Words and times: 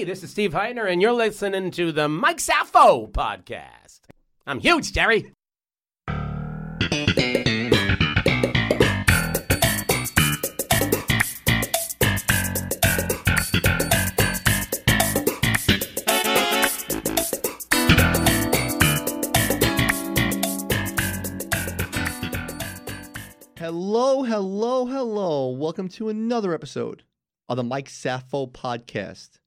Hey, 0.00 0.04
this 0.04 0.22
is 0.22 0.30
Steve 0.30 0.54
Hytner, 0.54 0.90
and 0.90 1.02
you're 1.02 1.12
listening 1.12 1.70
to 1.72 1.92
the 1.92 2.08
Mike 2.08 2.38
Safo 2.38 3.12
podcast. 3.12 4.00
I'm 4.46 4.58
huge, 4.58 4.94
Jerry. 4.94 5.30
Hello, 23.58 24.22
hello, 24.22 24.86
hello. 24.86 25.50
Welcome 25.50 25.88
to 25.90 26.08
another 26.08 26.54
episode 26.54 27.02
of 27.50 27.58
the 27.58 27.64
Mike 27.64 27.90
Safo 27.90 28.50
podcast. 28.50 29.40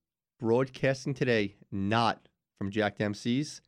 Broadcasting 0.43 1.13
today, 1.13 1.55
not 1.71 2.27
from 2.57 2.69
Jack 2.69 2.97
Dempsey's 2.97 3.61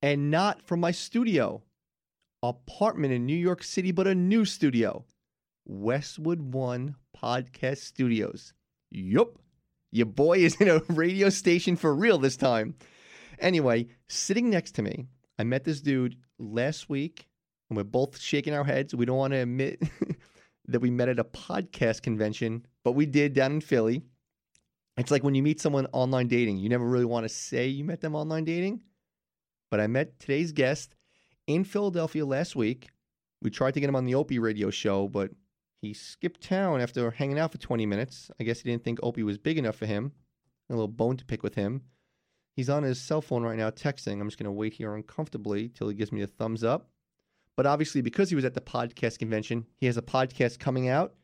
and 0.00 0.30
not 0.30 0.62
from 0.62 0.80
my 0.80 0.90
studio, 0.90 1.62
apartment 2.42 3.12
in 3.12 3.26
New 3.26 3.36
York 3.36 3.62
City, 3.62 3.92
but 3.92 4.06
a 4.06 4.14
new 4.14 4.46
studio, 4.46 5.04
Westwood 5.66 6.54
One 6.54 6.94
Podcast 7.14 7.80
Studios. 7.80 8.54
Yup, 8.90 9.36
your 9.90 10.06
boy 10.06 10.38
is 10.38 10.58
in 10.58 10.70
a 10.70 10.78
radio 10.88 11.28
station 11.28 11.76
for 11.76 11.94
real 11.94 12.16
this 12.16 12.38
time. 12.38 12.76
Anyway, 13.38 13.88
sitting 14.08 14.48
next 14.48 14.72
to 14.76 14.82
me, 14.82 15.08
I 15.38 15.44
met 15.44 15.64
this 15.64 15.82
dude 15.82 16.16
last 16.38 16.88
week 16.88 17.26
and 17.68 17.76
we're 17.76 17.84
both 17.84 18.18
shaking 18.18 18.54
our 18.54 18.64
heads. 18.64 18.94
We 18.94 19.04
don't 19.04 19.18
want 19.18 19.34
to 19.34 19.40
admit 19.40 19.82
that 20.68 20.80
we 20.80 20.90
met 20.90 21.10
at 21.10 21.18
a 21.18 21.24
podcast 21.24 22.00
convention, 22.00 22.64
but 22.84 22.92
we 22.92 23.04
did 23.04 23.34
down 23.34 23.52
in 23.52 23.60
Philly. 23.60 24.02
It's 25.02 25.10
like 25.10 25.24
when 25.24 25.34
you 25.34 25.42
meet 25.42 25.60
someone 25.60 25.88
online 25.90 26.28
dating, 26.28 26.58
you 26.58 26.68
never 26.68 26.86
really 26.86 27.04
want 27.04 27.24
to 27.24 27.28
say 27.28 27.66
you 27.66 27.82
met 27.82 28.00
them 28.00 28.14
online 28.14 28.44
dating. 28.44 28.82
But 29.68 29.80
I 29.80 29.88
met 29.88 30.20
today's 30.20 30.52
guest 30.52 30.94
in 31.48 31.64
Philadelphia 31.64 32.24
last 32.24 32.54
week. 32.54 32.88
We 33.42 33.50
tried 33.50 33.74
to 33.74 33.80
get 33.80 33.88
him 33.88 33.96
on 33.96 34.04
the 34.04 34.14
Opie 34.14 34.38
radio 34.38 34.70
show, 34.70 35.08
but 35.08 35.32
he 35.80 35.92
skipped 35.92 36.40
town 36.40 36.80
after 36.80 37.10
hanging 37.10 37.40
out 37.40 37.50
for 37.50 37.58
20 37.58 37.84
minutes. 37.84 38.30
I 38.38 38.44
guess 38.44 38.60
he 38.60 38.70
didn't 38.70 38.84
think 38.84 39.00
Opie 39.02 39.24
was 39.24 39.38
big 39.38 39.58
enough 39.58 39.74
for 39.74 39.86
him. 39.86 40.12
A 40.70 40.72
little 40.72 40.86
bone 40.86 41.16
to 41.16 41.24
pick 41.24 41.42
with 41.42 41.56
him. 41.56 41.82
He's 42.54 42.70
on 42.70 42.84
his 42.84 43.00
cell 43.00 43.20
phone 43.20 43.42
right 43.42 43.58
now 43.58 43.70
texting. 43.70 44.20
I'm 44.20 44.28
just 44.28 44.38
going 44.38 44.44
to 44.44 44.52
wait 44.52 44.74
here 44.74 44.94
uncomfortably 44.94 45.68
till 45.68 45.88
he 45.88 45.96
gives 45.96 46.12
me 46.12 46.22
a 46.22 46.28
thumbs 46.28 46.62
up. 46.62 46.90
But 47.56 47.66
obviously, 47.66 48.02
because 48.02 48.28
he 48.28 48.36
was 48.36 48.44
at 48.44 48.54
the 48.54 48.60
podcast 48.60 49.18
convention, 49.18 49.66
he 49.78 49.86
has 49.86 49.96
a 49.96 50.02
podcast 50.02 50.60
coming 50.60 50.88
out. 50.88 51.14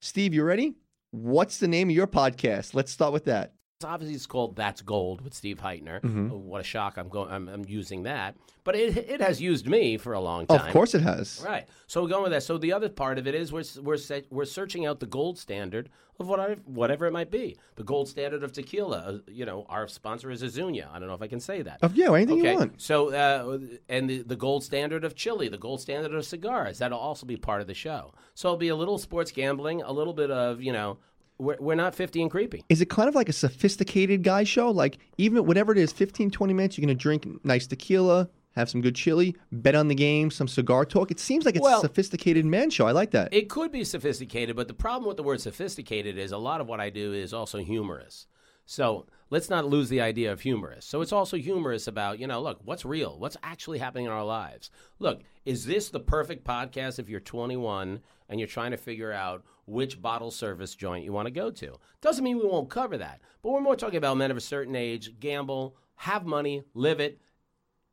Steve, 0.00 0.32
you 0.32 0.42
ready? 0.42 0.76
What's 1.16 1.56
the 1.56 1.66
name 1.66 1.88
of 1.88 1.96
your 1.96 2.06
podcast? 2.06 2.74
Let's 2.74 2.92
start 2.92 3.14
with 3.14 3.24
that. 3.24 3.54
Obviously, 3.84 4.14
it's 4.14 4.24
called 4.24 4.56
"That's 4.56 4.80
Gold" 4.80 5.20
with 5.20 5.34
Steve 5.34 5.58
Hytner. 5.58 6.00
Mhm. 6.00 6.32
Oh, 6.32 6.36
what 6.38 6.62
a 6.62 6.64
shock! 6.64 6.96
I'm 6.96 7.10
going. 7.10 7.30
I'm, 7.30 7.46
I'm 7.46 7.64
using 7.66 8.04
that, 8.04 8.34
but 8.64 8.74
it 8.74 8.96
it 8.96 9.20
has 9.20 9.38
used 9.38 9.66
me 9.66 9.98
for 9.98 10.14
a 10.14 10.20
long 10.20 10.46
time. 10.46 10.66
Of 10.66 10.72
course, 10.72 10.94
it 10.94 11.02
has. 11.02 11.44
Right. 11.44 11.66
So 11.86 12.02
we're 12.02 12.08
going 12.08 12.22
with 12.22 12.32
that. 12.32 12.42
So 12.42 12.56
the 12.56 12.72
other 12.72 12.88
part 12.88 13.18
of 13.18 13.26
it 13.26 13.34
is 13.34 13.52
we're 13.52 13.64
we're 13.82 13.98
we're 14.30 14.46
searching 14.46 14.86
out 14.86 15.00
the 15.00 15.06
gold 15.06 15.38
standard 15.38 15.90
of 16.18 16.26
whatever 16.26 16.54
whatever 16.64 17.04
it 17.04 17.12
might 17.12 17.30
be. 17.30 17.58
The 17.74 17.84
gold 17.84 18.08
standard 18.08 18.42
of 18.42 18.52
tequila. 18.52 18.96
Uh, 18.96 19.18
you 19.28 19.44
know, 19.44 19.66
our 19.68 19.88
sponsor 19.88 20.30
is 20.30 20.42
Azuñia. 20.42 20.90
I 20.90 20.98
don't 20.98 21.08
know 21.08 21.14
if 21.14 21.20
I 21.20 21.28
can 21.28 21.40
say 21.40 21.60
that. 21.60 21.80
Of 21.82 21.96
yeah, 21.96 22.10
anything 22.14 22.38
okay. 22.40 22.52
you 22.52 22.58
want. 22.58 22.80
So 22.80 23.10
uh, 23.10 23.58
and 23.90 24.08
the, 24.08 24.22
the 24.22 24.36
gold 24.36 24.64
standard 24.64 25.04
of 25.04 25.14
chili, 25.14 25.50
the 25.50 25.58
gold 25.58 25.82
standard 25.82 26.14
of 26.14 26.24
cigars. 26.24 26.78
That'll 26.78 26.98
also 26.98 27.26
be 27.26 27.36
part 27.36 27.60
of 27.60 27.66
the 27.66 27.74
show. 27.74 28.14
So 28.32 28.48
it'll 28.48 28.56
be 28.56 28.68
a 28.68 28.76
little 28.76 28.96
sports 28.96 29.32
gambling, 29.32 29.82
a 29.82 29.92
little 29.92 30.14
bit 30.14 30.30
of 30.30 30.62
you 30.62 30.72
know. 30.72 30.96
We're, 31.38 31.56
we're 31.60 31.74
not 31.74 31.94
50 31.94 32.22
and 32.22 32.30
creepy. 32.30 32.64
Is 32.68 32.80
it 32.80 32.88
kind 32.90 33.08
of 33.08 33.14
like 33.14 33.28
a 33.28 33.32
sophisticated 33.32 34.22
guy 34.22 34.44
show? 34.44 34.70
Like, 34.70 34.98
even 35.18 35.44
whatever 35.46 35.72
it 35.72 35.78
is, 35.78 35.92
15, 35.92 36.30
20 36.30 36.52
minutes, 36.54 36.78
you're 36.78 36.86
going 36.86 36.96
to 36.96 37.00
drink 37.02 37.26
nice 37.44 37.66
tequila, 37.66 38.28
have 38.52 38.70
some 38.70 38.80
good 38.80 38.94
chili, 38.94 39.36
bet 39.52 39.74
on 39.74 39.88
the 39.88 39.94
game, 39.94 40.30
some 40.30 40.48
cigar 40.48 40.84
talk. 40.86 41.10
It 41.10 41.20
seems 41.20 41.44
like 41.44 41.56
it's 41.56 41.62
Well- 41.62 41.78
a 41.78 41.82
sophisticated 41.82 42.46
man 42.46 42.70
show. 42.70 42.86
I 42.86 42.92
like 42.92 43.10
that. 43.10 43.34
It 43.34 43.50
could 43.50 43.70
be 43.70 43.84
sophisticated, 43.84 44.56
but 44.56 44.66
the 44.68 44.74
problem 44.74 45.06
with 45.06 45.18
the 45.18 45.22
word 45.22 45.40
sophisticated 45.42 46.16
is 46.16 46.32
a 46.32 46.38
lot 46.38 46.60
of 46.60 46.66
what 46.66 46.80
I 46.80 46.88
do 46.90 47.12
is 47.12 47.34
also 47.34 47.58
humorous. 47.58 48.26
So 48.64 49.06
let's 49.30 49.48
not 49.50 49.66
lose 49.66 49.90
the 49.90 50.00
idea 50.00 50.32
of 50.32 50.40
humorous. 50.40 50.84
So 50.86 51.00
it's 51.00 51.12
also 51.12 51.36
humorous 51.36 51.86
about, 51.86 52.18
you 52.18 52.26
know, 52.26 52.40
look, 52.42 52.60
what's 52.64 52.84
real? 52.84 53.18
What's 53.18 53.36
actually 53.42 53.78
happening 53.78 54.06
in 54.06 54.10
our 54.10 54.24
lives? 54.24 54.70
Look, 54.98 55.20
is 55.44 55.66
this 55.66 55.90
the 55.90 56.00
perfect 56.00 56.44
podcast 56.44 56.98
if 56.98 57.08
you're 57.08 57.20
21 57.20 58.00
and 58.28 58.40
you're 58.40 58.48
trying 58.48 58.72
to 58.72 58.76
figure 58.76 59.12
out 59.12 59.44
which 59.66 60.00
bottle 60.00 60.30
service 60.30 60.74
joint 60.74 61.04
you 61.04 61.12
want 61.12 61.26
to 61.26 61.32
go 61.32 61.50
to? 61.50 61.78
Doesn't 62.00 62.24
mean 62.24 62.38
we 62.38 62.46
won't 62.46 62.70
cover 62.70 62.96
that, 62.98 63.20
but 63.42 63.50
we're 63.50 63.60
more 63.60 63.76
talking 63.76 63.98
about 63.98 64.16
men 64.16 64.30
of 64.30 64.36
a 64.36 64.40
certain 64.40 64.74
age, 64.74 65.18
gamble, 65.20 65.76
have 65.96 66.24
money, 66.24 66.62
live 66.74 67.00
it. 67.00 67.20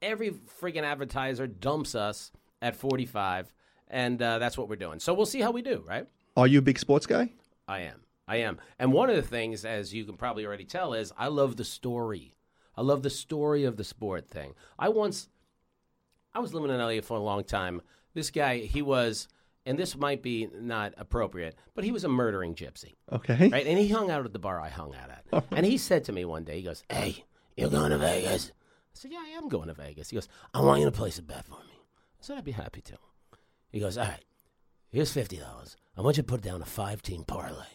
Every 0.02 0.32
friggin' 0.32 0.84
advertiser 0.84 1.48
dumps 1.48 1.96
us 1.96 2.32
at 2.62 2.76
45, 2.76 3.54
and 3.88 4.22
uh, 4.22 4.40
that's 4.40 4.58
what 4.58 4.70
we're 4.70 4.76
doing. 4.76 5.00
So 5.00 5.14
we'll 5.14 5.26
see 5.26 5.42
how 5.42 5.52
we 5.52 5.62
do, 5.62 5.84
right? 5.88 6.08
Are 6.36 6.48
you 6.48 6.60
a 6.60 6.64
big 6.64 6.80
sports 6.80 7.06
guy? 7.06 7.32
I 7.68 7.80
am. 7.82 8.02
I 8.28 8.38
am. 8.38 8.60
And 8.80 8.94
one 8.94 9.10
of 9.10 9.16
the 9.16 9.22
things, 9.22 9.66
as 9.66 9.94
you 9.94 10.06
can 10.06 10.16
probably 10.16 10.46
already 10.46 10.66
tell, 10.66 10.94
is 10.94 11.12
I 11.18 11.28
love 11.28 11.58
the 11.58 11.66
story. 11.66 12.36
I 12.76 12.82
love 12.82 13.04
the 13.04 13.10
story 13.10 13.66
of 13.66 13.78
the 13.78 13.84
sport 13.84 14.28
thing. 14.28 14.54
I 14.80 14.90
once, 14.90 15.30
I 16.34 16.40
was 16.40 16.54
living 16.54 16.72
in 16.72 16.80
LA 16.80 17.02
for 17.02 17.18
a 17.18 17.22
long 17.22 17.44
time. 17.44 17.82
This 18.14 18.32
guy, 18.32 18.60
he 18.60 18.82
was, 18.82 19.28
and 19.66 19.78
this 19.80 19.96
might 19.96 20.22
be 20.22 20.48
not 20.54 20.94
appropriate, 20.98 21.56
but 21.76 21.84
he 21.84 21.92
was 21.92 22.04
a 22.04 22.10
murdering 22.10 22.54
gypsy, 22.56 22.94
Okay. 23.12 23.50
right? 23.50 23.66
And 23.66 23.78
he 23.80 23.88
hung 23.88 24.12
out 24.12 24.26
at 24.26 24.34
the 24.34 24.40
bar 24.40 24.60
I 24.60 24.70
hung 24.70 24.94
out 24.96 25.10
at. 25.10 25.44
and 25.52 25.66
he 25.66 25.78
said 25.78 26.04
to 26.06 26.12
me 26.12 26.26
one 26.26 26.44
day, 26.44 26.58
he 26.58 26.64
goes, 26.64 26.84
Hey, 26.90 27.24
you're 27.56 27.70
going 27.70 27.92
to 27.92 27.98
Vegas? 27.98 28.52
I 28.52 28.54
said, 28.94 29.12
Yeah, 29.12 29.24
I 29.26 29.30
am 29.38 29.48
going 29.50 29.68
to 29.68 29.74
Vegas. 29.74 30.10
He 30.10 30.16
goes, 30.16 30.28
I 30.54 30.62
want 30.62 30.80
you 30.80 30.86
to 30.86 30.92
place 30.92 31.18
a 31.20 31.24
bet 31.24 31.46
for 31.46 31.52
me. 31.66 31.80
I 32.20 32.22
said, 32.22 32.38
I'd 32.38 32.44
be 32.44 32.52
happy 32.52 32.82
to. 32.82 32.98
He 33.72 33.80
goes, 33.80 33.98
All 33.98 34.06
right, 34.06 34.24
here's 34.90 35.12
fifty 35.12 35.38
dollars. 35.38 35.76
I 35.98 36.02
want 36.02 36.18
you 36.18 36.24
to 36.24 36.28
put 36.28 36.42
down 36.42 36.62
a 36.62 36.66
five 36.66 37.02
team 37.02 37.24
parlay. 37.24 37.66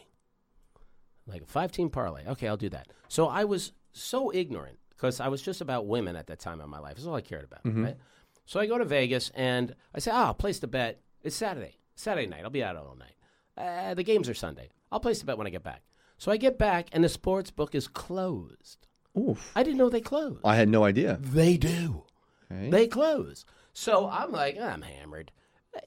Like 1.27 1.43
a 1.43 1.45
five 1.45 1.71
team 1.71 1.89
parlay. 1.89 2.25
Okay, 2.27 2.47
I'll 2.47 2.57
do 2.57 2.69
that. 2.69 2.87
So 3.07 3.27
I 3.27 3.43
was 3.45 3.71
so 3.91 4.31
ignorant 4.33 4.77
because 4.91 5.19
I 5.19 5.27
was 5.27 5.41
just 5.41 5.61
about 5.61 5.87
women 5.87 6.15
at 6.15 6.27
that 6.27 6.39
time 6.39 6.59
in 6.61 6.69
my 6.69 6.79
life. 6.79 6.95
That's 6.95 7.07
all 7.07 7.15
I 7.15 7.21
cared 7.21 7.43
about. 7.45 7.63
Mm-hmm. 7.63 7.83
Right? 7.85 7.97
So 8.45 8.59
I 8.59 8.65
go 8.65 8.77
to 8.77 8.85
Vegas 8.85 9.31
and 9.35 9.75
I 9.93 9.99
say, 9.99 10.11
Oh, 10.11 10.15
I'll 10.25 10.33
place 10.33 10.59
the 10.59 10.67
bet. 10.67 11.01
It's 11.21 11.35
Saturday. 11.35 11.77
Saturday 11.99 12.27
night. 12.27 12.43
I'll 12.43 12.49
be 12.49 12.63
out 12.63 12.75
all 12.77 12.97
night. 12.97 13.15
Uh, 13.57 13.93
the 13.93 14.03
games 14.03 14.29
are 14.29 14.33
Sunday. 14.33 14.69
I'll 14.91 14.99
place 14.99 15.19
the 15.19 15.25
bet 15.25 15.37
when 15.37 15.47
I 15.47 15.49
get 15.49 15.63
back. 15.63 15.81
So 16.17 16.31
I 16.31 16.37
get 16.37 16.57
back 16.57 16.87
and 16.91 17.03
the 17.03 17.09
sports 17.09 17.51
book 17.51 17.75
is 17.75 17.87
closed. 17.87 18.87
Oof. 19.17 19.51
I 19.55 19.63
didn't 19.63 19.77
know 19.77 19.89
they 19.89 20.01
closed. 20.01 20.39
I 20.45 20.55
had 20.55 20.69
no 20.69 20.83
idea. 20.83 21.17
They 21.21 21.57
do. 21.57 22.03
Okay. 22.51 22.69
They 22.69 22.87
close. 22.87 23.45
So 23.73 24.09
I'm 24.09 24.31
like, 24.31 24.57
I'm 24.59 24.81
hammered. 24.81 25.31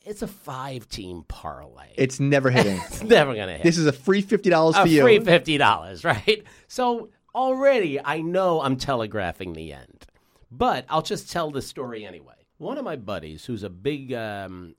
It's 0.05 0.23
a 0.23 0.27
five 0.29 0.89
team 0.89 1.25
parlay. 1.29 1.89
It's 1.97 2.21
never 2.21 2.51
hitting. 2.51 2.77
It's 2.87 3.03
never 3.03 3.35
gonna 3.35 3.55
hit. 3.55 3.63
this 3.63 3.79
is 3.79 3.87
a 3.87 3.93
free 3.93 4.23
$50 4.23 4.71
a 4.71 4.83
for 4.83 4.89
you. 4.89 5.03
free 5.03 5.19
fifty 5.19 5.59
dollars, 5.59 6.05
right? 6.13 6.45
So 6.69 7.09
already 7.35 7.99
I 8.03 8.21
know 8.21 8.61
I'm 8.61 8.77
telegraphing 8.77 9.55
the 9.55 9.73
end, 9.73 10.07
but 10.51 10.85
I'll 10.89 11.03
just 11.03 11.31
tell 11.33 11.51
the 11.51 11.63
story 11.63 12.05
anyway. 12.07 12.35
One 12.59 12.79
of 12.79 12.85
my 12.85 12.97
buddies, 12.97 13.45
who's 13.47 13.65
a 13.65 13.71
big 13.71 14.13
um, 14.13 14.77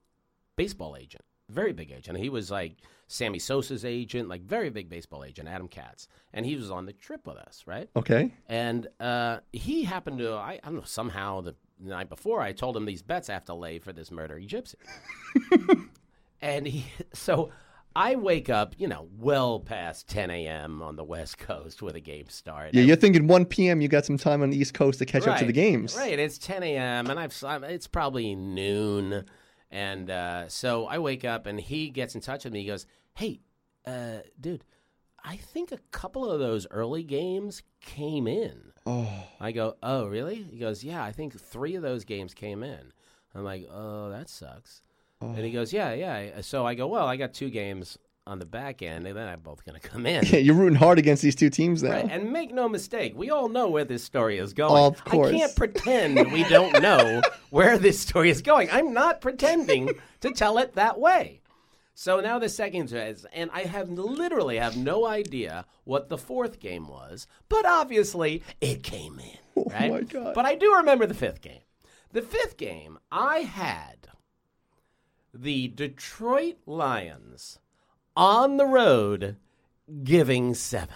baseball 0.56 0.96
agent, 0.96 1.24
very 1.50 1.72
big 1.72 1.90
agent, 1.90 2.18
he 2.18 2.28
was 2.28 2.50
like 2.50 2.76
Sammy 3.06 3.38
Sosa's 3.38 3.84
agent, 3.84 4.28
like 4.28 4.42
very 4.42 4.70
big 4.70 4.88
baseball 4.88 5.24
agent, 5.24 5.48
Adam 5.48 5.68
Katz, 5.68 6.08
and 6.32 6.46
he 6.46 6.56
was 6.56 6.70
on 6.70 6.86
the 6.86 6.92
trip 6.92 7.26
with 7.26 7.36
us, 7.36 7.64
right? 7.66 7.88
Okay. 7.96 8.32
And 8.48 8.88
uh, 9.00 9.38
he 9.52 9.84
happened 9.84 10.18
to, 10.18 10.32
I, 10.32 10.58
I 10.62 10.66
don't 10.66 10.76
know, 10.76 10.82
somehow 10.84 11.40
the 11.40 11.54
night 11.78 12.08
before, 12.08 12.40
I 12.40 12.52
told 12.52 12.76
him 12.76 12.86
these 12.86 13.02
bets 13.02 13.28
I 13.28 13.34
have 13.34 13.44
to 13.46 13.54
lay 13.54 13.78
for 13.78 13.92
this 13.92 14.10
murdering 14.10 14.48
gypsy. 14.48 14.74
and 16.40 16.66
he, 16.66 16.86
so 17.12 17.50
I 17.96 18.16
wake 18.16 18.50
up, 18.50 18.74
you 18.76 18.88
know, 18.88 19.08
well 19.18 19.60
past 19.60 20.08
10 20.08 20.30
a.m. 20.30 20.82
on 20.82 20.96
the 20.96 21.04
West 21.04 21.38
Coast 21.38 21.80
where 21.80 21.92
the 21.92 22.00
games 22.00 22.34
start. 22.34 22.74
Yeah, 22.74 22.82
you're 22.82 22.96
thinking 22.96 23.28
1 23.28 23.44
p.m. 23.46 23.80
You 23.80 23.88
got 23.88 24.04
some 24.04 24.18
time 24.18 24.42
on 24.42 24.50
the 24.50 24.58
East 24.58 24.74
Coast 24.74 24.98
to 24.98 25.06
catch 25.06 25.28
up 25.28 25.38
to 25.38 25.44
the 25.44 25.52
games. 25.52 25.94
Right, 25.96 26.18
it's 26.18 26.38
10 26.38 26.62
a.m. 26.64 27.08
and 27.08 27.20
I've 27.20 27.34
it's 27.64 27.86
probably 27.86 28.34
noon, 28.34 29.24
and 29.74 30.08
uh, 30.08 30.48
so 30.48 30.86
I 30.86 30.98
wake 30.98 31.24
up 31.24 31.46
and 31.46 31.60
he 31.60 31.90
gets 31.90 32.14
in 32.14 32.20
touch 32.20 32.44
with 32.44 32.52
me. 32.52 32.60
He 32.60 32.66
goes, 32.68 32.86
"Hey, 33.14 33.40
uh, 33.84 34.18
dude, 34.40 34.64
I 35.24 35.36
think 35.36 35.72
a 35.72 35.78
couple 35.90 36.30
of 36.30 36.38
those 36.38 36.64
early 36.70 37.02
games 37.02 37.62
came 37.80 38.28
in." 38.28 38.72
Oh, 38.86 39.10
I 39.40 39.50
go, 39.50 39.76
"Oh, 39.82 40.06
really?" 40.06 40.44
He 40.44 40.58
goes, 40.58 40.84
"Yeah, 40.84 41.02
I 41.02 41.10
think 41.10 41.38
three 41.38 41.74
of 41.74 41.82
those 41.82 42.04
games 42.04 42.34
came 42.34 42.62
in." 42.62 42.92
I'm 43.34 43.42
like, 43.42 43.66
"Oh, 43.68 44.10
that 44.10 44.28
sucks." 44.28 44.80
And 45.20 45.38
he 45.44 45.50
goes, 45.50 45.72
"Yeah, 45.72 45.92
yeah." 45.92 46.40
So 46.42 46.64
I 46.64 46.74
go, 46.74 46.86
"Well, 46.86 47.06
I 47.06 47.16
got 47.16 47.34
two 47.34 47.50
games 47.50 47.98
on 48.26 48.38
the 48.38 48.46
back 48.46 48.82
end, 48.82 49.06
and 49.06 49.16
then 49.16 49.28
I'm 49.28 49.40
both 49.40 49.64
going 49.64 49.78
to 49.78 49.88
come 49.88 50.06
in." 50.14 50.24
yeah, 50.26 50.38
you're 50.38 50.54
rooting 50.54 50.78
hard 50.78 50.98
against 50.98 51.22
these 51.22 51.34
two 51.34 51.50
teams 51.50 51.82
now. 51.82 51.90
Right, 51.90 52.08
and 52.10 52.32
make 52.32 52.52
no 52.52 52.68
mistake, 52.68 53.12
we 53.16 53.30
all 53.30 53.48
know 53.48 53.68
where 53.68 53.84
this 53.84 54.04
story 54.04 54.38
is 54.38 54.52
going. 54.52 54.82
Of 54.82 55.04
course. 55.04 55.34
I 55.34 55.38
can't 55.38 55.56
pretend 55.56 56.32
we 56.32 56.44
don't 56.44 56.80
know 56.82 57.22
where 57.50 57.78
this 57.78 58.00
story 58.00 58.30
is 58.30 58.42
going. 58.42 58.68
I'm 58.70 58.92
not 58.92 59.20
pretending 59.20 59.90
to 60.20 60.30
tell 60.32 60.58
it 60.58 60.74
that 60.74 60.98
way. 60.98 61.40
So 61.96 62.20
now 62.20 62.40
the 62.40 62.48
second 62.48 62.92
is, 62.92 63.24
and 63.32 63.50
I 63.52 63.62
have 63.62 63.88
literally 63.88 64.56
have 64.58 64.76
no 64.76 65.06
idea 65.06 65.64
what 65.84 66.08
the 66.08 66.18
fourth 66.18 66.58
game 66.58 66.88
was, 66.88 67.28
but 67.48 67.64
obviously 67.64 68.42
it 68.60 68.82
came 68.82 69.18
in. 69.20 69.38
Oh 69.76 69.88
my 69.88 70.00
God. 70.00 70.34
But 70.34 70.46
I 70.46 70.56
do 70.56 70.74
remember 70.74 71.06
the 71.06 71.14
fifth 71.14 71.40
game. 71.40 71.60
The 72.10 72.22
fifth 72.22 72.56
game, 72.56 72.98
I 73.12 73.40
had 73.40 74.08
the 75.32 75.68
Detroit 75.68 76.56
Lions 76.66 77.60
on 78.16 78.56
the 78.56 78.66
road 78.66 79.36
giving 80.02 80.54
seven. 80.54 80.94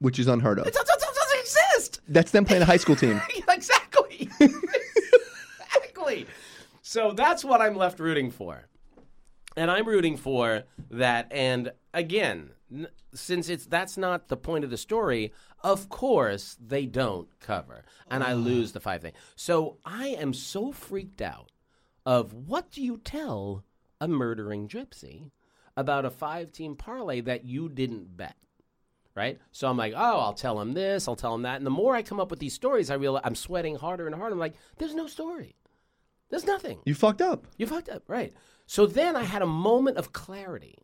which 0.00 0.18
is 0.18 0.28
unheard 0.28 0.58
of. 0.58 0.66
It 0.66 0.74
doesn't, 0.74 1.00
doesn't 1.00 1.40
exist. 1.40 2.00
That's 2.08 2.30
them 2.30 2.44
playing 2.44 2.62
a 2.62 2.66
high 2.66 2.76
school 2.76 2.96
team. 2.96 3.20
exactly. 3.48 4.28
exactly. 4.40 6.26
So 6.82 7.12
that's 7.12 7.44
what 7.44 7.60
I'm 7.60 7.76
left 7.76 7.98
rooting 8.00 8.30
for. 8.30 8.66
And 9.56 9.70
I'm 9.70 9.86
rooting 9.86 10.16
for 10.16 10.64
that. 10.90 11.26
And 11.32 11.72
again, 11.92 12.50
since 13.14 13.48
it's 13.48 13.66
that's 13.66 13.96
not 13.96 14.28
the 14.28 14.36
point 14.36 14.64
of 14.64 14.70
the 14.70 14.76
story, 14.76 15.32
of 15.62 15.88
course 15.88 16.56
they 16.64 16.86
don't 16.86 17.28
cover, 17.40 17.84
and 18.10 18.22
I 18.22 18.32
mm. 18.32 18.44
lose 18.44 18.72
the 18.72 18.80
five 18.80 19.02
thing. 19.02 19.12
So 19.34 19.78
I 19.84 20.08
am 20.08 20.32
so 20.32 20.72
freaked 20.72 21.22
out 21.22 21.50
of 22.06 22.32
what 22.32 22.70
do 22.70 22.82
you 22.82 22.98
tell 22.98 23.64
a 24.00 24.06
murdering 24.06 24.68
gypsy 24.68 25.30
about 25.78 26.04
a 26.04 26.10
five 26.10 26.52
team 26.52 26.76
parlay 26.76 27.20
that 27.22 27.44
you 27.44 27.68
didn't 27.68 28.16
bet? 28.16 28.34
right? 29.14 29.40
So 29.50 29.66
I'm 29.68 29.76
like, 29.76 29.94
oh, 29.96 30.18
I'll 30.20 30.32
tell 30.32 30.60
him 30.60 30.74
this, 30.74 31.08
I'll 31.08 31.16
tell 31.16 31.34
him 31.34 31.42
that, 31.42 31.56
and 31.56 31.66
the 31.66 31.70
more 31.70 31.96
I 31.96 32.02
come 32.02 32.20
up 32.20 32.30
with 32.30 32.38
these 32.38 32.54
stories, 32.54 32.88
I 32.88 32.94
realize 32.94 33.22
I'm 33.24 33.34
sweating 33.34 33.74
harder 33.74 34.06
and 34.06 34.14
harder. 34.14 34.32
I'm 34.34 34.38
like, 34.38 34.54
there's 34.76 34.94
no 34.94 35.08
story, 35.08 35.56
there's 36.30 36.44
nothing. 36.44 36.78
You 36.84 36.94
fucked 36.94 37.20
up. 37.20 37.44
You 37.56 37.66
fucked 37.66 37.88
up, 37.88 38.04
right? 38.06 38.32
So 38.66 38.86
then 38.86 39.16
I 39.16 39.24
had 39.24 39.42
a 39.42 39.46
moment 39.46 39.96
of 39.96 40.12
clarity. 40.12 40.76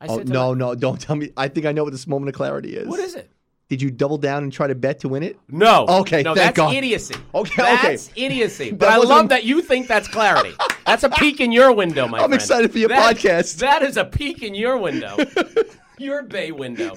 I 0.00 0.06
Oh 0.08 0.18
said, 0.18 0.28
no, 0.28 0.52
my- 0.54 0.58
no! 0.58 0.74
Don't 0.76 1.00
tell 1.00 1.16
me. 1.16 1.32
I 1.36 1.48
think 1.48 1.66
I 1.66 1.72
know 1.72 1.82
what 1.82 1.92
this 1.92 2.06
moment 2.06 2.28
of 2.28 2.36
clarity 2.36 2.76
is. 2.76 2.86
what 2.86 3.00
is 3.00 3.16
it? 3.16 3.28
Did 3.68 3.80
you 3.80 3.90
double 3.90 4.18
down 4.18 4.42
and 4.42 4.52
try 4.52 4.66
to 4.66 4.74
bet 4.74 5.00
to 5.00 5.08
win 5.08 5.22
it? 5.22 5.38
No. 5.48 5.86
Okay, 5.88 6.22
no, 6.22 6.34
that's 6.34 6.54
God. 6.56 6.74
idiocy. 6.74 7.14
Okay, 7.34 7.62
okay. 7.62 7.88
that's 7.88 8.10
idiocy. 8.14 8.70
But 8.72 8.80
That 8.80 8.92
I 8.92 8.96
love 8.98 9.30
that 9.30 9.44
you 9.44 9.62
think 9.62 9.88
that's 9.88 10.06
clarity. 10.06 10.54
that's 10.84 11.02
a 11.02 11.08
peek 11.08 11.40
in 11.40 11.50
your 11.50 11.72
window, 11.72 12.06
my 12.06 12.18
I'm 12.22 12.24
friend. 12.28 12.34
excited 12.34 12.70
for 12.72 12.78
your 12.78 12.90
That- 12.90 13.16
podcast. 13.16 13.56
That 13.58 13.82
is 13.82 13.96
a 13.96 14.04
peek 14.04 14.42
in 14.42 14.54
your 14.54 14.76
window, 14.78 15.16
your 15.98 16.22
bay 16.24 16.52
window. 16.52 16.94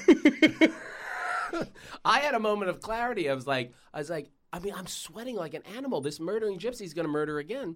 I 2.03 2.19
had 2.19 2.35
a 2.35 2.39
moment 2.39 2.69
of 2.69 2.81
clarity. 2.81 3.29
I 3.29 3.33
was 3.33 3.47
like, 3.47 3.73
I 3.93 3.99
was 3.99 4.09
like, 4.09 4.29
I 4.53 4.59
mean, 4.59 4.73
I'm 4.75 4.87
sweating 4.87 5.35
like 5.35 5.53
an 5.53 5.63
animal. 5.75 6.01
This 6.01 6.19
murdering 6.19 6.59
gypsy's 6.59 6.93
going 6.93 7.05
to 7.05 7.11
murder 7.11 7.39
again. 7.39 7.75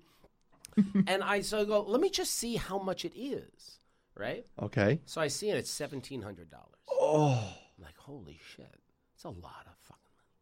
and 1.07 1.23
I 1.23 1.41
so 1.41 1.61
I 1.61 1.65
go, 1.65 1.81
let 1.81 1.99
me 2.01 2.09
just 2.09 2.31
see 2.35 2.55
how 2.55 2.77
much 2.79 3.03
it 3.05 3.13
is, 3.17 3.79
right? 4.15 4.45
Okay. 4.61 4.99
So 5.05 5.19
I 5.21 5.27
see 5.27 5.49
it. 5.49 5.57
It's 5.57 5.69
seventeen 5.69 6.21
hundred 6.21 6.49
dollars. 6.49 6.67
Oh, 6.89 7.55
I'm 7.77 7.83
like, 7.83 7.97
holy 7.97 8.39
shit, 8.55 8.73
it's 9.21 9.25
a 9.25 9.41
lot 9.41 9.67
of 9.67 9.75
fucking 9.83 10.01
money. 10.17 10.39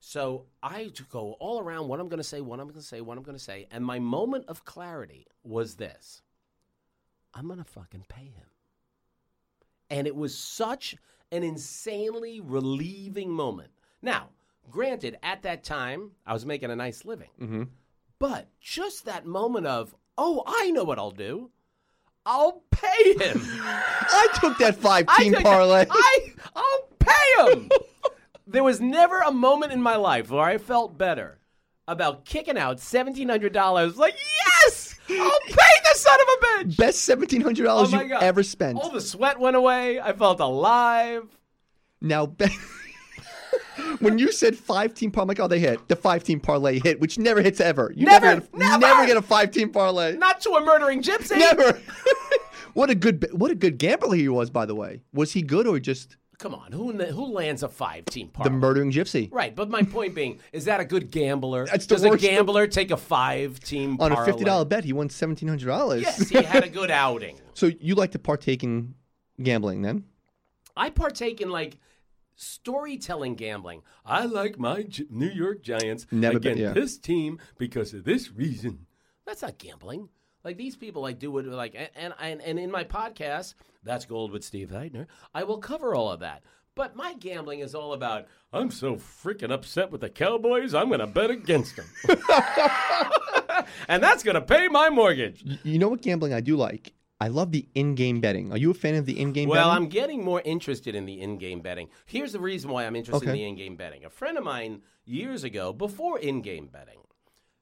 So 0.00 0.46
I 0.62 0.90
go 1.10 1.32
all 1.40 1.60
around 1.60 1.88
what 1.88 2.00
I'm 2.00 2.08
going 2.08 2.18
to 2.18 2.24
say, 2.24 2.40
what 2.40 2.58
I'm 2.58 2.66
going 2.66 2.80
to 2.80 2.86
say, 2.86 3.02
what 3.02 3.18
I'm 3.18 3.22
going 3.22 3.36
to 3.36 3.42
say, 3.42 3.66
and 3.70 3.84
my 3.84 3.98
moment 3.98 4.46
of 4.48 4.64
clarity 4.64 5.26
was 5.42 5.74
this: 5.74 6.22
I'm 7.34 7.46
going 7.46 7.58
to 7.58 7.64
fucking 7.64 8.06
pay 8.08 8.24
him. 8.24 8.46
And 9.90 10.06
it 10.06 10.16
was 10.16 10.36
such 10.36 10.96
an 11.30 11.42
insanely 11.42 12.40
relieving 12.40 13.30
moment. 13.30 13.70
Now, 14.00 14.30
granted, 14.70 15.18
at 15.22 15.42
that 15.42 15.62
time 15.62 16.12
I 16.26 16.32
was 16.32 16.46
making 16.46 16.70
a 16.70 16.76
nice 16.76 17.04
living, 17.04 17.30
mm-hmm. 17.38 17.64
but 18.18 18.48
just 18.58 19.04
that 19.04 19.26
moment 19.26 19.66
of, 19.66 19.94
oh, 20.16 20.42
I 20.46 20.70
know 20.70 20.84
what 20.84 20.98
I'll 20.98 21.10
do. 21.10 21.50
I'll 22.24 22.62
pay 22.70 23.12
him. 23.18 23.42
I 23.60 24.28
took 24.40 24.56
that 24.58 24.76
five 24.76 25.06
team 25.18 25.34
parlay. 25.34 25.84
I, 25.90 26.32
I'll 26.56 26.88
pay 26.98 27.52
him. 27.52 27.68
there 28.46 28.64
was 28.64 28.80
never 28.80 29.20
a 29.20 29.32
moment 29.32 29.72
in 29.72 29.80
my 29.82 29.96
life 29.96 30.30
where 30.30 30.44
I 30.44 30.58
felt 30.58 30.98
better 30.98 31.38
about 31.86 32.24
kicking 32.24 32.58
out 32.58 32.80
seventeen 32.80 33.28
hundred 33.28 33.52
dollars. 33.52 33.96
Like, 33.96 34.16
yes, 34.64 34.94
I'll 35.10 35.40
pay 35.46 35.54
the 35.54 35.94
son 35.94 36.18
of 36.20 36.26
a 36.28 36.46
bitch. 36.64 36.76
Best 36.76 37.00
seventeen 37.02 37.40
hundred 37.40 37.64
dollars 37.64 37.92
oh 37.92 37.96
my 37.96 38.02
you 38.04 38.08
God. 38.10 38.22
ever 38.22 38.42
spent. 38.42 38.78
All 38.78 38.90
the 38.90 39.00
sweat 39.00 39.38
went 39.38 39.56
away. 39.56 40.00
I 40.00 40.12
felt 40.12 40.40
alive. 40.40 41.24
Now, 42.00 42.26
be- 42.26 42.46
when 44.00 44.18
you 44.18 44.30
said 44.32 44.56
five 44.56 44.94
team 44.94 45.10
parlay, 45.10 45.24
I'm 45.24 45.28
like, 45.28 45.40
oh, 45.40 45.48
they 45.48 45.58
hit. 45.58 45.88
The 45.88 45.96
five 45.96 46.22
team 46.24 46.40
parlay 46.40 46.80
hit, 46.80 47.00
which 47.00 47.18
never 47.18 47.40
hits 47.42 47.60
ever. 47.60 47.92
You 47.96 48.04
Never, 48.06 48.26
never, 48.26 48.40
get, 48.52 48.74
a, 48.74 48.78
never. 48.78 49.06
get 49.06 49.16
a 49.16 49.22
five 49.22 49.50
team 49.50 49.70
parlay. 49.70 50.16
Not 50.16 50.40
to 50.42 50.50
a 50.50 50.64
murdering 50.64 51.02
gypsy. 51.02 51.38
Never. 51.38 51.80
what 52.74 52.90
a 52.90 52.94
good, 52.94 53.26
what 53.32 53.50
a 53.50 53.54
good 53.54 53.78
gambler 53.78 54.16
he 54.16 54.28
was, 54.28 54.50
by 54.50 54.66
the 54.66 54.74
way. 54.74 55.00
Was 55.12 55.32
he 55.32 55.42
good 55.42 55.66
or 55.66 55.78
just 55.80 56.16
Come 56.38 56.54
on, 56.54 56.72
who 56.72 56.92
who 56.92 57.26
lands 57.26 57.62
a 57.62 57.68
five 57.68 58.06
team 58.06 58.30
the 58.42 58.50
murdering 58.50 58.90
gypsy? 58.90 59.32
Right, 59.32 59.54
but 59.54 59.70
my 59.70 59.82
point 59.82 60.14
being, 60.14 60.40
is 60.52 60.64
that 60.64 60.80
a 60.80 60.84
good 60.84 61.10
gambler? 61.10 61.64
That's 61.66 61.86
the 61.86 61.94
Does 61.94 62.04
a 62.04 62.08
worst- 62.10 62.22
gambler 62.22 62.66
take 62.66 62.90
a 62.90 62.96
five 62.96 63.60
team 63.60 63.96
On 64.00 64.10
a 64.12 64.24
fifty 64.24 64.44
dollar 64.44 64.64
bet, 64.64 64.84
he 64.84 64.92
won 64.92 65.08
seventeen 65.10 65.48
hundred 65.48 65.66
dollars. 65.66 66.02
Yes, 66.02 66.28
he 66.28 66.42
had 66.42 66.64
a 66.64 66.68
good 66.68 66.90
outing. 66.90 67.38
so 67.54 67.66
you 67.80 67.94
like 67.94 68.10
to 68.12 68.18
partake 68.18 68.64
in 68.64 68.94
gambling 69.42 69.82
then? 69.82 70.04
I 70.76 70.90
partake 70.90 71.40
in 71.40 71.50
like 71.50 71.78
storytelling 72.34 73.36
gambling. 73.36 73.82
I 74.04 74.26
like 74.26 74.58
my 74.58 74.82
Gi- 74.82 75.06
New 75.10 75.28
York 75.30 75.62
Giants 75.62 76.06
Never 76.10 76.38
been- 76.40 76.52
against 76.58 76.76
yeah. 76.76 76.82
this 76.82 76.98
team 76.98 77.38
because 77.58 77.94
of 77.94 78.04
this 78.04 78.32
reason. 78.32 78.86
That's 79.24 79.42
not 79.42 79.58
gambling. 79.58 80.08
Like 80.44 80.58
these 80.58 80.76
people, 80.76 81.02
like 81.02 81.18
do 81.18 81.36
it 81.38 81.46
like 81.46 81.74
and 81.96 82.14
and 82.20 82.42
and 82.42 82.58
in 82.58 82.70
my 82.70 82.84
podcast, 82.84 83.54
that's 83.82 84.04
gold 84.04 84.30
with 84.30 84.44
Steve 84.44 84.68
Hytner. 84.68 85.06
I 85.34 85.44
will 85.44 85.58
cover 85.58 85.94
all 85.94 86.10
of 86.10 86.20
that. 86.20 86.42
But 86.76 86.96
my 86.96 87.14
gambling 87.14 87.60
is 87.60 87.74
all 87.74 87.92
about 87.92 88.26
I'm 88.52 88.70
so 88.70 88.96
freaking 88.96 89.52
upset 89.52 89.90
with 89.90 90.00
the 90.00 90.10
Cowboys, 90.10 90.74
I'm 90.74 90.88
going 90.88 91.00
to 91.00 91.06
bet 91.06 91.30
against 91.30 91.76
them. 91.76 91.86
and 93.88 94.02
that's 94.02 94.22
going 94.22 94.34
to 94.34 94.42
pay 94.42 94.68
my 94.68 94.90
mortgage. 94.90 95.44
You 95.62 95.78
know 95.78 95.88
what 95.88 96.02
gambling 96.02 96.34
I 96.34 96.40
do 96.40 96.56
like? 96.56 96.92
I 97.20 97.28
love 97.28 97.52
the 97.52 97.68
in-game 97.74 98.20
betting. 98.20 98.52
Are 98.52 98.58
you 98.58 98.72
a 98.72 98.74
fan 98.74 98.96
of 98.96 99.06
the 99.06 99.20
in-game 99.20 99.48
Well, 99.48 99.68
betting? 99.70 99.84
I'm 99.84 99.88
getting 99.88 100.24
more 100.24 100.42
interested 100.44 100.96
in 100.96 101.06
the 101.06 101.20
in-game 101.20 101.60
betting. 101.60 101.88
Here's 102.06 102.32
the 102.32 102.40
reason 102.40 102.70
why 102.70 102.86
I'm 102.86 102.96
interested 102.96 103.28
in 103.28 103.34
the 103.34 103.44
in-game 103.44 103.76
betting. 103.76 104.04
A 104.04 104.10
friend 104.10 104.36
of 104.36 104.44
mine 104.44 104.82
years 105.04 105.44
ago, 105.44 105.72
before 105.72 106.18
in-game 106.18 106.66
betting, 106.72 106.98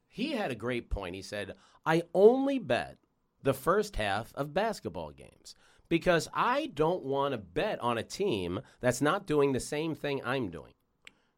he 0.09 0.33
had 0.33 0.51
a 0.51 0.55
great 0.55 0.89
point. 0.91 1.15
He 1.15 1.23
said, 1.23 1.55
"I 1.85 2.03
only 2.15 2.59
bet 2.59 2.99
the 3.43 3.55
first 3.55 3.97
half 3.97 4.33
of 4.35 4.55
basketball 4.55 5.11
games 5.11 5.55
because 5.89 6.29
I 6.33 6.67
don't 6.75 7.03
want 7.03 7.33
to 7.33 7.39
bet 7.39 7.81
on 7.81 7.99
a 7.99 8.03
team 8.03 8.61
that's 8.81 9.01
not 9.01 9.27
doing 9.27 9.53
the 9.53 9.61
same 9.61 9.95
thing 9.95 10.21
I'm 10.25 10.51
doing." 10.51 10.73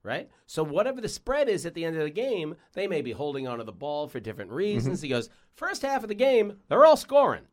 Right? 0.03 0.29
So 0.47 0.63
whatever 0.63 1.01
the 1.01 1.09
spread 1.09 1.49
is 1.49 1.65
at 1.65 1.73
the 1.73 1.85
end 1.85 1.97
of 1.97 2.05
the 2.05 2.11
game, 2.11 2.57
they 2.75 2.87
may 2.87 3.01
be 3.01 3.13
holding 3.13 3.49
onto 3.49 3.65
the 3.65 3.73
ball 3.73 4.07
for 4.07 4.21
different 4.21 4.51
mm-hmm. 4.51 4.59
reasons. 4.59 5.01
He 5.01 5.09
goes, 5.09 5.31
first 5.55 5.81
half 5.81 6.03
of 6.03 6.09
the 6.09 6.15
game, 6.15 6.59
they're 6.69 6.85
all 6.85 6.97
scoring." 6.97 7.47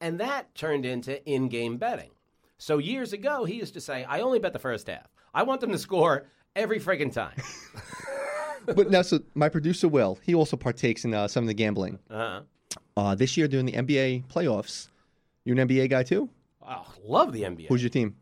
And 0.00 0.20
that 0.20 0.54
turned 0.54 0.86
into 0.86 1.24
in 1.28 1.48
game 1.48 1.76
betting. 1.76 2.10
So 2.58 2.78
years 2.78 3.12
ago, 3.12 3.44
he 3.44 3.54
used 3.54 3.74
to 3.74 3.80
say, 3.80 4.04
I 4.04 4.20
only 4.20 4.38
bet 4.38 4.52
the 4.52 4.58
first 4.58 4.88
half. 4.88 5.08
I 5.32 5.44
want 5.44 5.60
them 5.60 5.72
to 5.72 5.78
score 5.78 6.26
every 6.56 6.80
friggin' 6.80 7.12
time. 7.12 7.36
but 8.76 8.90
now, 8.90 9.02
so 9.02 9.20
my 9.34 9.48
producer 9.48 9.88
Will, 9.88 10.18
he 10.22 10.34
also 10.34 10.56
partakes 10.56 11.04
in 11.04 11.14
uh, 11.14 11.28
some 11.28 11.44
of 11.44 11.48
the 11.48 11.54
gambling. 11.54 11.98
uh-huh. 12.10 12.42
Uh, 12.96 13.14
this 13.14 13.36
year 13.36 13.46
during 13.48 13.64
the 13.66 13.72
NBA 13.72 14.26
playoffs, 14.26 14.88
you 15.44 15.56
an 15.56 15.68
NBA 15.68 15.88
guy 15.88 16.02
too? 16.02 16.28
Oh, 16.66 16.84
love 17.04 17.32
the 17.32 17.42
NBA. 17.42 17.68
Who's 17.68 17.82
your 17.82 17.90
team? 17.90 18.16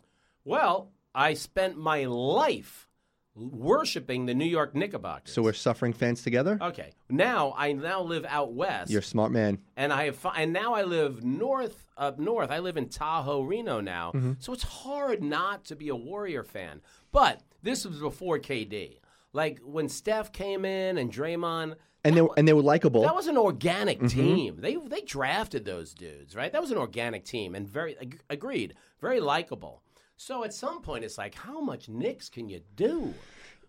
well, 0.44 0.90
I 1.14 1.32
spent 1.34 1.76
my 1.78 2.04
life 2.04 2.86
worshiping 3.34 4.26
the 4.26 4.34
New 4.34 4.44
York 4.46 4.74
Knickerbockers. 4.74 5.32
So 5.32 5.42
we're 5.42 5.52
suffering 5.52 5.92
fans 5.92 6.22
together. 6.22 6.58
okay. 6.60 6.92
Now 7.08 7.54
I 7.56 7.72
now 7.72 8.02
live 8.02 8.24
out 8.28 8.52
west. 8.52 8.90
You're 8.90 9.00
a 9.00 9.04
smart 9.04 9.30
man. 9.32 9.58
and 9.76 9.92
I 9.92 10.04
have, 10.06 10.26
and 10.36 10.52
now 10.52 10.74
I 10.74 10.82
live 10.82 11.24
north 11.24 11.86
up 11.96 12.18
north. 12.18 12.50
I 12.50 12.58
live 12.60 12.76
in 12.76 12.88
Tahoe, 12.88 13.42
Reno 13.42 13.80
now, 13.80 14.12
Mm-hmm. 14.14 14.32
so 14.38 14.52
it's 14.52 14.62
hard 14.62 15.22
not 15.22 15.64
to 15.66 15.76
be 15.76 15.88
a 15.88 15.96
Warrior 15.96 16.44
fan. 16.44 16.80
But 17.12 17.40
this 17.62 17.84
was 17.84 17.98
before 17.98 18.38
KD. 18.38 18.98
Like 19.36 19.60
when 19.62 19.88
Steph 19.88 20.32
came 20.32 20.64
in 20.64 20.96
and 20.96 21.12
Draymond, 21.12 21.74
And 22.04 22.16
they 22.16 22.26
and 22.38 22.48
they 22.48 22.54
were 22.54 22.62
likable. 22.74 23.02
that 23.02 23.14
was 23.14 23.26
an 23.26 23.36
organic 23.36 23.98
Mm-hmm. 23.98 24.18
team. 24.20 24.56
They 24.66 24.76
they 24.76 25.02
drafted 25.02 25.64
those 25.66 25.92
dudes, 25.92 26.34
right? 26.34 26.50
That 26.52 26.62
was 26.62 26.70
an 26.70 26.78
organic 26.78 27.22
team, 27.24 27.54
and 27.54 27.68
very 27.68 27.96
ag- 28.00 28.20
agreed, 28.30 28.74
very 29.00 29.20
likable. 29.20 29.82
So 30.16 30.42
at 30.44 30.54
some 30.54 30.80
point, 30.80 31.04
it's 31.04 31.18
like, 31.18 31.34
how 31.34 31.60
much 31.60 31.88
Knicks 31.90 32.30
can 32.30 32.48
you 32.48 32.60
do? 32.76 33.12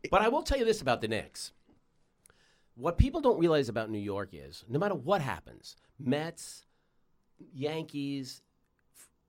But 0.10 0.22
I 0.22 0.30
will 0.30 0.44
tell 0.44 0.58
you 0.58 0.64
this 0.64 0.82
about 0.82 1.02
the 1.02 1.10
Knicks. 1.10 1.52
What 2.76 2.98
people 2.98 3.20
don't 3.20 3.40
realize 3.40 3.68
about 3.68 3.90
New 3.90 4.06
York 4.16 4.30
is, 4.34 4.64
no 4.70 4.80
matter 4.80 4.96
what 4.96 5.20
happens, 5.22 5.76
Mets, 6.00 6.64
Yankees, 7.54 8.42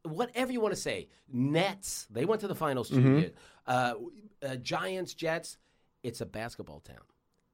whatever 0.05 0.53
you 0.53 0.61
want 0.61 0.75
to 0.75 0.81
say, 0.81 1.09
Nets, 1.33 2.07
they 2.11 2.25
went 2.25 2.41
to 2.43 2.49
the 2.49 2.55
finals 2.55 2.91
2 2.91 3.01
years. 3.01 3.33
Uh, 3.67 3.95
uh, 4.47 4.57
Giants, 4.57 5.15
Jets, 5.15 5.57
it's 6.03 6.21
a 6.21 6.27
basketball 6.27 6.81
town. 6.81 7.03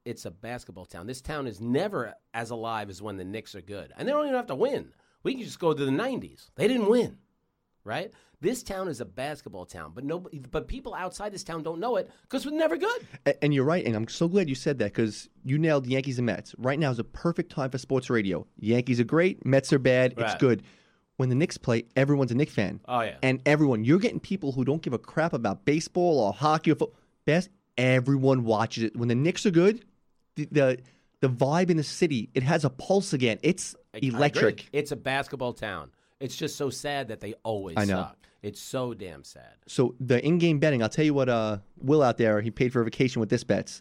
It's 0.05 0.27
a 0.27 0.31
basketball 0.31 0.85
town. 0.85 1.07
This 1.07 1.21
town 1.23 1.47
is 1.47 1.61
never 1.61 2.15
as 2.35 2.51
alive 2.51 2.91
as 2.91 3.01
when 3.01 3.17
the 3.17 3.25
Knicks 3.25 3.55
are 3.55 3.63
good. 3.63 3.93
And 3.97 4.07
they 4.07 4.13
don't 4.13 4.25
even 4.27 4.37
have 4.37 4.47
to 4.49 4.55
win. 4.55 4.93
We 5.23 5.35
can 5.35 5.43
just 5.45 5.59
go 5.59 5.73
to 5.73 5.85
the 5.85 5.91
90s. 5.91 6.51
They 6.57 6.69
didn't 6.69 6.91
win, 6.91 7.17
right? 7.85 8.13
This 8.43 8.63
town 8.63 8.89
is 8.89 9.01
a 9.01 9.07
basketball 9.07 9.65
town, 9.65 9.93
but 9.95 10.05
no, 10.05 10.27
but 10.51 10.69
people 10.69 10.93
outside 10.93 11.33
this 11.33 11.45
town 11.45 11.63
don't 11.63 11.81
know 11.81 11.97
it 11.97 12.11
because 12.23 12.45
we're 12.45 12.53
never 12.55 12.77
good. 12.77 13.07
A- 13.25 13.43
And 13.43 13.55
you're 13.55 13.65
right, 13.65 13.83
and 13.87 13.97
I'm 13.97 14.07
so 14.09 14.29
glad 14.29 14.51
you 14.51 14.55
said 14.55 14.79
that 14.81 14.93
because 14.93 15.31
you 15.45 15.57
nailed 15.57 15.87
Yankees 15.87 16.19
and 16.19 16.27
Mets. 16.27 16.55
Right 16.59 16.79
now 16.79 16.91
is 16.91 16.99
a 16.99 17.05
perfect 17.05 17.51
time 17.51 17.71
for 17.71 17.79
sports 17.79 18.11
radio. 18.11 18.47
Yankees 18.59 19.01
are 19.01 19.05
great, 19.05 19.47
Mets 19.47 19.73
are 19.73 19.79
bad. 19.79 20.13
It's 20.19 20.35
good. 20.39 20.63
When 21.17 21.31
the 21.31 21.35
Knicks 21.37 21.57
play, 21.57 21.85
everyone's 21.97 22.33
a 22.33 22.35
Knicks 22.35 22.53
fan. 22.53 22.81
Oh 22.87 23.01
yeah, 23.01 23.17
And 23.23 23.41
everyone, 23.47 23.85
you're 23.85 24.01
getting 24.01 24.21
people 24.21 24.53
who 24.53 24.65
don't 24.67 24.83
give 24.83 24.93
a 24.93 24.99
crap 24.99 25.33
about 25.33 25.65
baseball 25.65 26.19
or 26.19 26.35
hockey 26.35 26.73
or 26.73 26.75
football. 26.75 26.99
Best, 27.25 27.49
everyone 27.78 28.45
watches 28.45 28.85
it. 28.85 28.97
When 28.97 29.09
the 29.09 29.14
Knicks 29.14 29.47
are 29.47 29.50
good, 29.50 29.85
the, 30.37 30.49
the 30.50 30.78
the 31.21 31.28
vibe 31.28 31.71
in 31.71 31.76
the 31.76 31.83
city, 31.83 32.28
it 32.35 32.43
has 32.43 32.64
a 32.64 32.71
pulse 32.71 33.12
again. 33.12 33.38
It's 33.43 33.75
I- 33.75 33.97
I 33.97 33.99
agree. 33.99 34.09
electric. 34.11 34.69
It's 34.73 34.93
a 34.93 34.97
basketball 34.97 35.52
town. 35.52 35.90
It's 36.21 36.37
just 36.37 36.57
so 36.57 36.69
sad 36.71 37.09
that 37.09 37.21
they 37.21 37.35
always 37.45 37.76
I 37.78 37.85
know. 37.85 37.97
suck. 38.02 38.19
It's 38.43 38.61
so 38.61 38.93
damn 38.93 39.25
sad. 39.25 39.54
So 39.66 39.95
the 40.00 40.23
in-game 40.25 40.59
betting, 40.59 40.83
I'll 40.83 40.88
tell 40.88 41.04
you 41.04 41.14
what. 41.14 41.28
Uh, 41.28 41.59
Will 41.78 42.02
out 42.02 42.19
there, 42.19 42.40
he 42.40 42.50
paid 42.50 42.73
for 42.73 42.81
a 42.81 42.85
vacation 42.85 43.21
with 43.21 43.28
this 43.31 43.45
bets. 43.45 43.81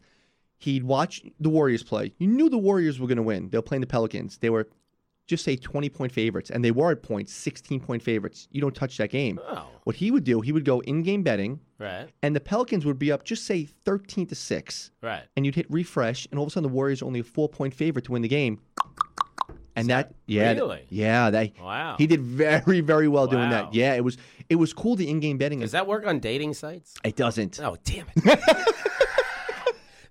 He'd 0.57 0.83
watch 0.83 1.21
the 1.39 1.49
Warriors 1.49 1.83
play. 1.83 2.13
You 2.19 2.27
knew 2.27 2.49
the 2.49 2.57
Warriors 2.57 2.99
were 2.99 3.07
going 3.07 3.17
to 3.17 3.23
win. 3.23 3.49
They 3.49 3.57
were 3.57 3.61
playing 3.63 3.81
the 3.81 3.87
Pelicans. 3.87 4.37
They 4.37 4.49
were 4.49 4.67
just 5.27 5.43
say 5.43 5.55
twenty-point 5.55 6.11
favorites, 6.11 6.49
and 6.49 6.63
they 6.63 6.71
were 6.71 6.91
at 6.91 7.01
points 7.01 7.33
sixteen-point 7.33 8.01
favorites. 8.03 8.47
You 8.51 8.61
don't 8.61 8.75
touch 8.75 8.97
that 8.97 9.09
game. 9.09 9.39
Oh, 9.47 9.67
What 9.85 9.95
he 9.95 10.11
would 10.11 10.23
do, 10.23 10.41
he 10.41 10.51
would 10.51 10.65
go 10.65 10.81
in-game 10.81 11.23
betting, 11.23 11.59
right, 11.79 12.07
and 12.21 12.35
the 12.35 12.39
Pelicans 12.41 12.85
would 12.85 12.99
be 12.99 13.11
up 13.11 13.23
just 13.23 13.45
say 13.45 13.65
thirteen 13.85 14.25
to 14.27 14.35
six, 14.35 14.91
right. 15.01 15.23
and 15.35 15.45
you'd 15.45 15.55
hit 15.55 15.65
refresh, 15.69 16.27
and 16.31 16.37
all 16.39 16.45
of 16.45 16.47
a 16.47 16.51
sudden 16.51 16.69
the 16.69 16.73
Warriors 16.75 17.01
are 17.01 17.05
only 17.05 17.21
a 17.21 17.23
four-point 17.23 17.73
favorite 17.73 18.05
to 18.05 18.11
win 18.11 18.21
the 18.21 18.27
game. 18.27 18.59
And 19.75 19.89
that, 19.89 20.13
yeah, 20.27 20.51
really? 20.51 20.85
yeah, 20.89 21.31
they. 21.31 21.51
Wow. 21.59 21.95
He 21.97 22.05
did 22.05 22.21
very, 22.21 22.79
very 22.81 23.07
well 23.07 23.25
doing 23.25 23.49
that. 23.49 23.73
Yeah, 23.73 23.95
it 23.95 24.03
was, 24.03 24.17
it 24.47 24.57
was 24.57 24.71
cool. 24.71 24.95
The 24.95 25.09
in-game 25.09 25.39
betting. 25.39 25.61
Does 25.61 25.71
that 25.71 25.87
work 25.87 26.05
on 26.05 26.19
dating 26.19 26.53
sites? 26.53 26.93
It 27.03 27.15
doesn't. 27.15 27.59
Oh, 27.59 27.75
damn 27.83 28.05
it. 28.15 28.39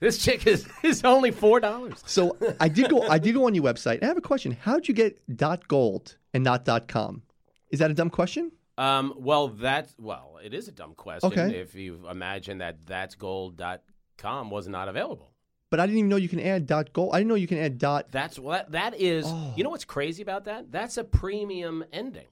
this 0.03 0.19
chick 0.19 0.47
is, 0.49 0.69
is 0.83 1.05
only 1.05 1.31
$4. 1.31 1.97
So 2.09 2.37
I 2.59 2.69
did 2.69 2.91
go. 2.91 3.03
I 3.09 3.19
did 3.19 3.35
go 3.35 3.47
on 3.47 3.55
your 3.55 3.63
website. 3.65 4.03
I 4.03 4.07
have 4.07 4.17
a 4.17 4.21
question. 4.21 4.51
How'd 4.61 4.89
you 4.89 4.95
get 4.95 5.17
dot 5.37 5.69
.gold 5.69 6.17
and 6.35 6.43
not 6.43 6.65
dot 6.65 6.89
.com? 6.89 7.23
Is 7.71 7.79
that 7.79 7.91
a 7.91 7.95
dumb 7.95 8.11
question? 8.11 8.51
Um, 8.77 9.15
well, 9.17 9.47
that's, 9.49 9.95
well, 9.99 10.41
it 10.43 10.55
is 10.55 10.67
a 10.67 10.73
dumb 10.73 10.95
question 10.95 11.31
Okay. 11.31 11.57
if 11.57 11.75
you 11.77 12.07
imagine 12.11 12.59
that 12.59 12.85
that's 12.85 13.15
gold.com 13.15 14.51
was 14.51 14.67
not 14.67 14.89
available. 14.89 15.31
But 15.71 15.79
I 15.79 15.87
didn't 15.87 15.99
even 16.01 16.09
know 16.11 16.17
you 16.17 16.29
can 16.29 16.41
add 16.41 16.67
dot 16.67 16.93
.gold. 16.93 17.11
I 17.15 17.19
didn't 17.19 17.29
know 17.29 17.35
you 17.37 17.47
can 17.47 17.59
add 17.59 17.79
dot. 17.79 18.11
That's 18.11 18.39
what 18.41 18.73
that 18.73 19.01
is. 19.01 19.25
Oh. 19.29 19.55
You 19.57 19.63
know 19.63 19.71
what's 19.71 19.85
crazy 19.85 20.21
about 20.21 20.45
that? 20.45 20.73
That's 20.73 20.97
a 20.97 21.05
premium 21.05 21.85
ending. 21.93 22.27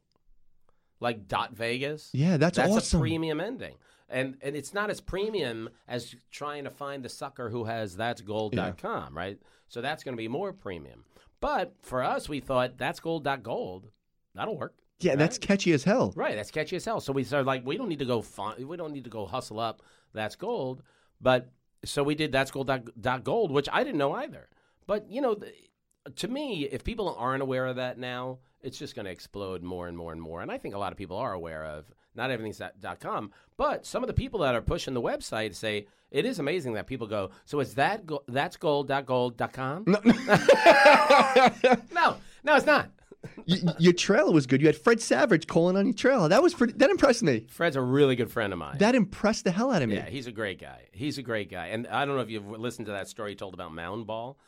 Like 0.98 1.28
dot 1.28 1.54
Vegas. 1.54 2.10
Yeah, 2.12 2.36
that's, 2.36 2.56
That's 2.56 2.72
awesome. 2.72 3.00
a 3.00 3.02
premium 3.02 3.40
ending. 3.40 3.76
And 4.10 4.36
and 4.42 4.56
it's 4.56 4.74
not 4.74 4.90
as 4.90 5.00
premium 5.00 5.70
as 5.86 6.14
trying 6.30 6.64
to 6.64 6.70
find 6.70 7.04
the 7.04 7.08
sucker 7.08 7.48
who 7.48 7.64
has 7.64 7.96
that's 7.96 8.20
gold.com, 8.20 9.16
right? 9.16 9.38
So 9.68 9.80
that's 9.80 10.02
going 10.02 10.16
to 10.16 10.20
be 10.20 10.28
more 10.28 10.52
premium. 10.52 11.04
But 11.40 11.74
for 11.82 12.02
us, 12.02 12.28
we 12.28 12.40
thought 12.40 12.76
that's 12.76 13.00
gold.gold. 13.00 13.88
That'll 14.34 14.56
work. 14.58 14.74
yeah, 14.98 15.14
that's 15.14 15.38
catchy 15.38 15.72
as 15.72 15.84
hell. 15.84 16.12
Right, 16.16 16.34
that's 16.36 16.50
catchy 16.50 16.76
as 16.76 16.84
hell. 16.84 17.00
So 17.00 17.12
we 17.12 17.24
started 17.24 17.46
like 17.46 17.64
we 17.64 17.76
don't 17.76 17.88
need 17.88 18.00
to 18.00 18.04
go 18.04 18.20
find, 18.20 18.66
we 18.68 18.76
don't 18.76 18.92
need 18.92 19.04
to 19.04 19.10
go 19.10 19.26
hustle 19.26 19.60
up 19.60 19.82
that's 20.12 20.36
gold, 20.36 20.82
but 21.20 21.50
so 21.84 22.02
we 22.02 22.14
did 22.14 22.32
that's 22.32 22.50
gold 22.50 22.66
dot, 22.66 22.82
dot 23.00 23.24
gold, 23.24 23.50
which 23.52 23.68
I 23.72 23.84
didn't 23.84 23.98
know 23.98 24.12
either. 24.12 24.48
But 24.86 25.08
you 25.10 25.20
know, 25.20 25.34
th- 25.36 25.54
to 26.16 26.28
me, 26.28 26.64
if 26.64 26.82
people 26.84 27.14
aren't 27.18 27.42
aware 27.42 27.66
of 27.66 27.76
that 27.76 27.96
now, 27.98 28.38
it's 28.60 28.78
just 28.78 28.94
going 28.94 29.04
to 29.06 29.10
explode 29.10 29.62
more 29.62 29.86
and 29.88 29.96
more 29.96 30.12
and 30.12 30.20
more. 30.20 30.42
And 30.42 30.50
I 30.50 30.58
think 30.58 30.74
a 30.74 30.78
lot 30.78 30.92
of 30.92 30.98
people 30.98 31.16
are 31.16 31.32
aware 31.32 31.64
of 31.64 31.84
not 32.14 32.30
everything's 32.30 32.58
dot, 32.58 32.72
dot 32.80 33.00
com, 33.00 33.30
but 33.56 33.86
some 33.86 34.02
of 34.02 34.06
the 34.08 34.14
people 34.14 34.40
that 34.40 34.54
are 34.54 34.60
pushing 34.62 34.94
the 34.94 35.02
website 35.02 35.54
say 35.54 35.86
it 36.10 36.24
is 36.24 36.38
amazing 36.38 36.74
that 36.74 36.86
people 36.86 37.06
go. 37.06 37.30
So 37.44 37.60
it's 37.60 37.74
that 37.74 38.06
go, 38.06 38.22
that's 38.26 38.56
gold 38.56 38.88
dot 38.88 39.06
gold 39.06 39.36
dot 39.36 39.52
com. 39.52 39.84
No, 39.86 40.00
no, 41.92 42.16
no, 42.44 42.56
it's 42.56 42.66
not. 42.66 42.90
Y- 43.46 43.58
your 43.78 43.92
trailer 43.92 44.32
was 44.32 44.46
good. 44.46 44.60
You 44.62 44.66
had 44.68 44.76
Fred 44.76 45.00
Savage 45.00 45.46
calling 45.46 45.76
on 45.76 45.84
your 45.86 45.94
trailer. 45.94 46.28
That 46.28 46.42
was 46.42 46.54
pretty. 46.54 46.72
That 46.74 46.90
impressed 46.90 47.22
me. 47.22 47.46
Fred's 47.50 47.76
a 47.76 47.82
really 47.82 48.16
good 48.16 48.30
friend 48.30 48.52
of 48.52 48.58
mine. 48.58 48.78
That 48.78 48.94
impressed 48.94 49.44
the 49.44 49.50
hell 49.50 49.70
out 49.70 49.82
of 49.82 49.88
me. 49.88 49.96
Yeah, 49.96 50.08
he's 50.08 50.26
a 50.26 50.32
great 50.32 50.58
guy. 50.60 50.88
He's 50.92 51.18
a 51.18 51.22
great 51.22 51.50
guy. 51.50 51.68
And 51.68 51.86
I 51.86 52.04
don't 52.06 52.16
know 52.16 52.22
if 52.22 52.30
you've 52.30 52.48
listened 52.48 52.86
to 52.86 52.92
that 52.92 53.08
story 53.08 53.32
he 53.32 53.36
told 53.36 53.52
about 53.54 53.74
mound 53.74 54.06
ball, 54.06 54.38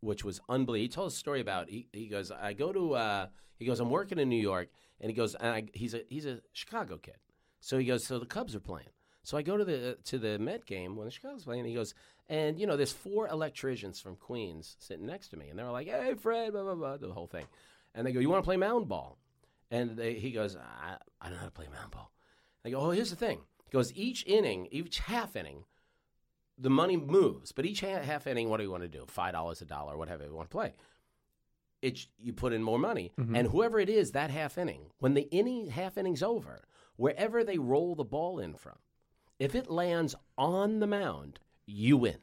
which 0.00 0.24
was 0.24 0.40
unbelievable. 0.48 0.82
He 0.82 0.88
told 0.88 1.08
a 1.08 1.14
story 1.14 1.40
about 1.40 1.68
he, 1.68 1.88
he 1.92 2.06
goes, 2.06 2.30
I 2.30 2.52
go 2.52 2.72
to 2.72 2.94
uh, 2.94 3.26
he 3.58 3.64
goes, 3.64 3.80
I'm 3.80 3.90
working 3.90 4.18
in 4.20 4.28
New 4.28 4.40
York, 4.40 4.68
and 5.00 5.10
he 5.10 5.16
goes, 5.16 5.34
and 5.34 5.48
I, 5.48 5.64
he's 5.72 5.94
a 5.94 6.02
he's 6.08 6.26
a 6.26 6.40
Chicago 6.52 6.96
kid. 6.98 7.16
So 7.60 7.78
he 7.78 7.84
goes, 7.84 8.06
so 8.06 8.18
the 8.18 8.26
Cubs 8.26 8.54
are 8.54 8.60
playing. 8.60 8.88
So 9.22 9.36
I 9.36 9.42
go 9.42 9.56
to 9.56 9.64
the 9.64 9.98
to 10.04 10.18
the 10.18 10.38
Met 10.38 10.66
game 10.66 10.96
when 10.96 11.06
the 11.06 11.10
Chicago's 11.10 11.44
playing. 11.44 11.60
And 11.60 11.68
he 11.68 11.74
goes, 11.74 11.94
and 12.28 12.58
you 12.58 12.66
know, 12.66 12.76
there's 12.76 12.92
four 12.92 13.28
electricians 13.28 14.00
from 14.00 14.16
Queens 14.16 14.76
sitting 14.78 15.06
next 15.06 15.28
to 15.28 15.36
me, 15.36 15.48
and 15.48 15.58
they're 15.58 15.70
like, 15.70 15.88
"Hey, 15.88 16.14
Fred," 16.14 16.52
blah 16.52 16.62
blah 16.62 16.74
blah, 16.74 16.96
the 16.96 17.12
whole 17.12 17.26
thing. 17.26 17.46
And 17.94 18.06
they 18.06 18.12
go, 18.12 18.20
"You 18.20 18.30
want 18.30 18.42
to 18.42 18.46
play 18.46 18.56
mound 18.56 18.88
ball?" 18.88 19.18
And 19.70 19.96
they, 19.96 20.14
he 20.14 20.30
goes, 20.30 20.56
I, 20.56 20.96
"I 21.20 21.24
don't 21.24 21.34
know 21.34 21.40
how 21.40 21.46
to 21.46 21.50
play 21.50 21.66
mound 21.72 21.90
ball." 21.90 22.12
They 22.62 22.70
go, 22.70 22.78
"Oh, 22.80 22.90
here's 22.90 23.10
the 23.10 23.16
thing." 23.16 23.40
He 23.64 23.72
goes, 23.72 23.92
"Each 23.94 24.24
inning, 24.26 24.68
each 24.70 25.00
half 25.00 25.36
inning, 25.36 25.64
the 26.56 26.70
money 26.70 26.96
moves, 26.96 27.52
but 27.52 27.66
each 27.66 27.80
ha- 27.80 28.02
half 28.02 28.26
inning, 28.26 28.48
what 28.48 28.58
do 28.58 28.62
you 28.62 28.70
want 28.70 28.84
to 28.84 28.88
do? 28.88 29.04
Five 29.08 29.32
dollars, 29.32 29.60
a 29.60 29.64
dollar, 29.64 29.96
whatever 29.96 30.24
you 30.24 30.34
want 30.34 30.50
to 30.50 30.56
play." 30.56 30.72
It's 31.82 32.06
you 32.18 32.32
put 32.32 32.52
in 32.52 32.62
more 32.62 32.78
money, 32.78 33.12
mm-hmm. 33.18 33.34
and 33.34 33.48
whoever 33.48 33.78
it 33.78 33.88
is 33.88 34.12
that 34.12 34.30
half 34.30 34.58
inning, 34.58 34.86
when 34.98 35.14
the 35.14 35.28
inning 35.30 35.68
half 35.68 35.96
inning's 35.96 36.22
over, 36.22 36.62
wherever 36.96 37.42
they 37.42 37.56
roll 37.58 37.94
the 37.94 38.04
ball 38.04 38.38
in 38.38 38.54
from, 38.54 38.76
if 39.38 39.54
it 39.54 39.70
lands 39.70 40.14
on 40.36 40.80
the 40.80 40.86
mound, 40.86 41.38
you 41.66 41.96
win. 41.96 42.18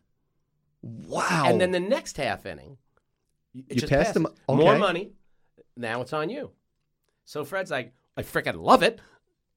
Wow. 0.84 1.46
And 1.48 1.60
then 1.60 1.72
the 1.72 1.80
next 1.80 2.18
half 2.18 2.46
inning, 2.46 2.78
You 3.54 3.64
just 3.76 3.90
pass 3.92 4.12
them- 4.12 4.26
passes. 4.26 4.38
more 4.48 4.78
money. 4.78 5.14
Now 5.76 6.02
it's 6.02 6.14
on 6.14 6.30
you. 6.30 6.52
So 7.26 7.44
Fred's 7.44 7.72
like, 7.72 7.94
I 8.16 8.22
freaking 8.22 8.62
love 8.62 8.84
it. 8.84 9.00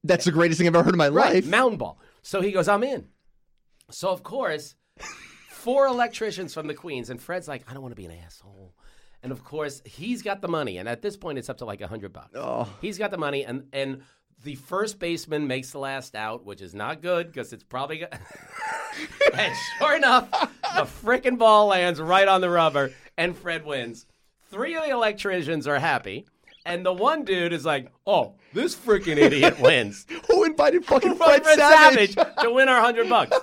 That's 0.03 0.25
the 0.25 0.31
greatest 0.31 0.57
thing 0.57 0.67
I've 0.67 0.75
ever 0.75 0.83
heard 0.83 0.95
in 0.95 0.97
my 0.97 1.09
Right, 1.09 1.35
life. 1.35 1.45
mound 1.45 1.77
ball. 1.77 1.99
So 2.23 2.41
he 2.41 2.51
goes, 2.51 2.67
I'm 2.67 2.83
in. 2.83 3.05
So 3.91 4.09
of 4.09 4.23
course, 4.23 4.73
four 5.51 5.85
electricians 5.85 6.53
from 6.55 6.65
the 6.65 6.73
Queens, 6.73 7.11
and 7.11 7.21
Fred's 7.21 7.47
like, 7.47 7.63
I 7.69 7.73
don't 7.73 7.83
want 7.83 7.91
to 7.91 8.01
be 8.01 8.05
an 8.05 8.11
asshole. 8.25 8.73
And 9.23 9.31
of 9.31 9.43
course, 9.43 9.81
he's 9.85 10.21
got 10.23 10.41
the 10.41 10.47
money, 10.47 10.77
and 10.77 10.89
at 10.89 11.01
this 11.01 11.15
point, 11.15 11.37
it's 11.37 11.49
up 11.49 11.57
to 11.59 11.65
like 11.65 11.81
a 11.81 11.87
hundred 11.87 12.11
bucks. 12.11 12.31
Oh. 12.35 12.67
He's 12.81 12.97
got 12.97 13.11
the 13.11 13.17
money, 13.17 13.45
and 13.45 13.65
and 13.71 14.01
the 14.43 14.55
first 14.55 14.99
baseman 14.99 15.45
makes 15.47 15.71
the 15.71 15.77
last 15.77 16.15
out, 16.15 16.43
which 16.45 16.61
is 16.61 16.73
not 16.73 17.01
good 17.01 17.27
because 17.27 17.53
it's 17.53 17.63
probably. 17.63 17.99
Go- 17.99 18.07
and 19.37 19.53
sure 19.77 19.95
enough, 19.95 20.29
the 20.31 20.83
freaking 21.03 21.37
ball 21.37 21.67
lands 21.67 22.01
right 22.01 22.27
on 22.27 22.41
the 22.41 22.49
rubber, 22.49 22.91
and 23.17 23.37
Fred 23.37 23.63
wins. 23.65 24.07
Three 24.49 24.75
of 24.75 24.83
the 24.83 24.89
electricians 24.89 25.67
are 25.67 25.77
happy, 25.79 26.25
and 26.65 26.83
the 26.85 26.91
one 26.91 27.23
dude 27.23 27.53
is 27.53 27.63
like, 27.63 27.91
"Oh, 28.07 28.35
this 28.53 28.75
freaking 28.75 29.17
idiot 29.17 29.59
wins." 29.61 30.07
Who 30.27 30.45
invited 30.45 30.83
fucking 30.85 31.15
Fred, 31.15 31.43
Fred, 31.43 31.59
Savage? 31.59 32.15
to 32.15 32.51
win 32.51 32.67
our 32.69 32.81
hundred 32.81 33.07
bucks. 33.07 33.37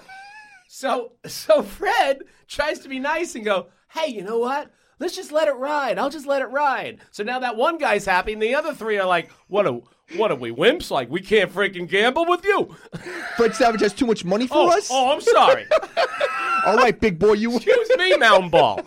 So 0.66 1.12
so 1.25 1.62
Fred 1.62 2.23
tries 2.49 2.80
to 2.80 2.88
be 2.88 2.99
nice 2.99 3.35
and 3.37 3.44
go, 3.44 3.68
hey, 3.90 4.08
you 4.08 4.23
know 4.23 4.38
what? 4.38 4.70
Let's 5.00 5.14
just 5.17 5.31
let 5.33 5.49
it 5.49 5.52
ride. 5.52 5.99
I'll 5.99 6.11
just 6.11 6.26
let 6.26 6.43
it 6.43 6.47
ride. 6.47 6.99
So 7.12 7.23
now 7.23 7.38
that 7.40 7.57
one 7.57 7.78
guy's 7.78 8.05
happy, 8.05 8.33
and 8.33 8.43
the 8.43 8.55
other 8.55 8.75
three 8.75 8.99
are 8.99 9.07
like, 9.07 9.31
what 9.47 9.67
a. 9.67 9.81
what 10.17 10.31
are 10.33 10.37
we 10.37 10.50
wimps? 10.50 10.90
Like 10.90 11.09
we 11.09 11.21
can't 11.21 11.52
freaking 11.52 11.88
gamble 11.88 12.26
with 12.26 12.45
you. 12.45 12.75
Fred 13.37 13.55
Savage 13.55 13.81
has 13.83 13.93
too 13.95 14.07
much 14.07 14.25
money 14.25 14.47
for 14.47 14.57
Oh, 14.57 14.76
us. 14.76 14.88
oh, 14.90 15.12
I'm 15.12 15.21
sorry. 15.21 15.67
All 16.67 16.76
right, 16.76 16.99
big 16.99 17.19
boy, 17.19 17.35
you. 17.35 17.55
Excuse 17.57 17.90
me, 17.97 18.17
mountain 18.17 18.50
ball. 18.50 18.81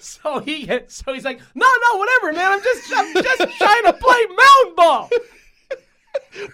So 0.00 0.38
he 0.40 0.68
so 0.88 1.12
he's 1.14 1.24
like, 1.24 1.40
no, 1.54 1.66
no, 1.92 1.98
whatever, 1.98 2.32
man. 2.34 2.52
I'm 2.52 2.62
just 2.62 2.92
I'm 2.94 3.14
just 3.14 3.56
trying 3.58 3.84
to 3.84 3.92
play 3.94 4.26
mountain 4.26 4.74
ball. 4.76 5.10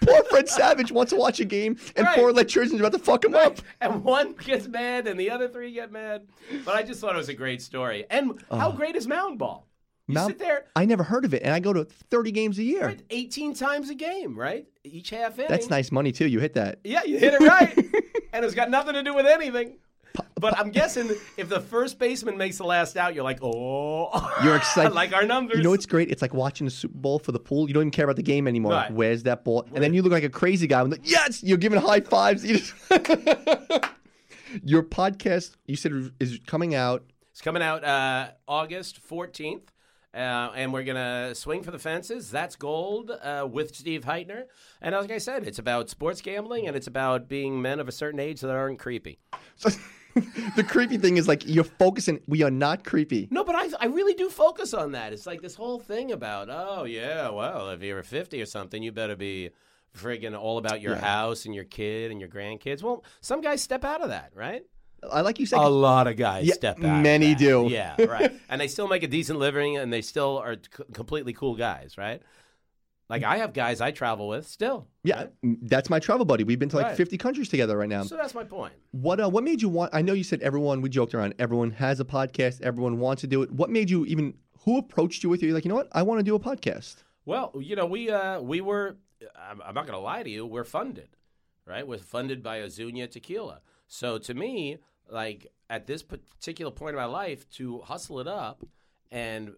Poor 0.02 0.23
Fred 0.25 0.49
Savage 0.49 0.90
wants 0.92 1.11
to 1.11 1.16
watch 1.16 1.40
a 1.40 1.45
game, 1.45 1.76
and 1.97 2.06
Right. 2.06 2.16
four 2.16 2.30
electricians 2.30 2.80
about 2.80 2.92
to 2.92 2.99
fuck 2.99 3.25
him 3.25 3.35
up. 3.35 3.59
And 3.80 4.02
one 4.04 4.33
gets 4.35 4.66
mad, 4.68 5.06
and 5.06 5.18
the 5.18 5.30
other 5.30 5.49
three 5.49 5.73
get 5.73 5.92
mad. 5.92 6.26
But 6.64 6.75
I 6.76 6.83
just 6.83 7.00
thought 7.00 7.14
it 7.14 7.18
was 7.18 7.28
a 7.28 7.35
great 7.35 7.61
story. 7.62 8.04
And 8.11 8.42
how 8.50 8.73
great 8.73 8.97
is 8.97 9.06
mound 9.06 9.38
ball? 9.38 9.66
You 10.09 10.18
sit 10.25 10.38
there 10.38 10.66
I 10.76 10.85
never 10.85 11.02
heard 11.02 11.25
of 11.25 11.35
it, 11.35 11.42
and 11.42 11.52
I 11.52 11.59
go 11.59 11.73
to 11.73 11.85
30 11.85 12.30
games 12.30 12.59
a 12.59 12.62
year. 12.62 12.87
right, 12.87 13.02
18 13.11 13.54
times 13.54 13.90
a 13.90 13.95
game, 13.95 14.38
right? 14.38 14.64
Each 14.85 15.11
half 15.11 15.37
inning. 15.38 15.49
That's 15.50 15.68
nice 15.68 15.90
money 15.90 16.12
too. 16.12 16.28
You 16.28 16.38
hit 16.38 16.54
that. 16.54 16.78
Yeah, 16.85 17.02
you 17.04 17.18
hit 17.18 17.35
it 17.35 17.40
right. 17.40 17.76
and 18.33 18.45
it's 18.45 18.54
got 18.54 18.71
nothing 18.71 18.95
to 18.95 19.02
do 19.02 19.14
with 19.14 19.26
anything. 19.26 19.78
But 20.38 20.59
I'm 20.59 20.71
guessing 20.71 21.11
if 21.38 21.49
the 21.49 21.61
first 21.61 21.99
baseman 21.99 22.37
makes 22.37 22.59
the 22.59 22.64
last 22.64 22.99
out, 22.99 23.14
you're 23.14 23.25
like, 23.25 23.38
oh, 23.40 24.31
You're 24.45 24.57
excited. 24.57 24.93
like 24.95 25.14
our 25.14 25.25
numbers. 25.25 25.57
You 25.57 25.64
know 25.64 25.71
what's 25.71 25.87
great? 25.87 26.11
It's 26.11 26.21
like 26.21 26.35
watching 26.35 26.66
the 26.66 26.71
Super 26.71 26.99
Bowl 26.99 27.19
for 27.19 27.33
the 27.33 27.38
pool. 27.38 27.69
You 27.69 27.75
don't 27.75 27.85
even 27.85 27.90
care 27.90 28.05
about 28.05 28.16
the 28.16 28.23
game 28.23 28.47
anymore. 28.47 28.73
Right. 28.73 28.93
Where's 28.93 29.23
that 29.23 29.45
ball? 29.45 29.64
And 29.75 29.83
then 29.83 29.95
you 29.95 30.02
look 30.02 30.12
like 30.12 30.25
a 30.25 30.28
crazy 30.28 30.66
guy. 30.66 30.85
The, 30.85 31.00
yes, 31.02 31.43
you're 31.43 31.57
giving 31.57 31.81
high 31.81 32.00
fives. 32.00 32.45
Your 34.62 34.83
podcast, 34.83 35.57
you 35.64 35.76
said, 35.76 36.12
is 36.21 36.38
coming 36.47 36.75
out. 36.75 37.02
It's 37.31 37.40
coming 37.40 37.62
out 37.62 37.83
uh, 37.83 38.28
August 38.47 39.00
14th. 39.09 39.69
Uh, 40.14 40.50
and 40.55 40.73
we're 40.73 40.85
gonna 40.85 41.35
swing 41.35 41.62
for 41.62 41.71
the 41.71 41.78
fences. 41.78 42.31
That's 42.31 42.57
gold 42.57 43.11
uh, 43.11 43.47
with 43.50 43.76
Steve 43.76 44.05
Hytner. 44.05 44.45
And 44.81 44.95
like 44.95 45.11
I 45.11 45.19
said, 45.19 45.47
it's 45.47 45.59
about 45.59 45.90
sports 45.90 46.23
gambling 46.23 46.66
and 46.66 46.75
it's 46.75 46.87
about 46.87 47.28
being 47.28 47.61
men 47.61 47.81
of 47.81 47.88
a 47.88 47.93
certain 47.93 48.19
age 48.19 48.40
that 48.40 48.50
aren't 48.50 48.78
creepy. 48.78 49.19
So, 49.57 49.69
the 50.57 50.65
creepy 50.65 50.99
thing 50.99 51.17
is 51.17 51.29
like 51.29 51.47
you're 51.47 51.65
focusing. 51.65 52.21
We 52.27 52.43
are 52.43 52.51
not 52.51 52.85
creepy. 52.85 53.29
No, 53.31 53.45
but 53.45 53.55
I, 53.55 53.69
I 53.81 53.87
really 53.87 54.15
do 54.15 54.29
focus 54.29 54.75
on 54.75 54.93
that. 54.93 55.13
It's 55.13 55.27
like 55.27 55.43
this 55.43 55.55
whole 55.55 55.79
thing 55.79 56.13
about, 56.13 56.49
oh, 56.51 56.85
yeah, 56.85 57.29
well, 57.31 57.71
if 57.71 57.83
you're 57.83 58.03
50 58.03 58.41
or 58.41 58.47
something, 58.47 58.83
you 58.83 58.93
better 58.93 59.17
be 59.17 59.51
friggin' 59.97 60.39
all 60.39 60.59
about 60.59 60.81
your 60.81 60.95
Yeah. 60.95 61.01
house 61.01 61.45
and 61.47 61.55
your 61.55 61.65
kid 61.65 62.11
and 62.11 62.21
your 62.21 62.29
grandkids. 62.29 62.83
Well, 62.83 63.05
some 63.21 63.41
guys 63.41 63.63
step 63.63 63.85
out 63.85 64.03
of 64.03 64.09
that, 64.11 64.31
right? 64.35 64.63
I 65.11 65.21
like 65.21 65.39
you 65.39 65.47
said. 65.47 65.59
A 65.59 65.69
lot 65.69 66.07
of 66.07 66.17
guys 66.17 66.47
Yeah, 66.47 66.55
step 66.55 66.83
out. 66.83 67.03
many 67.03 67.35
do. 67.35 67.67
Yeah, 67.71 67.95
right. 68.09 68.33
and 68.49 68.61
they 68.61 68.69
still 68.69 68.89
make 68.89 69.03
a 69.03 69.07
decent 69.09 69.39
living 69.39 69.77
and 69.77 69.93
they 69.93 70.03
still 70.03 70.39
are 70.39 70.55
c- 70.55 70.85
completely 70.93 71.33
cool 71.33 71.55
guys, 71.55 71.97
right? 71.99 72.23
Like 73.09 73.23
I 73.23 73.37
have 73.39 73.53
guys 73.53 73.81
I 73.81 73.91
travel 73.93 74.27
with 74.29 74.47
still. 74.49 74.89
yeah, 75.05 75.27
that's 75.63 75.89
my 75.89 75.99
travel 76.01 76.25
buddy. 76.25 76.43
We've 76.45 76.59
been 76.59 76.69
to 76.71 76.77
like 76.77 76.87
Right. 76.87 76.97
50 76.97 77.19
countries 77.19 77.49
together 77.49 77.77
right 77.77 77.89
now. 77.89 78.03
So 78.03 78.17
that's 78.17 78.35
my 78.35 78.45
point. 78.45 78.75
What 78.91 79.21
uh, 79.21 79.29
what 79.29 79.45
made 79.45 79.63
you 79.63 79.69
want? 79.69 79.95
I 79.95 80.03
know 80.03 80.13
you 80.13 80.25
said 80.25 80.41
everyone. 80.43 80.81
We 80.83 80.89
joked 80.89 81.15
around. 81.15 81.35
Everyone 81.39 81.71
has 81.73 82.01
a 82.01 82.05
podcast. 82.05 82.63
Everyone 82.63 82.99
wants 82.99 83.21
to 83.21 83.27
do 83.27 83.43
it. 83.43 83.51
What 83.53 83.71
made 83.71 83.91
you 83.91 84.05
even? 84.07 84.35
Who 84.65 84.79
approached 84.79 85.23
you 85.23 85.31
with 85.31 85.41
you? 85.43 85.49
You're 85.49 85.55
like, 85.57 85.65
you 85.65 85.69
know 85.69 85.77
what? 85.77 85.89
I 85.93 86.03
want 86.03 86.19
to 86.19 86.25
do 86.25 86.35
a 86.35 86.41
podcast. 86.41 86.97
Well, 87.25 87.53
you 87.61 87.77
know, 87.77 87.87
we 87.87 88.11
uh, 88.11 88.41
we 88.41 88.61
were. 88.61 88.97
I'm, 89.49 89.63
I'm 89.65 89.75
not 89.75 89.87
going 89.87 89.97
to 89.97 90.03
lie 90.05 90.23
to 90.25 90.29
you. 90.31 90.45
We're 90.45 90.65
funded, 90.65 91.09
right? 91.65 91.87
We're 91.87 91.99
funded 91.99 92.43
by 92.43 92.59
Azunia 92.61 93.11
Tequila. 93.11 93.61
So 93.87 94.19
to 94.19 94.35
me, 94.35 94.79
like 95.09 95.47
at 95.71 95.87
this 95.87 96.03
particular 96.03 96.71
point 96.73 96.91
in 96.91 96.97
my 96.97 97.07
life, 97.07 97.49
to 97.51 97.79
hustle 97.81 98.19
it 98.21 98.27
up 98.29 98.65
and 99.11 99.53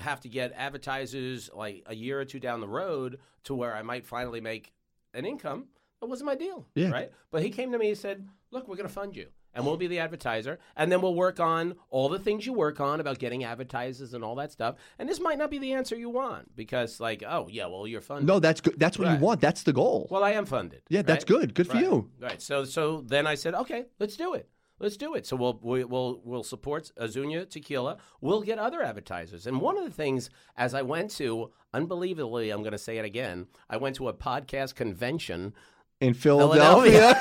have 0.00 0.20
to 0.20 0.28
get 0.28 0.52
advertisers 0.56 1.50
like 1.54 1.82
a 1.86 1.94
year 1.94 2.20
or 2.20 2.24
two 2.24 2.40
down 2.40 2.60
the 2.60 2.68
road 2.68 3.18
to 3.44 3.54
where 3.54 3.74
I 3.74 3.82
might 3.82 4.06
finally 4.06 4.40
make 4.40 4.72
an 5.14 5.24
income, 5.24 5.66
that 6.00 6.06
wasn't 6.06 6.26
my 6.26 6.34
deal, 6.34 6.66
Yeah. 6.74 6.90
right? 6.90 7.12
But 7.30 7.42
he 7.42 7.50
came 7.50 7.72
to 7.72 7.78
me 7.78 7.88
and 7.90 7.98
said, 7.98 8.26
"Look, 8.50 8.68
we're 8.68 8.76
going 8.76 8.88
to 8.88 8.92
fund 8.94 9.16
you." 9.16 9.28
And 9.52 9.66
we'll 9.66 9.76
be 9.76 9.88
the 9.88 9.98
advertiser, 9.98 10.60
and 10.76 10.92
then 10.92 11.00
we'll 11.02 11.16
work 11.16 11.40
on 11.40 11.74
all 11.88 12.08
the 12.08 12.20
things 12.20 12.46
you 12.46 12.52
work 12.52 12.78
on 12.78 13.00
about 13.00 13.18
getting 13.18 13.42
advertisers 13.42 14.14
and 14.14 14.22
all 14.22 14.36
that 14.36 14.52
stuff. 14.52 14.76
And 14.96 15.08
this 15.08 15.18
might 15.18 15.38
not 15.38 15.50
be 15.50 15.58
the 15.58 15.72
answer 15.72 15.96
you 15.96 16.08
want 16.08 16.54
because, 16.54 17.00
like, 17.00 17.24
oh 17.26 17.48
yeah, 17.50 17.66
well 17.66 17.84
you're 17.84 18.00
funded. 18.00 18.28
No, 18.28 18.38
that's 18.38 18.60
good. 18.60 18.78
That's 18.78 18.96
what 18.96 19.08
Right. 19.08 19.18
you 19.18 19.24
want. 19.24 19.40
That's 19.40 19.64
the 19.64 19.72
goal. 19.72 20.06
Well, 20.08 20.22
I 20.22 20.30
am 20.32 20.46
funded. 20.46 20.82
Yeah, 20.88 21.02
that's 21.02 21.24
right? 21.28 21.40
good. 21.40 21.54
Good 21.54 21.66
for 21.66 21.72
Right. 21.74 21.82
you. 21.82 22.10
Right. 22.20 22.40
So, 22.40 22.64
so 22.64 23.00
then 23.00 23.26
I 23.26 23.34
said, 23.34 23.56
okay, 23.56 23.86
let's 23.98 24.16
do 24.16 24.34
it. 24.34 24.48
Let's 24.80 24.96
do 24.96 25.14
it. 25.14 25.26
So 25.26 25.36
we'll 25.36 25.60
we, 25.62 25.84
we'll 25.84 26.22
we'll 26.24 26.42
support 26.42 26.90
Azunia 26.98 27.48
Tequila. 27.48 27.98
We'll 28.22 28.40
get 28.40 28.58
other 28.58 28.82
advertisers. 28.82 29.46
And 29.46 29.60
one 29.60 29.76
of 29.76 29.84
the 29.84 29.90
things, 29.90 30.30
as 30.56 30.74
I 30.74 30.80
went 30.80 31.10
to, 31.12 31.50
unbelievably, 31.74 32.50
I'm 32.50 32.62
going 32.62 32.72
to 32.72 32.78
say 32.78 32.96
it 32.96 33.04
again. 33.04 33.46
I 33.68 33.76
went 33.76 33.96
to 33.96 34.08
a 34.08 34.14
podcast 34.14 34.74
convention. 34.74 35.52
In 36.00 36.14
Philadelphia. 36.14 37.12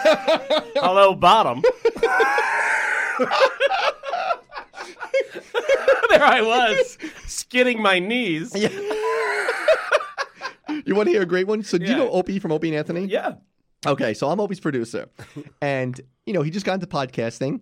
Hello, 0.77 1.13
bottom. 1.13 1.61
there 6.09 6.23
I 6.23 6.41
was, 6.41 6.97
skidding 7.27 7.81
my 7.81 7.99
knees. 7.99 8.55
you 10.85 10.95
want 10.95 11.07
to 11.07 11.11
hear 11.11 11.23
a 11.23 11.25
great 11.25 11.47
one? 11.47 11.63
So, 11.63 11.77
do 11.77 11.85
you 11.85 11.97
know 11.97 12.09
Opie 12.09 12.39
from 12.39 12.53
Opie 12.53 12.69
and 12.69 12.77
Anthony? 12.77 13.05
Yeah. 13.05 13.33
Okay, 13.87 14.13
so 14.13 14.29
I'm 14.29 14.39
Opie's 14.39 14.59
producer, 14.59 15.07
and 15.61 15.99
you 16.25 16.33
know 16.33 16.41
he 16.41 16.51
just 16.51 16.65
got 16.65 16.73
into 16.75 16.87
podcasting, 16.87 17.61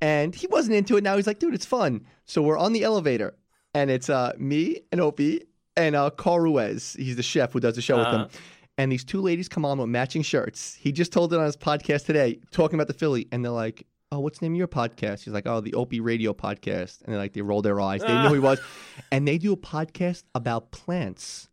and 0.00 0.34
he 0.34 0.46
wasn't 0.46 0.76
into 0.76 0.96
it. 0.96 1.04
Now 1.04 1.16
he's 1.16 1.26
like, 1.26 1.38
dude, 1.38 1.54
it's 1.54 1.64
fun. 1.66 2.04
So 2.26 2.42
we're 2.42 2.58
on 2.58 2.72
the 2.74 2.84
elevator, 2.84 3.34
and 3.74 3.90
it's 3.90 4.10
uh 4.10 4.32
me 4.38 4.80
and 4.92 5.00
Opie 5.00 5.42
and 5.76 5.96
uh 5.96 6.10
Carl 6.10 6.40
Ruiz. 6.40 6.94
He's 6.98 7.16
the 7.16 7.22
chef 7.22 7.52
who 7.52 7.60
does 7.60 7.76
the 7.76 7.82
show 7.82 7.96
with 7.98 8.06
Uh-huh. 8.08 8.18
them. 8.18 8.28
And 8.76 8.90
these 8.90 9.04
two 9.04 9.20
ladies 9.20 9.48
come 9.48 9.64
on 9.64 9.78
with 9.78 9.88
matching 9.88 10.22
shirts. 10.22 10.74
He 10.74 10.90
just 10.90 11.12
told 11.12 11.32
it 11.32 11.38
on 11.38 11.46
his 11.46 11.56
podcast 11.56 12.06
today, 12.06 12.40
talking 12.50 12.74
about 12.74 12.88
the 12.88 12.92
Philly, 12.94 13.28
and 13.32 13.44
they're 13.44 13.52
like, 13.52 13.86
"Oh, 14.12 14.18
what's 14.18 14.40
the 14.40 14.44
name 14.46 14.54
of 14.54 14.58
your 14.58 14.68
podcast?" 14.68 15.22
He's 15.24 15.32
like, 15.32 15.46
"Oh, 15.46 15.60
the 15.60 15.72
Opie 15.74 16.00
Radio 16.00 16.34
Podcast," 16.34 17.00
and 17.02 17.12
they're 17.12 17.18
like 17.20 17.32
they 17.32 17.40
roll 17.42 17.62
their 17.62 17.80
eyes. 17.80 18.02
They 18.02 18.20
who 18.22 18.34
he 18.34 18.40
was, 18.40 18.60
and 19.12 19.26
they 19.26 19.38
do 19.38 19.52
a 19.52 19.56
podcast 19.56 20.24
about 20.34 20.72
plants. 20.72 21.48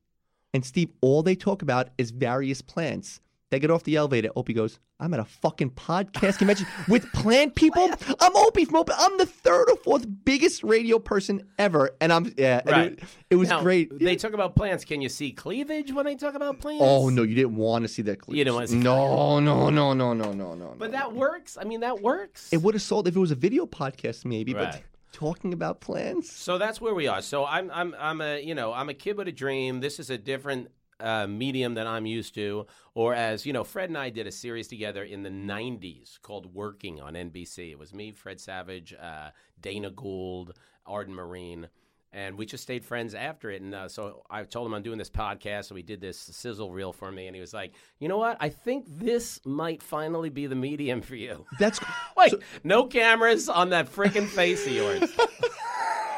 And 0.53 0.65
Steve, 0.65 0.89
all 0.99 1.23
they 1.23 1.35
talk 1.35 1.61
about 1.61 1.89
is 1.97 2.11
various 2.11 2.61
plants. 2.61 3.21
They 3.51 3.59
get 3.59 3.69
off 3.69 3.83
the 3.83 3.97
elevator. 3.97 4.29
Opie 4.37 4.53
goes, 4.53 4.79
I'm 4.97 5.13
at 5.13 5.19
a 5.19 5.25
fucking 5.25 5.71
podcast 5.71 6.37
convention 6.37 6.65
with 6.87 7.11
plant 7.11 7.53
people. 7.55 7.89
I'm 8.21 8.35
Opie 8.35 8.63
from 8.63 8.77
Opie. 8.77 8.93
I'm 8.97 9.17
the 9.17 9.25
third 9.25 9.69
or 9.69 9.75
fourth 9.75 10.05
biggest 10.23 10.63
radio 10.63 10.99
person 10.99 11.45
ever. 11.59 11.91
And 11.99 12.13
I'm, 12.13 12.33
yeah, 12.37 12.61
and 12.65 12.69
Right. 12.71 12.91
it, 12.93 13.03
it 13.31 13.35
was 13.35 13.49
Now, 13.49 13.61
great. 13.61 13.99
They 13.99 14.15
talk 14.15 14.31
about 14.31 14.55
plants. 14.55 14.85
Can 14.85 15.01
you 15.01 15.09
see 15.09 15.33
cleavage 15.33 15.91
when 15.91 16.05
they 16.05 16.15
talk 16.15 16.33
about 16.33 16.59
plants? 16.59 16.81
oh, 16.81 17.09
no, 17.09 17.23
you 17.23 17.35
didn't 17.35 17.57
want 17.57 17.83
to 17.83 17.89
see 17.89 18.01
that 18.03 18.21
cleavage. 18.21 18.37
You 18.37 18.45
didn't 18.45 18.55
wanna 18.55 18.67
see 18.69 18.77
No, 18.77 19.41
no, 19.41 19.69
no, 19.69 19.91
no, 19.93 20.13
no, 20.13 20.31
no, 20.31 20.55
no. 20.55 20.75
But 20.77 20.91
no. 20.91 20.97
that 20.97 21.13
works. 21.13 21.57
I 21.59 21.65
mean, 21.65 21.81
that 21.81 22.01
works. 22.01 22.53
It 22.53 22.61
would 22.61 22.73
have 22.73 22.81
sold 22.81 23.09
if 23.09 23.15
it 23.17 23.19
was 23.19 23.31
a 23.31 23.35
video 23.35 23.65
podcast, 23.65 24.23
maybe, 24.23 24.53
but 24.53 24.81
talking 25.11 25.51
about 25.51 25.81
plants. 25.81 26.31
So 26.31 26.57
that's 26.57 26.79
where 26.79 26.93
we 26.93 27.07
are. 27.07 27.21
So 27.21 27.45
I'm 27.45 27.69
I'm 27.71 27.93
I'm 27.99 28.21
a 28.21 28.41
you 28.41 28.55
know 28.55 28.71
I'm 28.71 28.87
a 28.87 28.93
kid 28.93 29.17
with 29.17 29.27
a 29.27 29.31
dream. 29.33 29.81
This 29.81 29.99
is 29.99 30.09
a 30.09 30.17
different 30.17 30.69
uh, 31.01 31.27
medium 31.27 31.73
that 31.75 31.87
I'm 31.87 32.05
used 32.05 32.33
to. 32.35 32.67
Or 32.93 33.13
as 33.13 33.45
you 33.45 33.53
know, 33.53 33.63
Fred 33.63 33.89
and 33.89 33.97
I 33.97 34.09
did 34.09 34.27
a 34.27 34.31
series 34.31 34.67
together 34.67 35.03
in 35.03 35.23
the 35.23 35.29
'90s 35.29 36.21
called 36.21 36.53
Working 36.53 37.01
on 37.01 37.13
NBC. 37.13 37.71
It 37.71 37.79
was 37.79 37.93
me, 37.93 38.11
Fred 38.11 38.39
Savage, 38.39 38.93
uh, 38.93 39.31
Dana 39.59 39.89
Gould, 39.89 40.57
Arden 40.85 41.15
Myrin. 41.15 41.67
And 42.13 42.37
we 42.37 42.45
just 42.45 42.63
stayed 42.63 42.83
friends 42.83 43.15
after 43.15 43.49
it. 43.49 43.61
And 43.61 43.73
uh, 43.73 43.87
so 43.87 44.23
I 44.29 44.43
told 44.43 44.67
him 44.67 44.73
I'm 44.73 44.83
doing 44.83 44.97
this 44.97 45.09
podcast. 45.09 45.65
So 45.65 45.75
he 45.75 45.81
did 45.81 46.01
this 46.01 46.17
sizzle 46.17 46.71
reel 46.71 46.91
for 46.91 47.09
me. 47.09 47.27
And 47.27 47.35
he 47.35 47.39
was 47.39 47.53
like, 47.53 47.71
you 47.99 48.09
know 48.09 48.17
what? 48.17 48.35
I 48.41 48.49
think 48.49 48.85
this 48.87 49.39
might 49.45 49.81
finally 49.81 50.29
be 50.29 50.45
the 50.45 50.55
medium 50.55 51.01
for 51.01 51.15
you. 51.15 51.45
That's 51.59 51.79
Wait, 52.17 52.33
no 52.63 52.85
cameras 52.85 53.47
on 53.47 53.69
that 53.69 53.89
freaking 53.89 54.27
face 54.27 54.65
of 54.67 54.73
yours. 54.73 55.09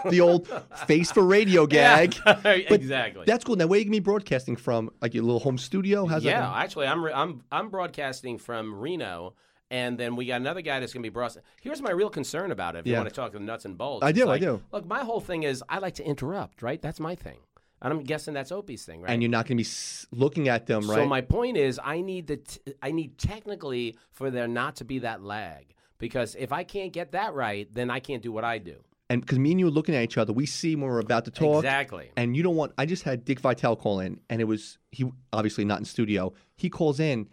the 0.09 0.21
old 0.21 0.47
face 0.87 1.11
for 1.11 1.23
radio 1.23 1.65
gag. 1.65 2.15
Yeah, 2.25 2.39
But 2.41 2.71
exactly. 2.71 3.23
That's 3.25 3.43
cool. 3.43 3.55
Now, 3.55 3.67
where 3.67 3.77
are 3.77 3.79
you 3.79 3.85
can 3.85 3.91
be 3.91 3.99
broadcasting 3.99 4.55
from? 4.55 4.91
Like 5.01 5.13
your 5.13 5.23
little 5.23 5.39
home 5.39 5.57
studio? 5.57 6.05
How's 6.05 6.23
yeah, 6.23 6.41
that? 6.41 6.49
Yeah, 6.49 6.61
actually, 6.61 6.87
I'm 6.87 7.03
re- 7.03 7.13
I'm 7.13 7.43
I'm 7.51 7.69
broadcasting 7.69 8.37
from 8.37 8.75
Reno, 8.75 9.35
and 9.71 9.97
then 9.97 10.15
we 10.15 10.25
got 10.25 10.41
another 10.41 10.61
guy 10.61 10.79
that's 10.79 10.93
going 10.93 11.01
to 11.03 11.09
be 11.09 11.13
broadcasting. 11.13 11.43
Here's 11.61 11.81
my 11.81 11.91
real 11.91 12.09
concern 12.09 12.51
about 12.51 12.75
it. 12.75 12.79
If 12.79 12.87
you 12.87 12.95
want 12.95 13.09
to 13.09 13.15
talk 13.15 13.31
the 13.33 13.39
nuts 13.39 13.65
and 13.65 13.77
bolts, 13.77 14.05
I 14.05 14.11
do, 14.11 14.29
I 14.29 14.37
do. 14.39 14.61
Look, 14.71 14.85
my 14.85 14.99
whole 15.03 15.19
thing 15.19 15.43
is 15.43 15.63
I 15.69 15.79
like 15.79 15.95
to 15.95 16.05
interrupt. 16.05 16.61
Right, 16.61 16.81
that's 16.81 16.99
my 16.99 17.15
thing, 17.15 17.39
and 17.81 17.91
I'm 17.93 18.03
guessing 18.03 18.33
that's 18.33 18.51
Opie's 18.51 18.85
thing, 18.85 19.01
right? 19.01 19.11
And 19.11 19.21
you're 19.21 19.31
not 19.31 19.47
going 19.47 19.57
to 19.57 19.63
be 19.63 19.69
looking 20.17 20.47
at 20.49 20.67
them, 20.67 20.87
right? 20.89 20.97
So 20.97 21.05
my 21.05 21.21
point 21.21 21.57
is, 21.57 21.79
I 21.83 22.01
need 22.01 22.27
the 22.27 22.37
t- 22.37 22.61
I 22.81 22.91
need 22.91 23.17
technically 23.17 23.97
for 24.11 24.29
there 24.29 24.47
not 24.47 24.75
to 24.77 24.85
be 24.85 24.99
that 24.99 25.21
lag 25.23 25.73
because 25.97 26.35
if 26.37 26.51
I 26.51 26.63
can't 26.63 26.93
get 26.93 27.11
that 27.13 27.33
right, 27.33 27.67
then 27.73 27.89
I 27.89 27.99
can't 27.99 28.21
do 28.21 28.31
what 28.31 28.43
I 28.43 28.57
do. 28.57 28.75
and 29.09 29.21
because 29.21 29.37
me 29.39 29.51
and 29.51 29.59
you 29.59 29.67
are 29.67 29.71
looking 29.71 29.95
at 29.95 30.03
each 30.03 30.17
other, 30.17 30.33
we 30.33 30.45
see 30.45 30.75
when 30.75 30.85
we're 30.89 30.99
about 30.99 31.25
to 31.25 31.31
talk. 31.31 31.63
Exactly. 31.63 32.11
And 32.15 32.35
you 32.37 32.43
don't 32.43 32.55
want. 32.55 32.73
I 32.77 32.85
just 32.85 33.03
had 33.03 33.25
Dick 33.25 33.39
Vitale 33.39 33.75
call 33.75 33.99
in, 33.99 34.19
and 34.29 34.39
it 34.41 34.45
was 34.45 34.77
he 34.91 35.09
obviously 35.31 35.65
not 35.65 35.79
in 35.79 35.85
studio. 35.85 36.33
He 36.57 36.69
calls 36.69 36.99
in. 36.99 37.27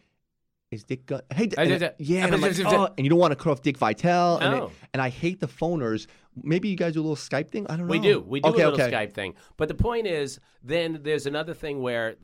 Is 0.70 0.84
Dick? 0.84 1.04
Go- 1.06 1.20
hey, 1.34 1.50
I 1.58 1.62
and- 1.62 1.70
did 1.70 1.82
it. 1.82 1.96
yeah. 1.98 2.24
And, 2.24 2.34
I'm 2.34 2.40
like, 2.40 2.58
oh, 2.64 2.88
and 2.96 3.04
you 3.04 3.10
don't 3.10 3.18
want 3.18 3.32
to 3.32 3.36
cut 3.36 3.50
off 3.50 3.62
Dick 3.62 3.76
Vitale. 3.76 4.38
And, 4.38 4.54
it- 4.54 4.62
oh. 4.62 4.72
and 4.92 5.02
I 5.02 5.08
hate 5.08 5.40
the 5.40 5.48
phoners. 5.48 6.06
Maybe 6.40 6.68
you 6.68 6.76
guys 6.76 6.94
do 6.94 7.00
a 7.00 7.02
little 7.02 7.16
Skype 7.16 7.50
thing. 7.50 7.66
I 7.68 7.76
don't 7.76 7.86
know. 7.86 7.90
We 7.90 7.98
do. 7.98 8.20
We 8.20 8.40
do 8.40 8.50
okay, 8.50 8.62
a 8.62 8.70
little 8.70 8.86
okay. 8.86 8.94
Skype 8.94 9.12
thing. 9.12 9.34
But 9.56 9.66
the 9.66 9.74
point 9.74 10.06
is, 10.06 10.38
then 10.62 11.00
there's 11.02 11.26
another 11.26 11.54
thing 11.54 11.82
where, 11.82 12.14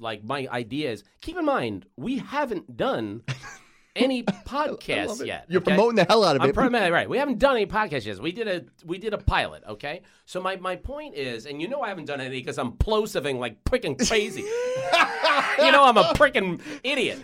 like, 0.00 0.24
my 0.24 0.48
idea 0.50 0.90
is 0.90 1.04
keep 1.20 1.36
in 1.36 1.44
mind, 1.44 1.86
we 1.96 2.18
haven't 2.18 2.76
done 2.76 3.22
any 3.96 4.24
I 4.26 4.32
podcasts 4.32 5.24
yet. 5.24 5.46
You're 5.48 5.60
okay? 5.60 5.70
promoting 5.70 5.94
the 5.94 6.04
hell 6.04 6.24
out 6.24 6.34
of 6.34 6.42
I'm 6.42 6.50
it. 6.50 6.56
right. 6.90 7.08
We 7.08 7.18
haven't 7.18 7.38
done 7.38 7.54
any 7.54 7.66
podcasts 7.66 8.04
yet. 8.04 8.18
We 8.18 8.32
did 8.32 8.48
a 8.48 8.64
we 8.84 8.98
did 8.98 9.14
a 9.14 9.18
pilot. 9.18 9.62
Okay, 9.68 10.02
so 10.26 10.40
my, 10.40 10.56
my 10.56 10.74
point 10.74 11.14
is, 11.14 11.46
and 11.46 11.62
you 11.62 11.68
know 11.68 11.82
I 11.82 11.88
haven't 11.88 12.06
done 12.06 12.20
any 12.20 12.40
because 12.40 12.58
I'm 12.58 12.72
plosiving 12.72 13.38
like 13.38 13.62
freaking 13.62 13.96
crazy. 14.08 14.40
you 14.42 15.70
know 15.70 15.84
I'm 15.84 15.96
a 15.98 16.12
freaking 16.14 16.60
idiot. 16.82 17.22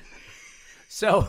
So, 0.89 1.29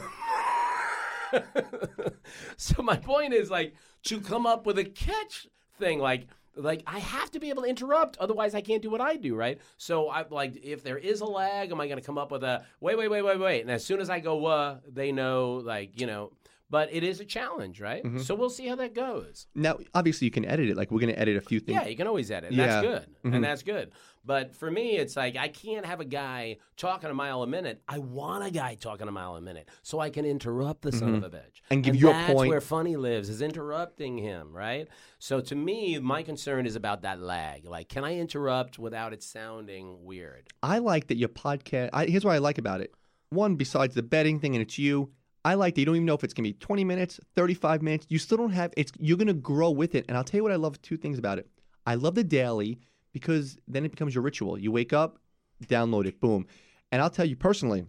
so 2.58 2.82
my 2.82 2.96
point 2.98 3.34
is 3.34 3.50
like 3.52 3.74
to 4.04 4.22
come 4.22 4.46
up 4.46 4.66
with 4.66 4.78
a 4.80 4.86
catch 4.86 5.48
thing, 5.78 6.00
like 6.00 6.28
like 6.56 6.84
I 6.88 7.00
have 7.00 7.32
to 7.32 7.40
be 7.40 7.50
able 7.50 7.64
to 7.64 7.70
interrupt, 7.70 8.18
otherwise 8.18 8.54
I 8.56 8.62
can't 8.62 8.82
do 8.82 8.90
what 8.90 9.02
I 9.02 9.16
do, 9.16 9.36
right? 9.36 9.60
So 9.78 10.10
I 10.10 10.26
like 10.30 10.58
if 10.64 10.84
there 10.84 10.98
is 10.98 11.22
a 11.22 11.26
lag, 11.26 11.72
am 11.72 11.80
I 11.80 11.88
going 11.88 12.00
to 12.00 12.06
come 12.06 12.18
up 12.18 12.32
with 12.32 12.44
a 12.44 12.66
wait, 12.80 12.98
wait, 12.98 13.10
wait, 13.10 13.22
wait, 13.22 13.40
wait? 13.40 13.62
And 13.62 13.72
as 13.72 13.86
soon 13.86 14.00
as 14.02 14.10
I 14.10 14.20
go, 14.20 14.46
uh, 14.46 14.78
they 14.88 15.12
know, 15.12 15.62
like 15.64 16.00
you 16.00 16.08
know. 16.08 16.32
but 16.70 16.90
it 16.92 17.04
is 17.04 17.20
a 17.20 17.26
challenge, 17.26 17.82
right? 17.82 18.04
Mm-hmm. 18.04 18.20
So 18.20 18.36
we'll 18.36 18.50
see 18.50 18.68
how 18.68 18.76
that 18.76 18.94
goes. 18.94 19.48
Now, 19.56 19.78
obviously, 19.96 20.26
you 20.26 20.32
can 20.32 20.46
edit 20.46 20.70
it. 20.70 20.78
Like 20.78 20.92
we're 20.92 21.00
going 21.02 21.14
to 21.14 21.20
edit 21.20 21.36
a 21.38 21.42
few 21.42 21.60
things. 21.60 21.80
Yeah, 21.82 21.88
you 21.88 21.96
can 21.98 22.08
always 22.08 22.30
edit. 22.30 22.52
Yeah. 22.52 22.68
That's 22.68 22.88
good. 22.88 23.16
Mhm. 23.26 23.36
And 23.36 23.44
that's 23.44 23.64
good. 23.64 23.92
But 24.30 24.56
for 24.56 24.70
me, 24.70 24.96
it's 24.96 25.18
like 25.18 25.36
I 25.38 25.48
can't 25.48 25.88
have 25.88 26.02
a 26.02 26.06
guy 26.06 26.58
talking 26.78 27.10
a 27.10 27.16
mile 27.16 27.42
a 27.42 27.48
minute. 27.48 27.82
I 27.88 27.98
want 27.98 28.46
a 28.46 28.52
guy 28.52 28.76
talking 28.76 29.08
a 29.08 29.12
mile 29.12 29.36
a 29.36 29.42
minute 29.42 29.68
so 29.82 30.00
I 30.00 30.12
can 30.12 30.24
interrupt 30.24 30.84
the 30.84 30.92
son 30.92 31.16
of 31.16 31.24
a 31.24 31.30
bitch 31.32 31.38
Mm-hmm. 31.40 31.74
And 31.74 31.84
give 31.84 31.96
your 31.96 32.14
that's 32.14 32.32
point. 32.32 32.50
where 32.50 32.62
funny 32.62 32.96
lives 32.96 33.28
is 33.28 33.42
interrupting 33.42 34.20
him, 34.20 34.54
right? 34.54 34.88
So 35.18 35.42
to 35.42 35.56
me, 35.56 35.98
my 35.98 36.22
concern 36.22 36.68
is 36.68 36.76
about 36.76 37.02
that 37.02 37.20
lag. 37.20 37.66
Like, 37.66 37.90
can 37.90 38.04
I 38.04 38.18
interrupt 38.18 38.78
without 38.78 39.14
it 39.14 39.24
sounding 39.24 40.06
weird? 40.06 40.48
I 40.62 40.78
like 40.78 41.08
that 41.08 41.18
your 41.18 41.30
podcast. 41.30 41.90
I, 41.92 42.06
here's 42.06 42.24
what 42.24 42.36
I 42.36 42.38
like 42.38 42.60
about 42.60 42.82
it. 42.82 42.94
One, 43.32 43.56
besides 43.56 43.96
the 43.96 44.04
betting 44.04 44.40
thing, 44.40 44.54
and 44.54 44.62
it's 44.62 44.78
you. 44.78 45.10
I 45.44 45.56
like 45.56 45.74
that 45.74 45.82
you 45.82 45.86
don't 45.88 45.96
even 45.96 46.06
know 46.06 46.14
if 46.14 46.24
it's 46.24 46.36
gonna 46.36 46.50
be 46.50 46.54
20 46.54 46.84
minutes, 46.84 47.20
35 47.36 47.82
minutes. 47.82 48.06
You 48.10 48.20
still 48.20 48.38
don't 48.38 48.52
have. 48.52 48.76
It's 48.78 48.92
you're 49.00 49.18
gonna 49.18 49.34
grow 49.34 49.72
with 49.72 49.96
it. 49.96 50.06
And 50.08 50.16
I'll 50.16 50.24
tell 50.24 50.38
you 50.38 50.44
what 50.44 50.52
I 50.52 50.58
love. 50.58 50.80
Two 50.84 50.98
things 50.98 51.18
about 51.18 51.40
it. 51.40 51.48
I 51.88 51.96
love 51.96 52.14
the 52.14 52.24
daily 52.24 52.78
because 53.12 53.58
then 53.68 53.86
it 53.86 53.92
becomes 53.92 54.14
your 54.14 54.24
ritual. 54.24 54.58
You 54.58 54.72
wake 54.72 54.94
up, 54.94 55.20
download 55.66 56.06
it, 56.06 56.20
boom. 56.20 56.46
And 56.92 57.02
I'll 57.02 57.10
tell 57.10 57.26
you 57.26 57.36
personally, 57.36 57.86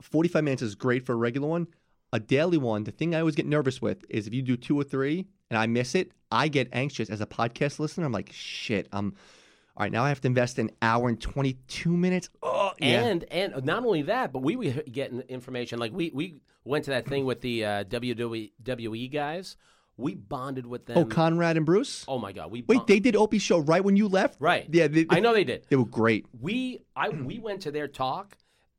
45 0.00 0.44
minutes 0.44 0.62
is 0.62 0.74
great 0.74 1.04
for 1.04 1.12
a 1.12 1.16
regular 1.16 1.48
one. 1.48 1.68
A 2.12 2.20
daily 2.20 2.56
one, 2.56 2.84
the 2.84 2.90
thing 2.90 3.14
I 3.14 3.20
always 3.20 3.34
get 3.34 3.46
nervous 3.46 3.82
with 3.82 4.04
is 4.08 4.26
if 4.26 4.32
you 4.32 4.40
do 4.42 4.56
two 4.56 4.78
or 4.78 4.84
three 4.84 5.26
and 5.50 5.58
I 5.58 5.66
miss 5.66 5.94
it, 5.94 6.12
I 6.32 6.48
get 6.48 6.68
anxious 6.72 7.10
as 7.10 7.20
a 7.20 7.26
podcast 7.26 7.78
listener. 7.78 8.06
I'm 8.06 8.12
like, 8.12 8.30
shit, 8.32 8.88
I'm 8.92 9.14
all 9.76 9.84
right. 9.84 9.92
Now 9.92 10.04
I 10.04 10.08
have 10.08 10.20
to 10.22 10.26
invest 10.26 10.58
an 10.58 10.70
hour 10.82 11.08
and 11.08 11.20
22 11.20 11.96
minutes. 11.96 12.30
Oh, 12.42 12.72
yeah. 12.80 13.04
And 13.04 13.24
and 13.30 13.64
not 13.64 13.84
only 13.84 14.02
that, 14.02 14.32
but 14.32 14.42
we 14.42 14.56
were 14.56 14.82
getting 14.90 15.20
information. 15.28 15.78
Like 15.78 15.92
we 15.92 16.10
we 16.12 16.40
went 16.64 16.84
to 16.86 16.90
that 16.90 17.06
thing 17.06 17.24
with 17.24 17.40
the 17.42 17.64
uh, 17.64 17.84
WWE 17.84 19.12
guys. 19.12 19.56
We 19.98 20.14
bonded 20.14 20.64
with 20.64 20.82
oh, 20.90 20.94
them. 20.94 20.98
Oh, 20.98 21.04
Conrad 21.06 21.56
and 21.56 21.66
Bruce? 21.66 22.04
Oh 22.08 22.18
my 22.18 22.32
god, 22.32 22.50
we 22.52 22.64
Wait, 22.66 22.86
they 22.86 23.00
did 23.00 23.16
Opie's 23.16 23.42
show 23.42 23.58
right 23.58 23.82
when 23.84 23.96
you 23.96 24.08
left? 24.08 24.36
right. 24.40 24.66
Yeah, 24.70 24.86
they, 24.86 25.06
I 25.10 25.18
know 25.20 25.34
they 25.34 25.44
did. 25.44 25.66
They 25.68 25.76
were 25.76 25.84
great. 25.84 26.24
We 26.40 26.80
I 26.96 27.08
we 27.10 27.38
went 27.38 27.62
to 27.62 27.70
their 27.72 27.88
talk. 27.88 28.36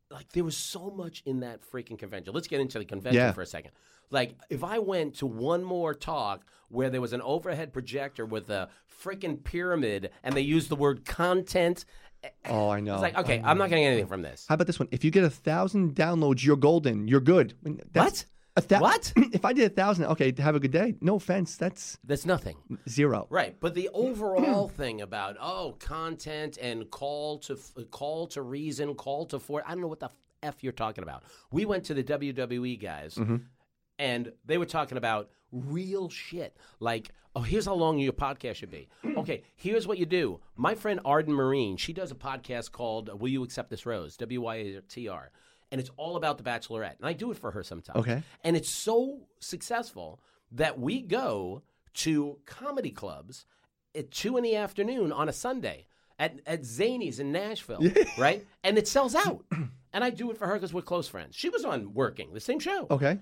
Like 0.10 0.32
there 0.32 0.43
was 0.45 0.58
so 0.58 0.89
much 0.89 1.21
in 1.25 1.41
that 1.41 1.60
freaking 1.69 1.99
convention. 1.99 2.34
Let's 2.34 2.47
get 2.47 2.62
into 2.62 2.79
the 2.79 2.86
convention 2.86 3.19
Yeah. 3.21 3.32
for 3.34 3.41
a 3.41 3.45
second. 3.45 3.71
Like 4.10 4.36
if 4.49 4.63
I 4.63 4.79
went 4.79 5.15
to 5.15 5.27
one 5.27 5.63
more 5.63 5.93
talk 5.93 6.45
where 6.69 6.89
there 6.89 7.01
was 7.01 7.13
an 7.13 7.21
overhead 7.21 7.73
projector 7.73 8.25
with 8.25 8.49
a 8.49 8.69
freaking 9.03 9.43
pyramid 9.43 10.10
and 10.23 10.34
they 10.36 10.41
used 10.41 10.69
the 10.69 10.75
word 10.75 11.03
content, 11.05 11.86
eh, 12.23 12.29
Oh, 12.45 12.69
I 12.69 12.79
know. 12.79 12.93
it's 12.93 13.01
like 13.03 13.17
okay, 13.17 13.41
I'm 13.43 13.58
not 13.58 13.69
getting 13.69 13.86
anything 13.86 14.08
from 14.08 14.21
this. 14.21 14.45
How 14.47 14.55
about 14.55 14.67
this 14.67 14.79
one? 14.79 14.88
If 14.91 15.03
you 15.03 15.12
get 15.12 15.25
a 15.25 15.29
thousand 15.29 15.95
downloads, 15.95 16.43
you're 16.45 16.55
golden. 16.58 17.08
You're 17.10 17.19
good. 17.19 17.53
That's- 17.63 17.84
What? 17.93 18.25
A 18.63 18.67
thou- 18.67 18.82
What? 18.82 19.13
if 19.34 19.45
I 19.45 19.54
did 19.54 19.72
a 19.72 19.74
thousand, 19.74 20.06
okay, 20.06 20.34
have 20.38 20.56
a 20.56 20.60
good 20.60 20.72
day. 20.72 20.95
No 21.02 21.15
offense, 21.15 21.56
that's 21.56 21.98
That's 22.04 22.26
nothing. 22.26 22.58
zero. 22.88 23.28
Right, 23.30 23.56
but 23.60 23.74
the 23.74 23.89
overall 23.93 24.67
thing 24.82 25.02
about 25.02 25.38
oh 25.39 25.76
content 25.80 26.58
and 26.62 26.89
call 26.89 27.39
to 27.39 27.58
call 27.91 28.28
to 28.28 28.41
reason, 28.41 28.95
call 28.95 29.26
to 29.28 29.39
for 29.39 29.63
I 29.65 29.72
don't 29.72 29.82
know 29.82 29.88
what 29.88 30.00
the 30.00 30.10
f 30.43 30.63
you're 30.63 30.74
talking 30.74 31.04
about. 31.04 31.24
We 31.52 31.65
went 31.65 31.86
to 31.86 31.93
the 31.93 32.04
WWE 32.04 32.80
guys, 32.82 33.15
mm-hmm. 33.15 33.38
and 33.98 34.32
they 34.45 34.58
were 34.58 34.65
talking 34.65 34.98
about 34.98 35.30
real 35.52 36.10
shit. 36.10 36.56
Like, 36.80 37.10
oh, 37.36 37.41
here's 37.41 37.65
how 37.65 37.74
long 37.74 37.98
your 38.00 38.13
podcast 38.13 38.56
should 38.56 38.72
be. 38.72 38.88
Okay, 39.17 39.43
here's 39.56 39.86
what 39.86 39.98
you 39.98 40.06
do. 40.06 40.39
My 40.56 40.76
friend 40.76 41.02
Arden 41.04 41.34
Myrin, 41.34 41.78
she 41.78 41.91
does 41.91 42.10
a 42.12 42.15
podcast 42.15 42.72
called 42.72 43.10
"Will 43.19 43.28
You 43.28 43.43
Accept 43.43 43.69
This 43.69 43.86
Rose?" 43.86 44.15
W 44.17 44.41
Y 44.41 44.56
A 44.56 44.82
T 44.82 45.10
R, 45.10 45.32
and 45.71 45.79
it's 45.82 45.89
all 45.97 46.15
about 46.15 46.38
the 46.38 46.43
Bachelorette, 46.43 46.97
and 46.97 47.05
I 47.05 47.13
do 47.13 47.32
it 47.32 47.38
for 47.38 47.51
her 47.51 47.63
sometimes. 47.63 47.99
Okay. 47.99 48.23
and 48.43 48.55
it's 48.58 48.69
so 48.69 49.19
successful 49.39 50.19
that 50.51 50.79
we 50.79 51.01
go 51.01 51.62
to 51.95 52.38
comedy 52.45 52.91
clubs 52.91 53.45
at 53.95 54.12
two 54.12 54.38
in 54.38 54.43
the 54.43 54.55
afternoon 54.55 55.12
on 55.12 55.27
a 55.29 55.34
Sunday 55.34 55.86
at, 56.17 56.39
at 56.45 56.62
Zanies 56.62 57.19
in 57.19 57.32
Nashville, 57.32 57.84
right? 58.17 58.45
And 58.63 58.77
it 58.77 58.88
sells 58.88 59.15
out. 59.15 59.45
And 59.91 60.03
I 60.03 60.12
do 60.12 60.29
it 60.29 60.38
for 60.38 60.45
her 60.45 60.53
because 60.53 60.71
we're 60.71 60.84
close 60.84 61.08
friends. 61.08 61.36
She 61.36 61.49
was 61.49 61.65
on 61.65 61.95
working 61.95 62.32
the 62.32 62.39
same 62.39 62.60
show, 62.60 62.86
Okay. 62.91 63.17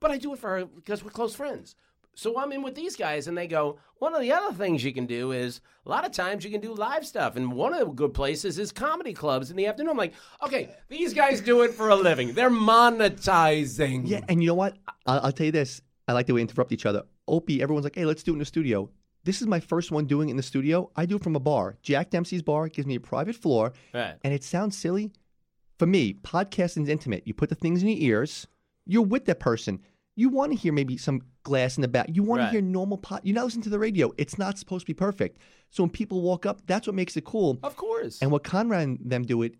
but 0.00 0.10
I 0.10 0.18
do 0.18 0.32
it 0.32 0.40
for 0.40 0.50
her 0.58 0.64
because 0.66 1.04
we're 1.04 1.12
close 1.12 1.32
friends. 1.32 1.76
So 2.14 2.38
I'm 2.38 2.52
in 2.52 2.62
with 2.62 2.74
these 2.74 2.94
guys, 2.96 3.26
and 3.26 3.36
they 3.36 3.46
go. 3.46 3.78
One 3.98 4.14
of 4.14 4.20
the 4.20 4.32
other 4.32 4.52
things 4.52 4.82
you 4.84 4.92
can 4.92 5.06
do 5.06 5.30
is 5.32 5.60
a 5.86 5.88
lot 5.88 6.04
of 6.04 6.10
times 6.12 6.44
you 6.44 6.50
can 6.50 6.60
do 6.60 6.74
live 6.74 7.06
stuff, 7.06 7.36
and 7.36 7.52
one 7.52 7.72
of 7.72 7.78
the 7.80 7.86
good 7.86 8.12
places 8.14 8.58
is 8.58 8.72
comedy 8.72 9.12
clubs 9.14 9.50
in 9.50 9.56
the 9.56 9.66
afternoon. 9.66 9.90
I'm 9.92 9.96
like, 9.96 10.12
okay, 10.42 10.70
these 10.88 11.14
guys 11.14 11.40
do 11.40 11.62
it 11.62 11.72
for 11.72 11.88
a 11.88 11.94
living. 11.96 12.34
They're 12.34 12.50
monetizing. 12.50 14.02
Yeah, 14.06 14.20
and 14.28 14.42
you 14.42 14.48
know 14.48 14.54
what? 14.54 14.76
I'll, 15.06 15.20
I'll 15.26 15.32
tell 15.32 15.46
you 15.46 15.52
this. 15.52 15.80
I 16.08 16.12
like 16.12 16.26
the 16.26 16.32
way 16.34 16.38
we 16.38 16.42
interrupt 16.42 16.72
each 16.72 16.86
other. 16.86 17.02
Opie, 17.28 17.62
everyone's 17.62 17.84
like, 17.84 17.94
hey, 17.94 18.04
let's 18.04 18.22
do 18.22 18.32
it 18.32 18.34
in 18.34 18.38
the 18.40 18.44
studio. 18.44 18.90
This 19.24 19.40
is 19.40 19.46
my 19.46 19.60
first 19.60 19.92
one 19.92 20.06
doing 20.06 20.28
it 20.28 20.32
in 20.32 20.36
the 20.36 20.42
studio. 20.42 20.90
I 20.96 21.06
do 21.06 21.16
it 21.16 21.22
from 21.22 21.36
a 21.36 21.40
bar. 21.40 21.76
Jack 21.82 22.10
Dempsey's 22.10 22.42
bar 22.42 22.68
gives 22.68 22.86
me 22.86 22.96
a 22.96 23.00
private 23.00 23.36
floor, 23.36 23.72
Right. 23.94 24.16
and 24.24 24.34
it 24.34 24.42
sounds 24.42 24.76
silly. 24.76 25.12
For 25.78 25.86
me, 25.86 26.14
podcasting 26.14 26.82
is 26.82 26.88
intimate. 26.88 27.22
You 27.26 27.34
put 27.34 27.48
the 27.48 27.54
things 27.54 27.82
in 27.82 27.88
your 27.88 27.98
ears. 27.98 28.46
You're 28.84 29.02
with 29.02 29.26
that 29.26 29.38
person. 29.38 29.80
You 30.14 30.28
want 30.28 30.52
to 30.52 30.58
hear 30.58 30.72
maybe 30.72 30.96
some 30.96 31.22
glass 31.42 31.76
in 31.76 31.82
the 31.82 31.88
back. 31.88 32.06
You 32.12 32.22
want 32.22 32.40
Right. 32.40 32.46
to 32.46 32.52
hear 32.52 32.60
normal 32.60 32.98
pod. 32.98 33.20
You're 33.24 33.34
not 33.34 33.44
listening 33.44 33.64
to 33.64 33.70
the 33.70 33.78
radio. 33.78 34.12
It's 34.18 34.38
not 34.38 34.58
supposed 34.58 34.82
to 34.82 34.86
be 34.86 34.94
perfect. 34.94 35.38
So 35.70 35.82
when 35.82 35.90
people 35.90 36.20
walk 36.20 36.44
up, 36.44 36.60
that's 36.66 36.86
what 36.86 36.94
makes 36.94 37.16
it 37.16 37.24
cool. 37.24 37.58
Of 37.62 37.76
course. 37.76 38.20
And 38.20 38.30
what 38.30 38.44
Conrad 38.44 38.82
and 38.82 38.98
them 39.02 39.22
do 39.24 39.42
it, 39.42 39.54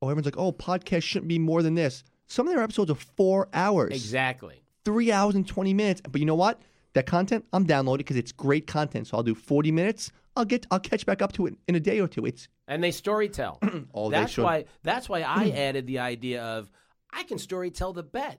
oh, 0.00 0.08
everyone's 0.08 0.26
like, 0.26 0.38
oh, 0.38 0.52
podcast 0.52 1.02
shouldn't 1.02 1.28
be 1.28 1.38
more 1.38 1.62
than 1.62 1.74
this. 1.74 2.04
Some 2.26 2.48
of 2.48 2.54
their 2.54 2.62
episodes 2.62 2.90
are 2.90 2.94
four 2.94 3.48
hours, 3.52 3.94
exactly. 3.94 4.62
three 4.84 5.12
hours 5.12 5.34
and 5.34 5.46
20 5.46 5.74
minutes. 5.74 6.00
But 6.00 6.20
you 6.20 6.26
know 6.26 6.34
what? 6.34 6.60
That 6.94 7.06
content, 7.06 7.44
I'm 7.52 7.64
downloading 7.64 8.04
because 8.04 8.16
it's 8.16 8.32
great 8.32 8.66
content. 8.66 9.06
So 9.06 9.16
I'll 9.18 9.22
do 9.22 9.34
40 9.34 9.72
minutes. 9.72 10.10
I'll 10.36 10.44
get, 10.44 10.66
I'll 10.70 10.80
catch 10.80 11.04
back 11.04 11.20
up 11.20 11.32
to 11.34 11.46
it 11.46 11.54
in 11.66 11.74
a 11.74 11.80
day 11.80 12.00
or 12.00 12.08
two. 12.08 12.24
It's 12.24 12.48
and 12.66 12.82
they 12.82 12.90
story 12.92 13.28
tell. 13.28 13.58
Oh, 13.94 14.08
they 14.10 14.18
that's 14.18 14.32
should. 14.32 14.44
why. 14.44 14.64
That's 14.82 15.08
why 15.08 15.20
I 15.20 15.50
mm. 15.50 15.56
added 15.56 15.86
the 15.86 15.98
idea 15.98 16.42
of 16.42 16.70
I 17.12 17.24
can 17.24 17.38
story 17.38 17.70
tell 17.70 17.92
the 17.92 18.02
bet. 18.02 18.38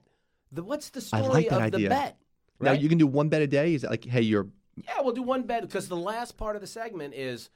The 0.52 0.62
what's 0.62 0.90
the 0.90 1.00
I 1.12 1.20
story 1.20 1.28
like 1.28 1.48
that 1.50 1.62
of 1.62 1.70
the 1.72 1.76
idea. 1.76 1.88
bet? 1.88 2.16
now 2.60 2.72
you 2.72 2.88
can 2.88 2.98
do 2.98 3.06
one 3.06 3.28
bet 3.28 3.42
a 3.42 3.46
day. 3.46 3.74
Is 3.74 3.84
it 3.84 3.90
like, 3.90 4.04
hey, 4.04 4.22
you're 4.22 4.48
yeah, 4.76 5.00
we'll 5.00 5.12
do 5.12 5.22
one 5.22 5.42
bet 5.42 5.62
because 5.62 5.88
the 5.88 5.96
last 5.96 6.36
part 6.36 6.56
of 6.56 6.62
the 6.62 6.66
segment 6.66 7.14
is 7.14 7.50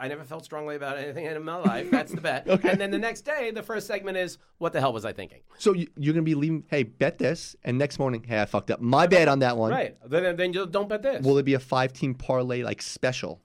I 0.00 0.06
never 0.06 0.22
felt 0.24 0.44
strongly 0.44 0.76
about 0.76 0.96
anything 0.96 1.24
in 1.24 1.42
my 1.42 1.56
life. 1.56 1.90
That's 1.90 2.12
the 2.12 2.20
bet. 2.20 2.46
Okay. 2.48 2.70
And 2.70 2.80
then 2.80 2.90
the 2.90 2.98
next 2.98 3.22
day, 3.22 3.50
the 3.50 3.62
first 3.62 3.86
segment 3.86 4.16
is 4.16 4.38
what 4.58 4.72
the 4.72 4.80
hell 4.80 4.92
was 4.92 5.04
I 5.04 5.12
thinking? 5.12 5.40
so 5.58 5.74
you, 5.74 5.88
you're 5.96 6.14
gonna 6.14 6.22
be 6.22 6.34
leaving. 6.34 6.64
Hey, 6.68 6.84
bet 6.84 7.18
this, 7.18 7.56
and 7.64 7.78
next 7.78 7.98
morning, 7.98 8.22
hey, 8.26 8.40
I 8.40 8.44
fucked 8.46 8.70
up. 8.70 8.80
My 8.80 9.06
bad 9.06 9.28
on 9.28 9.40
that 9.40 9.56
one. 9.56 9.70
Right. 9.72 9.96
Then 10.06 10.36
then 10.36 10.52
you 10.52 10.66
don't 10.66 10.88
bet 10.88 11.02
this. 11.02 11.24
Will 11.24 11.38
it 11.38 11.44
be 11.44 11.54
a 11.54 11.58
five 11.58 11.92
team 11.92 12.14
parlay 12.14 12.62
like 12.62 12.82
special? 12.82 13.40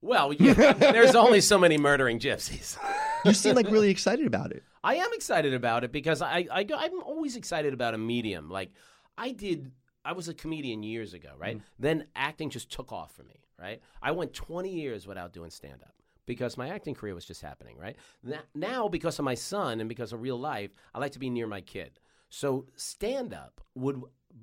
well, 0.00 0.32
yeah, 0.32 0.72
there's 0.72 1.14
only 1.14 1.40
so 1.40 1.56
many 1.58 1.78
murdering 1.78 2.18
gypsies. 2.18 2.76
You 3.24 3.32
seem 3.32 3.54
like 3.54 3.70
really 3.70 3.90
excited 3.90 4.26
about 4.26 4.52
it. 4.52 4.62
I 4.84 4.96
am 4.96 5.10
excited 5.12 5.54
about 5.54 5.84
it 5.84 5.92
because 5.92 6.22
I, 6.22 6.46
I 6.50 6.66
I'm 6.76 7.02
always 7.02 7.36
excited 7.36 7.72
about 7.72 7.94
a 7.94 7.98
medium. 7.98 8.50
Like 8.50 8.72
I 9.16 9.32
did, 9.32 9.70
I 10.04 10.12
was 10.12 10.28
a 10.28 10.34
comedian 10.34 10.82
years 10.82 11.14
ago, 11.14 11.30
right? 11.38 11.56
Mm-hmm. 11.56 11.66
Then 11.78 12.06
acting 12.16 12.50
just 12.50 12.70
took 12.70 12.92
off 12.92 13.14
for 13.14 13.22
me, 13.22 13.44
right? 13.58 13.80
I 14.02 14.10
went 14.12 14.32
20 14.32 14.70
years 14.70 15.06
without 15.06 15.32
doing 15.32 15.50
stand 15.50 15.82
up 15.82 15.94
because 16.26 16.56
my 16.56 16.68
acting 16.68 16.94
career 16.94 17.14
was 17.14 17.24
just 17.24 17.42
happening, 17.42 17.76
right? 17.76 17.96
Now, 18.22 18.40
now 18.54 18.88
because 18.88 19.18
of 19.18 19.24
my 19.24 19.34
son 19.34 19.80
and 19.80 19.88
because 19.88 20.12
of 20.12 20.22
real 20.22 20.38
life, 20.38 20.70
I 20.94 20.98
like 20.98 21.12
to 21.12 21.18
be 21.18 21.30
near 21.30 21.46
my 21.46 21.60
kid. 21.60 22.00
So 22.28 22.66
stand 22.76 23.34
up 23.34 23.60
would 23.74 24.02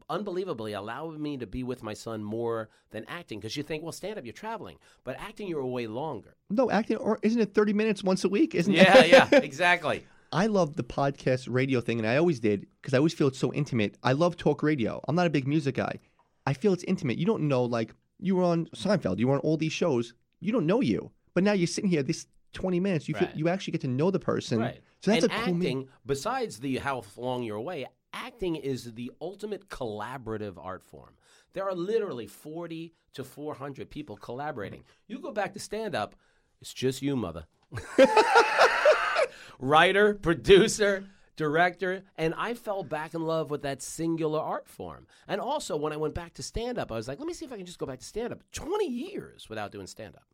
unbelievably 0.09 0.73
allow 0.73 1.09
me 1.11 1.37
to 1.37 1.45
be 1.47 1.63
with 1.63 1.83
my 1.83 1.93
son 1.93 2.23
more 2.23 2.69
than 2.91 3.05
acting 3.07 3.39
because 3.39 3.55
you 3.55 3.63
think, 3.63 3.83
well, 3.83 3.91
stand 3.91 4.17
up, 4.17 4.25
you're 4.25 4.33
traveling, 4.33 4.77
but 5.03 5.15
acting, 5.19 5.47
you're 5.47 5.61
away 5.61 5.87
longer. 5.87 6.35
No, 6.49 6.71
acting, 6.71 6.97
or 6.97 7.19
isn't 7.21 7.39
it 7.39 7.53
30 7.53 7.73
minutes 7.73 8.03
once 8.03 8.23
a 8.23 8.29
week? 8.29 8.55
Isn't 8.55 8.73
Yeah, 8.73 8.97
it? 8.99 9.09
yeah, 9.11 9.27
exactly. 9.39 10.05
I 10.31 10.45
love 10.47 10.75
the 10.75 10.83
podcast 10.83 11.47
radio 11.49 11.81
thing, 11.81 11.97
and 11.99 12.07
I 12.07 12.17
always 12.17 12.39
did 12.39 12.67
because 12.81 12.93
I 12.93 12.97
always 12.97 13.13
feel 13.13 13.27
it's 13.27 13.39
so 13.39 13.51
intimate. 13.53 13.97
I 14.03 14.11
love 14.13 14.37
talk 14.37 14.61
radio. 14.61 15.01
I'm 15.07 15.15
not 15.15 15.27
a 15.27 15.29
big 15.31 15.47
music 15.47 15.75
guy. 15.75 15.99
I 16.45 16.53
feel 16.53 16.73
it's 16.73 16.83
intimate. 16.83 17.17
You 17.17 17.25
don't 17.25 17.47
know, 17.47 17.63
like, 17.63 17.93
you 18.19 18.35
were 18.35 18.43
on 18.43 18.65
Seinfeld, 18.75 19.17
you 19.19 19.27
were 19.27 19.35
on 19.35 19.39
all 19.41 19.57
these 19.57 19.73
shows. 19.73 20.13
You 20.39 20.51
don't 20.51 20.65
know 20.65 20.81
you, 20.81 21.11
but 21.33 21.43
now 21.43 21.53
you're 21.53 21.67
sitting 21.67 21.89
here 21.89 22.03
this 22.03 22.27
20 22.53 22.79
minutes. 22.79 23.07
You 23.07 23.15
feel, 23.15 23.29
you 23.35 23.49
actually 23.49 23.71
get 23.71 23.81
to 23.81 23.87
know 23.87 24.09
the 24.11 24.19
person. 24.19 24.59
Right. 24.59 24.79
So 25.01 25.11
that's 25.11 25.23
and 25.23 25.31
a 25.31 25.35
cool 25.43 25.55
acting, 25.55 25.87
besides 26.05 26.59
the 26.59 26.77
how 26.77 27.03
long 27.17 27.43
you're 27.43 27.55
away, 27.57 27.87
acting 28.13 28.55
is 28.55 28.93
the 28.93 29.11
ultimate 29.21 29.69
collaborative 29.69 30.57
art 30.57 30.83
form. 30.83 31.15
There 31.53 31.67
are 31.67 31.75
literally 31.75 32.27
40 32.27 32.93
to 33.13 33.23
400 33.23 33.89
people 33.89 34.17
collaborating. 34.17 34.83
You 35.07 35.19
go 35.19 35.31
back 35.31 35.53
to 35.53 35.59
stand 35.59 35.95
up, 35.95 36.15
it's 36.61 36.73
just 36.73 37.01
you, 37.01 37.15
mother. 37.15 37.45
Writer, 39.59 40.15
producer, 40.15 41.05
director, 41.35 42.03
and 42.17 42.33
I 42.37 42.53
fell 42.53 42.83
back 42.83 43.13
in 43.13 43.21
love 43.21 43.49
with 43.49 43.61
that 43.63 43.81
singular 43.81 44.39
art 44.39 44.67
form. 44.67 45.07
And 45.27 45.41
also, 45.41 45.75
when 45.77 45.93
I 45.93 45.97
went 45.97 46.15
back 46.15 46.33
to 46.35 46.43
stand 46.43 46.77
up, 46.77 46.91
I 46.91 46.95
was 46.95 47.07
like, 47.07 47.19
let 47.19 47.27
me 47.27 47.33
see 47.33 47.45
if 47.45 47.51
I 47.51 47.57
can 47.57 47.65
just 47.65 47.79
go 47.79 47.85
back 47.85 47.99
to 47.99 48.05
stand 48.05 48.33
up. 48.33 48.43
20 48.53 48.87
years 48.87 49.49
without 49.49 49.71
doing 49.71 49.87
stand 49.87 50.15
up 50.15 50.29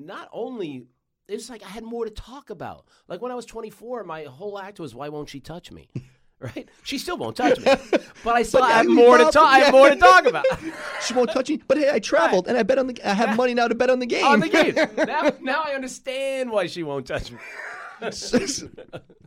not 0.00 0.28
only 0.32 0.86
it's 1.28 1.48
like 1.48 1.62
I 1.62 1.68
had 1.68 1.84
more 1.84 2.04
to 2.04 2.10
talk 2.10 2.50
about. 2.50 2.86
Like 3.06 3.22
when 3.22 3.30
I 3.30 3.36
was 3.36 3.46
24, 3.46 4.02
my 4.04 4.24
whole 4.24 4.58
act 4.58 4.80
was 4.80 4.94
"Why 4.94 5.08
won't 5.08 5.28
she 5.28 5.40
touch 5.40 5.70
me?" 5.70 5.88
right? 6.56 6.68
She 6.84 6.96
still 6.96 7.18
won't 7.18 7.36
touch 7.36 7.58
me, 7.58 7.64
but 8.24 8.34
I 8.34 8.42
still 8.42 8.60
But 8.60 8.70
have 8.70 8.86
more 8.86 9.18
to 9.18 9.24
talk. 9.24 9.36
I 9.36 9.58
have 9.60 9.72
more 9.72 9.90
to 9.90 9.96
talk 9.96 10.24
about 10.26 10.46
She 11.06 11.12
won't 11.12 11.30
touch 11.30 11.50
me. 11.50 11.60
But 11.68 11.78
hey, 11.78 11.90
I 11.92 11.98
traveled 11.98 12.48
and 12.48 12.56
I 12.56 12.62
bet 12.62 12.78
on 12.78 12.86
the. 12.86 12.98
I 13.04 13.12
have 13.12 13.36
money 13.36 13.52
now 13.52 13.68
to 13.68 13.74
bet 13.74 13.90
on 13.90 13.98
the 13.98 14.06
game. 14.06 14.24
on 14.24 14.40
the 14.40 14.48
game. 14.48 14.74
Now, 14.96 15.30
now 15.40 15.62
I 15.62 15.74
understand 15.74 16.50
why 16.50 16.66
she 16.66 16.82
won't 16.82 17.06
touch 17.06 17.30
me. 17.30 17.38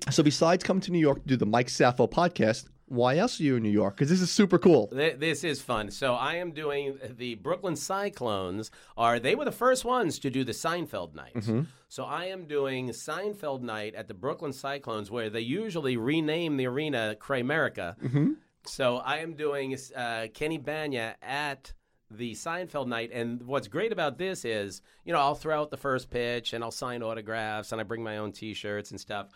so 0.09 0.23
besides 0.23 0.63
coming 0.63 0.81
to 0.81 0.91
New 0.91 0.99
York 0.99 1.21
to 1.21 1.27
do 1.27 1.37
the 1.37 1.45
Mike 1.45 1.67
Safo 1.67 2.09
podcast, 2.09 2.65
why 2.93 3.17
else 3.17 3.39
are 3.39 3.43
you 3.43 3.55
in 3.55 3.63
New 3.63 3.69
York? 3.69 3.95
Because 3.95 4.09
this 4.09 4.21
is 4.21 4.29
super 4.31 4.59
cool. 4.59 4.87
This 4.91 5.43
is 5.43 5.61
fun. 5.61 5.89
So 5.91 6.13
I 6.13 6.35
am 6.35 6.51
doing 6.51 6.99
the 7.17 7.35
Brooklyn 7.35 7.75
Cyclones. 7.75 8.69
Are 8.95 9.19
they 9.19 9.35
were 9.35 9.45
the 9.45 9.51
first 9.51 9.83
ones 9.83 10.19
to 10.19 10.29
do 10.29 10.43
the 10.43 10.51
Seinfeld 10.51 11.15
nights? 11.15 11.49
So 11.89 12.03
I 12.05 12.25
am 12.25 12.45
doing 12.45 12.89
Seinfeld 12.89 13.61
night 13.61 13.95
at 13.95 14.07
the 14.07 14.13
Brooklyn 14.13 14.53
Cyclones, 14.53 15.09
where 15.11 15.29
they 15.29 15.41
usually 15.41 15.97
rename 15.97 16.57
the 16.57 16.67
arena 16.67 17.15
Kramerica. 17.19 18.35
So 18.65 18.97
I 18.97 19.17
am 19.17 19.33
doing 19.33 19.77
uh, 19.95 20.27
Kenny 20.33 20.59
Bania 20.59 21.15
at 21.21 21.73
the 22.11 22.33
Seinfeld 22.33 22.87
night, 22.87 23.09
and 23.11 23.41
what's 23.43 23.67
great 23.67 23.91
about 23.91 24.19
this 24.19 24.45
is, 24.45 24.81
you 25.03 25.11
know, 25.13 25.19
I'll 25.19 25.33
throw 25.35 25.59
out 25.59 25.71
the 25.71 25.77
first 25.77 26.11
pitch 26.11 26.53
and 26.53 26.63
I'll 26.63 26.69
sign 26.71 27.01
autographs 27.01 27.71
and 27.71 27.81
I 27.81 27.83
bring 27.83 28.03
my 28.03 28.17
own 28.17 28.31
T-shirts 28.31 28.91
and 28.91 28.99
stuff. 28.99 29.29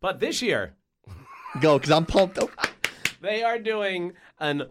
But 0.00 0.18
this 0.18 0.42
year, 0.42 0.74
Go, 1.60 1.78
because 1.78 1.92
I'm 1.92 2.04
pumped. 2.06 2.38
up. 2.38 2.50
They 3.24 3.42
are 3.42 3.58
doing 3.58 4.12
an 4.38 4.64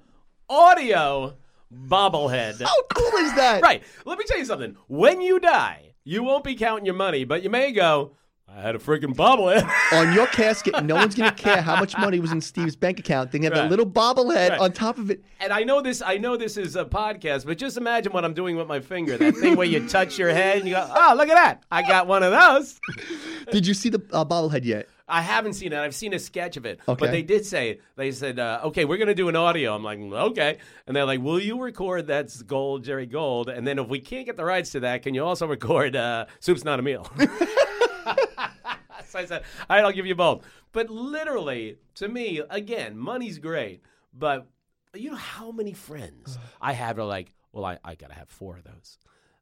audio 0.49 1.35
bobblehead. 1.73 2.61
How 2.61 2.83
cool 2.93 3.19
is 3.19 3.33
that? 3.35 3.61
Right. 3.61 3.83
Let 4.05 4.17
me 4.17 4.25
tell 4.27 4.37
you 4.37 4.45
something. 4.45 4.75
When 4.87 5.21
you 5.21 5.39
die, 5.39 5.93
you 6.03 6.23
won't 6.23 6.43
be 6.43 6.55
counting 6.55 6.85
your 6.85 6.95
money, 6.95 7.23
but 7.23 7.43
you 7.43 7.49
may 7.49 7.71
go, 7.71 8.11
I 8.47 8.61
had 8.61 8.75
a 8.75 8.77
freaking 8.77 9.15
bobblehead. 9.15 9.67
On 9.97 10.13
your 10.13 10.27
casket, 10.27 10.83
no 10.83 10.95
one's 10.95 11.15
going 11.15 11.31
to 11.35 11.35
care 11.35 11.61
how 11.61 11.79
much 11.79 11.97
money 11.97 12.19
was 12.19 12.31
in 12.31 12.41
Steve's 12.41 12.75
bank 12.75 12.99
account. 12.99 13.31
They 13.31 13.39
have 13.39 13.53
a 13.53 13.61
Right. 13.61 13.69
little 13.71 13.85
bobblehead 13.87 14.49
Right. 14.51 14.59
on 14.59 14.71
top 14.73 14.99
of 14.99 15.09
it. 15.09 15.23
and 15.39 15.51
I 15.51 15.63
know 15.63 15.81
this 15.81 16.03
I 16.05 16.17
know 16.17 16.37
this 16.37 16.55
is 16.57 16.75
a 16.75 16.85
podcast, 16.85 17.45
but 17.47 17.57
just 17.57 17.77
imagine 17.77 18.13
what 18.13 18.23
I'm 18.23 18.33
doing 18.35 18.55
with 18.55 18.67
my 18.67 18.79
finger. 18.79 19.17
That 19.17 19.35
thing 19.37 19.55
where 19.55 19.65
you 19.65 19.87
touch 19.87 20.19
your 20.19 20.29
head 20.29 20.57
and 20.59 20.67
you 20.67 20.75
go, 20.75 20.87
Oh, 20.95 21.15
look 21.17 21.29
at 21.29 21.35
that. 21.35 21.63
I 21.71 21.81
got 21.81 22.05
one 22.05 22.21
of 22.21 22.31
those. 22.31 22.79
Did 23.51 23.65
you 23.65 23.73
see 23.73 23.89
the 23.89 24.01
uh, 24.11 24.23
bobblehead 24.23 24.65
yet? 24.65 24.87
I 25.07 25.21
haven't 25.21 25.53
seen 25.53 25.73
it. 25.73 25.79
I've 25.79 25.95
seen 25.95 26.13
a 26.13 26.19
sketch 26.19 26.55
of 26.55 26.65
it. 26.65 26.79
Okay. 26.87 26.99
But 26.99 27.11
they 27.11 27.23
did 27.23 27.45
say, 27.45 27.79
they 27.97 28.11
said, 28.11 28.39
uh, 28.39 28.61
okay, 28.65 28.85
we're 28.85 28.97
going 28.97 29.09
to 29.09 29.15
do 29.15 29.27
an 29.27 29.35
audio. 29.35 29.75
I'm 29.75 29.83
like, 29.83 29.99
okay. 29.99 30.57
And 30.87 30.95
they're 30.95 31.05
like, 31.05 31.21
will 31.21 31.41
you 31.41 31.61
record 31.61 32.07
that's 32.07 32.41
Gold, 32.41 32.85
Jerry 32.85 33.05
Gold? 33.05 33.49
And 33.49 33.67
then 33.67 33.79
if 33.79 33.89
we 33.89 33.99
can't 33.99 34.25
get 34.25 34.37
the 34.37 34.45
rights 34.45 34.71
to 34.71 34.79
that, 34.81 35.03
can 35.03 35.13
you 35.13 35.23
also 35.25 35.45
record 35.45 35.95
uh, 35.95 36.27
Soup's 36.39 36.63
Not 36.63 36.79
a 36.79 36.81
Meal? 36.81 37.05
so 39.05 39.19
I 39.19 39.25
said, 39.25 39.43
all 39.69 39.75
right, 39.75 39.83
I'll 39.83 39.91
give 39.91 40.05
you 40.05 40.15
both. 40.15 40.45
But 40.71 40.89
literally, 40.89 41.77
to 41.95 42.07
me, 42.07 42.41
again, 42.49 42.97
money's 42.97 43.39
great. 43.39 43.81
But 44.13 44.47
you 44.93 45.11
know 45.11 45.17
how 45.17 45.51
many 45.51 45.73
friends 45.73 46.37
I 46.61 46.73
have 46.73 46.97
are 46.97 47.03
like, 47.03 47.33
well, 47.51 47.65
I, 47.65 47.77
I 47.83 47.95
got 47.95 48.09
to 48.09 48.15
have 48.15 48.29
four 48.29 48.57
of 48.57 48.63
those. 48.63 48.97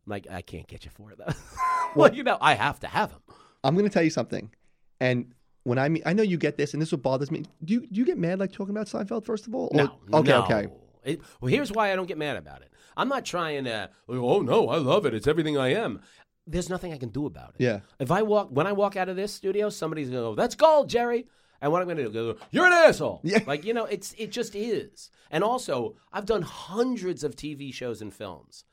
I'm 0.05 0.09
like, 0.09 0.27
I 0.29 0.41
can't 0.41 0.67
get 0.67 0.85
you 0.85 0.91
four 0.91 1.11
of 1.11 1.19
those. 1.19 1.35
well, 1.95 2.13
you 2.13 2.23
know, 2.23 2.37
I 2.41 2.55
have 2.55 2.79
to 2.79 2.87
have 2.87 3.11
them. 3.11 3.21
I'm 3.63 3.75
going 3.75 3.87
to 3.87 3.93
tell 3.93 4.03
you 4.03 4.09
something. 4.09 4.51
And 4.99 5.33
when 5.63 5.77
I 5.77 5.89
mean, 5.89 6.03
I 6.05 6.13
know 6.13 6.23
you 6.23 6.37
get 6.37 6.57
this, 6.57 6.73
and 6.73 6.81
this 6.81 6.89
is 6.89 6.93
what 6.93 7.03
bothers 7.03 7.31
me. 7.31 7.43
Do 7.63 7.73
you, 7.73 7.81
do 7.81 7.87
you 7.99 8.05
get 8.05 8.17
mad 8.17 8.39
like 8.39 8.51
talking 8.51 8.75
about 8.75 8.87
Seinfeld, 8.87 9.25
first 9.25 9.47
of 9.47 9.55
all? 9.55 9.69
Or- 9.71 9.77
No. 9.77 9.97
Okay, 10.13 10.29
no. 10.31 10.43
okay. 10.43 10.67
It, 11.03 11.21
well, 11.39 11.49
here's 11.49 11.71
why 11.71 11.91
I 11.91 11.95
don't 11.95 12.07
get 12.07 12.17
mad 12.17 12.37
about 12.37 12.61
it. 12.61 12.71
I'm 12.95 13.07
not 13.07 13.25
trying 13.25 13.63
to. 13.63 13.89
Oh 14.09 14.41
no, 14.41 14.69
I 14.69 14.77
love 14.77 15.05
it. 15.05 15.13
It's 15.13 15.27
everything 15.27 15.57
I 15.57 15.73
am. 15.73 16.01
There's 16.45 16.69
nothing 16.69 16.93
I 16.93 16.97
can 16.97 17.09
do 17.09 17.25
about 17.25 17.55
it. 17.57 17.63
Yeah. 17.63 17.79
If 17.99 18.11
I 18.11 18.21
walk 18.23 18.49
when 18.51 18.67
I 18.67 18.71
walk 18.73 18.95
out 18.97 19.09
of 19.09 19.15
this 19.15 19.33
studio, 19.33 19.69
somebody's 19.69 20.09
gonna 20.09 20.21
go, 20.21 20.35
"That's 20.35 20.55
gold, 20.55 20.89
Jerry." 20.89 21.27
And 21.61 21.71
what 21.71 21.81
I'm 21.81 21.87
gonna 21.87 22.03
do? 22.03 22.11
Go, 22.11 22.35
You're 22.51 22.65
an 22.65 22.73
asshole. 22.73 23.21
Yeah. 23.23 23.39
Like 23.47 23.63
you 23.65 23.73
know, 23.73 23.85
it's 23.85 24.13
it 24.17 24.31
just 24.31 24.55
is. 24.55 25.09
And 25.31 25.43
also, 25.43 25.95
I've 26.11 26.25
done 26.25 26.41
hundreds 26.41 27.23
of 27.23 27.35
TV 27.35 27.73
shows 27.73 28.01
and 28.01 28.13
films. 28.13 28.65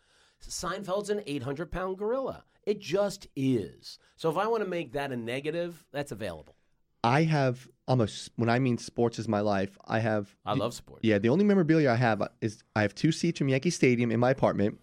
Seinfeld's 0.42 1.10
an 1.10 1.22
800 1.26 1.70
pound 1.70 1.98
gorilla. 1.98 2.44
It 2.64 2.80
just 2.80 3.26
is. 3.36 3.98
So 4.16 4.30
if 4.30 4.36
I 4.36 4.46
want 4.48 4.62
to 4.62 4.68
make 4.68 4.92
that 4.92 5.12
a 5.12 5.16
negative, 5.16 5.86
that's 5.92 6.12
available. 6.12 6.56
I 7.04 7.22
have, 7.24 7.68
I'm 7.86 8.00
a, 8.00 8.08
when 8.36 8.48
I 8.48 8.58
mean 8.58 8.78
sports 8.78 9.18
is 9.18 9.28
my 9.28 9.40
life, 9.40 9.78
I 9.86 9.98
have. 10.00 10.34
I 10.44 10.54
love 10.54 10.74
sports. 10.74 11.00
Yeah, 11.04 11.18
the 11.18 11.28
only 11.28 11.44
memorabilia 11.44 11.90
I 11.90 11.96
have 11.96 12.22
is 12.40 12.62
I 12.74 12.82
have 12.82 12.94
two 12.94 13.12
seats 13.12 13.38
from 13.38 13.48
Yankee 13.48 13.70
Stadium 13.70 14.10
in 14.10 14.20
my 14.20 14.30
apartment. 14.30 14.80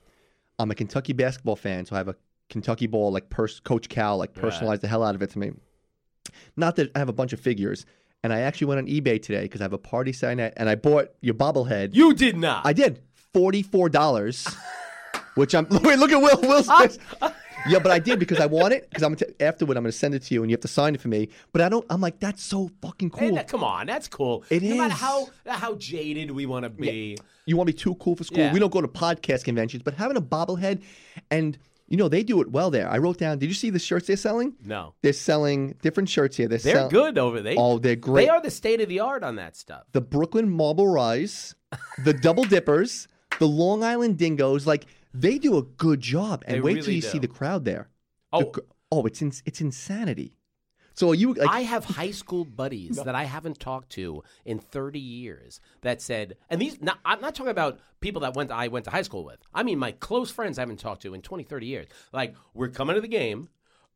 I'm 0.58 0.72
a 0.72 0.76
Kentucky 0.76 1.14
basketball 1.14 1.56
fan, 1.58 1.86
so 1.86 1.96
I 1.96 2.00
have 2.00 2.08
a 2.08 2.16
Kentucky 2.50 2.88
ball, 2.88 3.12
like 3.12 3.30
pers- 3.30 3.60
Coach 3.60 3.90
Cal, 3.90 4.18
like 4.18 4.34
personalized 4.34 4.82
the 4.82 4.88
hell 4.88 5.04
out 5.04 5.16
of 5.16 5.22
it 5.22 5.32
to 5.32 5.40
me. 5.40 5.52
Not 6.56 6.78
that 6.78 6.92
I 6.96 7.00
have 7.00 7.10
a 7.10 7.14
bunch 7.14 7.34
of 7.34 7.40
figures, 7.40 7.86
and 8.24 8.32
I 8.32 8.40
actually 8.42 8.68
went 8.68 8.80
on 8.80 8.88
eBay 8.88 9.22
today 9.22 9.42
because 9.44 9.62
I 9.62 9.66
have 9.66 9.74
a 9.74 9.78
party 9.78 10.14
Saturday 10.14 10.44
night, 10.44 10.54
and 10.58 10.70
I 10.70 10.76
bought 10.76 11.10
your 11.22 11.34
bobblehead. 11.36 11.94
You 11.94 12.14
did 12.14 12.38
not. 12.38 12.66
I 12.66 12.74
did 12.74 13.02
forty 13.34 13.62
four 13.62 13.90
dollars, 13.90 14.48
which 15.36 15.54
I'm 15.54 15.68
wait. 15.70 16.00
Look 16.00 16.12
at 16.12 16.22
Will. 16.22 16.40
Will's 16.42 16.68
face. 16.80 16.98
Yeah, 17.68 17.80
but 17.80 17.92
I 17.92 18.00
did 18.00 18.20
because 18.20 18.40
I 18.40 18.46
want 18.46 18.74
it 18.74 18.90
because 18.90 19.04
I'm 19.04 19.14
gonna 19.16 19.32
t- 19.32 19.44
afterward 19.46 19.78
I'm 19.78 19.84
gonna 19.84 19.92
send 19.92 20.14
it 20.16 20.24
to 20.24 20.34
you 20.34 20.42
and 20.44 20.50
you 20.52 20.54
have 20.56 20.62
to 20.62 20.68
sign 20.68 20.96
it 20.96 21.02
for 21.02 21.08
me. 21.08 21.30
But 21.52 21.62
I 21.62 21.70
don't. 21.70 21.86
I'm 21.90 22.02
like 22.02 22.20
that's 22.20 22.44
so 22.44 22.70
fucking 22.82 23.10
cool. 23.12 23.36
that- 23.36 23.48
come 23.48 23.64
on, 23.64 23.88
that's 23.88 24.08
cool. 24.08 24.44
It 24.50 24.62
no 24.64 24.76
matter 24.76 24.94
how 24.94 25.28
how 25.48 25.76
jaded 25.76 26.32
we 26.32 26.46
want 26.46 26.64
to 26.64 26.70
be. 26.70 27.18
You 27.48 27.58
want 27.58 27.68
to 27.68 27.74
be 27.74 27.78
too 27.80 27.96
cool 27.96 28.16
for 28.16 28.24
school. 28.24 28.40
Yeah. 28.40 28.54
We 28.54 28.60
don't 28.60 28.72
go 28.74 28.82
to 28.82 28.88
podcast 28.88 29.44
conventions, 29.44 29.84
but 29.84 29.94
having 29.94 30.18
a 30.18 30.22
bobblehead, 30.22 30.82
and 31.30 31.58
you 31.88 31.96
know 31.98 32.08
they 32.10 32.24
do 32.24 32.42
it 32.42 32.50
well 32.50 32.72
there. 32.72 32.90
I 32.90 32.98
wrote 32.98 33.20
down. 33.20 33.38
Did 33.38 33.48
you 33.48 33.54
see 33.54 33.70
the 33.70 33.78
shirts 33.80 34.08
they're 34.08 34.18
selling? 34.18 34.54
No, 34.64 34.96
They're 35.04 35.14
selling 35.14 35.76
different 35.84 36.10
shirts 36.10 36.38
here. 36.38 36.48
They're, 36.48 36.58
they're 36.58 36.74
sell- 36.76 36.90
good 36.90 37.18
over 37.20 37.42
there. 37.42 37.54
Oh, 37.58 37.78
they're 37.78 37.96
great. 37.96 38.24
They 38.26 38.30
are 38.30 38.42
the 38.42 38.50
state 38.50 38.82
of 38.82 38.90
the 38.90 39.00
art 39.00 39.24
on 39.24 39.36
that 39.36 39.56
stuff. 39.56 39.84
the 39.92 40.02
Brooklyn 40.02 40.50
Marble 40.50 40.88
Rye, 40.88 41.28
the 42.04 42.14
Double 42.14 42.44
Dippers, 42.46 43.08
the 43.40 43.48
Long 43.48 43.84
Island 43.84 44.18
Dingoes. 44.18 44.66
Like 44.66 44.86
they 45.20 45.38
do 45.38 45.58
a 45.58 45.64
good 45.64 46.02
job. 46.02 46.44
And 46.46 46.58
They 46.58 46.62
wait 46.62 46.84
till 46.84 46.94
you 46.94 47.02
do. 47.02 47.08
see 47.08 47.20
the 47.20 47.28
crowd 47.28 47.66
there. 47.66 47.90
Oh, 48.34 48.46
cr- 48.46 48.60
oh, 48.92 49.06
it's 49.06 49.22
in, 49.22 49.32
it's 49.46 49.62
insanity. 49.62 50.38
So 50.94 51.12
you 51.12 51.34
like 51.34 51.50
I 51.50 51.62
have 51.62 51.84
high 51.84 52.12
school 52.12 52.46
buddies 52.46 52.96
that 53.04 53.16
I 53.16 53.26
haven't 53.26 53.60
talked 53.60 53.90
to 53.92 54.24
in 54.46 54.60
30 54.60 54.98
years 54.98 55.60
that 55.82 56.02
said, 56.02 56.38
and 56.50 56.62
these, 56.62 56.82
not, 56.82 57.00
I'm 57.04 57.20
not 57.20 57.36
talking 57.36 57.52
about 57.52 57.80
people 58.00 58.22
that 58.22 58.34
went 58.34 58.50
I 58.50 58.70
went 58.70 58.86
to 58.86 58.92
high 58.92 59.02
school 59.02 59.26
with. 59.26 59.40
I 59.54 59.64
mean, 59.64 59.78
my 59.78 59.92
close 59.92 60.32
friends 60.32 60.58
I 60.58 60.62
haven't 60.62 60.80
talked 60.80 61.02
to 61.02 61.14
in 61.14 61.22
20, 61.22 61.44
30 61.44 61.66
years. 61.66 61.88
Like, 62.14 62.34
we're 62.54 62.70
coming 62.70 62.96
to 62.96 63.02
the 63.02 63.10
game. 63.10 63.50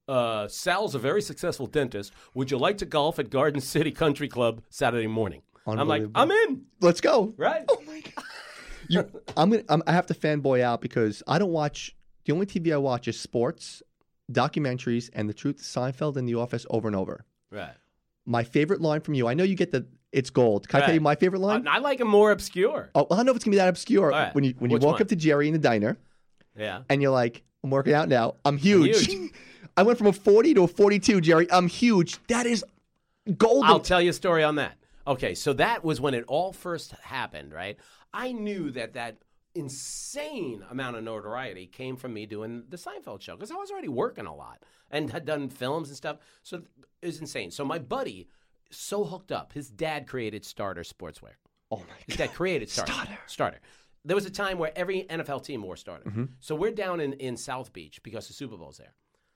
Uh, 0.10 0.50
Sal's 0.50 0.94
a 0.94 1.00
very 1.00 1.22
successful 1.22 1.68
dentist. 1.68 2.12
Would 2.34 2.52
you 2.52 2.58
like 2.58 2.80
to 2.80 2.86
golf 2.86 3.18
at 3.18 3.30
Garden 3.30 3.62
City 3.62 3.92
Country 3.92 4.28
Club 4.28 4.62
Saturday 4.70 5.08
morning? 5.08 5.44
I'm 5.68 5.88
like, 5.88 6.04
I'm 6.16 6.32
in. 6.32 6.64
let's 6.82 7.00
go? 7.00 7.34
Right? 7.38 7.64
Oh 7.70 7.82
my 7.86 8.02
god! 8.02 8.26
You, 8.90 9.10
I'm 9.38 9.50
gonna. 9.52 9.64
I'm, 9.70 9.82
I 9.88 9.92
have 9.94 10.08
to 10.08 10.14
fanboy 10.14 10.62
out 10.62 10.82
because 10.82 11.24
I 11.28 11.40
don't 11.40 11.52
watch. 11.52 11.96
The 12.26 12.34
only 12.34 12.46
TV 12.46 12.74
I 12.74 12.78
watch 12.78 13.08
is 13.08 13.20
sports, 13.20 13.82
documentaries, 14.32 15.10
and 15.14 15.30
the 15.30 15.34
truth. 15.34 15.62
Seinfeld 15.62 16.18
and 16.18 16.28
The 16.28 16.36
Office 16.36 16.66
over 16.70 16.88
and 16.88 16.96
over. 16.96 17.26
Right. 17.52 17.74
My 18.26 18.44
favorite 18.44 18.82
line 18.82 19.02
from 19.02 19.14
you. 19.16 19.28
I 19.28 19.34
know 19.34 19.44
you 19.44 19.56
get 19.56 19.72
the. 19.72 19.86
It's 20.12 20.32
gold. 20.32 20.68
Can 20.68 20.78
I 20.78 20.80
tell 20.82 20.88
Right. 20.90 20.94
you 20.96 21.02
my 21.02 21.14
favorite 21.16 21.40
line? 21.40 21.68
I, 21.68 21.76
I 21.76 21.78
like 21.80 22.00
them 22.00 22.08
more 22.08 22.32
obscure. 22.32 22.90
oh, 22.96 23.06
I 23.12 23.16
don't 23.18 23.26
know 23.28 23.32
if 23.32 23.36
it's 23.36 23.46
gonna 23.46 23.54
be 23.54 23.58
that 23.58 23.70
obscure. 23.70 24.12
All 24.12 24.20
right. 24.20 24.34
When 24.34 24.44
you 24.44 24.56
when 24.58 24.72
you 24.72 24.76
Which 24.76 24.84
walk 24.84 24.94
one? 24.94 25.02
up 25.04 25.08
to 25.10 25.16
Jerry 25.16 25.48
in 25.48 25.54
the 25.54 25.60
diner 25.60 25.98
Yeah. 26.58 26.82
and 26.90 27.00
you're 27.02 27.12
like, 27.12 27.44
"I'm 27.64 27.70
working 27.70 27.94
out 27.94 28.10
now. 28.10 28.36
I'm 28.44 28.58
huge." 28.58 29.06
huge. 29.06 29.32
I 29.78 29.84
went 29.84 29.98
from 30.00 30.08
a 30.08 30.14
40 30.14 30.56
to 30.56 30.64
a 30.64 30.68
42, 30.68 31.22
Jerry. 31.22 31.48
I'm 31.52 31.68
huge. 31.68 32.18
That 32.28 32.46
is 32.48 32.66
golden. 33.38 33.70
I'll 33.70 33.80
tell 33.80 34.02
you 34.02 34.10
a 34.10 34.14
story 34.14 34.44
on 34.44 34.56
that. 34.56 34.74
Okay, 35.08 35.36
so 35.36 35.54
that 35.54 35.84
was 35.84 36.02
when 36.02 36.14
it 36.16 36.26
all 36.28 36.52
first 36.54 36.92
happened, 37.04 37.54
right? 37.54 37.78
I 38.14 38.32
knew 38.32 38.72
that 38.72 38.94
that 38.94 39.18
insane 39.56 40.64
amount 40.70 40.96
of 40.96 41.04
notoriety 41.04 41.66
came 41.66 41.96
from 41.96 42.14
me 42.14 42.26
doing 42.26 42.64
the 42.70 42.78
Seinfeld 42.78 43.22
show 43.22 43.36
because 43.36 43.52
I 43.52 43.56
was 43.56 43.72
already 43.72 43.88
working 43.88 44.26
a 44.26 44.36
lot 44.36 44.64
and 44.92 45.10
had 45.12 45.26
done 45.26 45.50
films 45.50 45.90
and 45.90 45.98
stuff. 45.98 46.18
So 46.44 46.62
it 47.02 47.06
was 47.06 47.20
insane. 47.20 47.52
So 47.52 47.66
my 47.66 47.80
buddy, 47.80 48.28
so 48.72 49.04
hooked 49.04 49.32
up, 49.32 49.54
his 49.54 49.70
dad 49.70 50.08
created 50.08 50.46
Starter 50.46 50.84
Sportswear. 50.84 51.34
oh 51.72 51.78
my 51.78 51.96
God. 52.08 52.18
Dad 52.18 52.34
created 52.34 52.70
Starter. 52.70 52.92
Starter. 52.92 53.18
Starter. 53.28 53.60
There 54.06 54.16
was 54.16 54.26
a 54.26 54.32
time 54.32 54.58
where 54.58 54.72
every 54.78 55.04
NFL 55.04 55.44
team 55.44 55.62
wore 55.62 55.76
Starter. 55.76 56.10
Mm-hmm. 56.10 56.26
So 56.40 56.56
we're 56.56 56.72
down 56.72 57.00
in, 57.02 57.14
in 57.14 57.36
South 57.36 57.74
Beach 57.74 58.02
because 58.02 58.28
the 58.28 58.34
Super 58.34 58.58
Bowl's 58.58 58.78
there. 58.78 58.94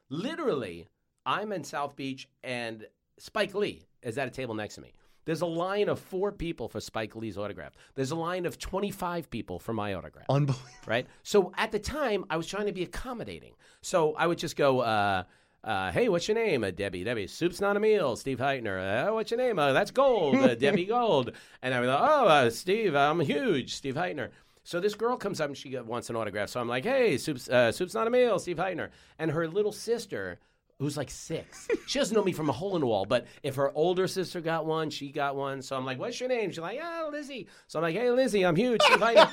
Literally, 0.10 0.88
I'm 1.26 1.52
in 1.52 1.64
South 1.64 1.96
Beach 1.96 2.30
and 2.44 2.86
Spike 3.18 3.54
Lee 3.54 3.86
is 4.02 4.18
at 4.18 4.28
a 4.28 4.32
table 4.32 4.56
next 4.56 4.76
to 4.76 4.82
me. 4.82 4.94
There's 5.26 5.42
a 5.42 5.46
line 5.46 5.90
of 5.90 6.00
four 6.00 6.32
people 6.32 6.68
for 6.68 6.80
Spike 6.80 7.16
Lee's 7.16 7.38
autograph. 7.38 7.74
There's 7.96 8.12
a 8.12 8.16
line 8.16 8.46
of 8.46 8.58
25 8.60 9.30
people 9.30 9.60
for 9.60 9.74
my 9.74 9.94
autograph 9.94 10.26
Unbelievable. 10.30 10.70
right? 10.86 11.08
So 11.24 11.52
at 11.58 11.72
the 11.72 11.80
time, 11.80 12.26
I 12.30 12.38
was 12.38 12.48
trying 12.48 12.66
to 12.68 12.74
be 12.74 12.84
accommodating. 12.84 13.54
So 13.82 14.14
I 14.16 14.28
would 14.28 14.38
just 14.38 14.56
go, 14.56 14.82
uh, 14.82 15.24
uh, 15.64 15.92
"Hey, 15.92 16.10
what's 16.10 16.28
your 16.28 16.36
name?" 16.36 16.64
Uh, 16.64 16.72
Debbie. 16.72 17.04
Debbie. 17.04 17.28
Soup's 17.28 17.62
not 17.62 17.78
a 17.78 17.80
meal. 17.80 18.16
Steve 18.16 18.38
Hytner. 18.40 19.08
Uh, 19.10 19.14
what's 19.14 19.32
your 19.32 19.38
name? 19.38 19.58
Uh, 19.60 19.72
that's 19.74 19.92
Gold. 19.92 20.36
Uh, 20.36 20.56
Debbie 20.66 20.86
Gold. 20.86 21.32
And 21.62 21.74
I 21.74 21.80
would 21.80 21.86
go, 21.86 21.98
"Oh, 22.00 22.28
uh, 22.28 22.50
Steve, 22.50 22.96
I'm 22.96 23.20
huge. 23.22 23.76
Steve 23.76 23.96
Hytner." 23.96 24.30
So 24.66 24.80
this 24.80 24.96
girl 24.96 25.18
comes 25.18 25.42
up 25.42 25.48
and 25.48 25.58
she 25.58 25.78
wants 25.78 26.10
an 26.10 26.16
autograph. 26.16 26.50
So 26.50 26.60
I'm 26.62 26.68
like, 26.70 26.84
"Hey, 26.84 27.18
Soup's 27.18 27.48
uh, 27.50 27.72
Soup's 27.72 27.94
not 27.94 28.08
a 28.08 28.10
meal. 28.10 28.40
Steve 28.40 28.58
Hytner." 28.58 28.90
And 29.20 29.32
her 29.32 29.48
little 29.48 29.72
sister 29.72 30.40
who's 30.80 30.98
like 30.98 31.10
six. 31.10 31.68
she 31.88 32.00
doesn't 32.00 32.16
know 32.16 32.24
me 32.24 32.32
from 32.34 32.50
a 32.50 32.54
hole 32.54 32.76
in 32.76 32.82
the 32.82 32.88
wall, 32.88 33.06
but 33.06 33.26
if 33.42 33.56
her 33.56 33.72
older 33.76 34.08
sister 34.08 34.42
got 34.42 34.66
one, 34.66 34.90
she 34.90 35.12
got 35.12 35.36
one. 35.36 35.62
So 35.62 35.76
I'm 35.76 35.86
like, 35.86 36.00
what's 36.00 36.20
your 36.20 36.30
name? 36.30 36.50
She's 36.52 36.60
like, 36.60 36.80
oh, 36.82 37.10
Lizzie. 37.12 37.48
So 37.68 37.80
I'm 37.80 37.84
like, 37.84 37.96
hey, 37.96 38.10
Lizzie, 38.10 38.46
I'm 38.46 38.56
huge. 38.56 38.82
Invite 38.92 39.18
me." 39.18 39.24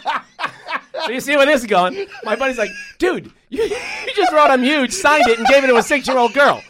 so 1.05 1.11
you 1.11 1.21
see 1.21 1.37
where 1.37 1.47
this 1.47 1.63
is 1.63 1.67
going? 1.67 2.07
My 2.25 2.37
buddy's 2.37 2.59
like, 2.59 2.71
dude, 2.99 3.33
you, 3.49 3.63
you 3.65 4.15
just 4.15 4.33
wrote 4.33 4.51
I'm 4.51 4.63
huge, 4.63 4.93
signed 4.93 5.27
it, 5.29 5.39
and 5.39 5.47
gave 5.49 5.65
it 5.65 5.69
to 5.69 5.77
a 5.77 5.83
six 5.83 6.07
year 6.07 6.19
old 6.19 6.35
girl. 6.35 6.63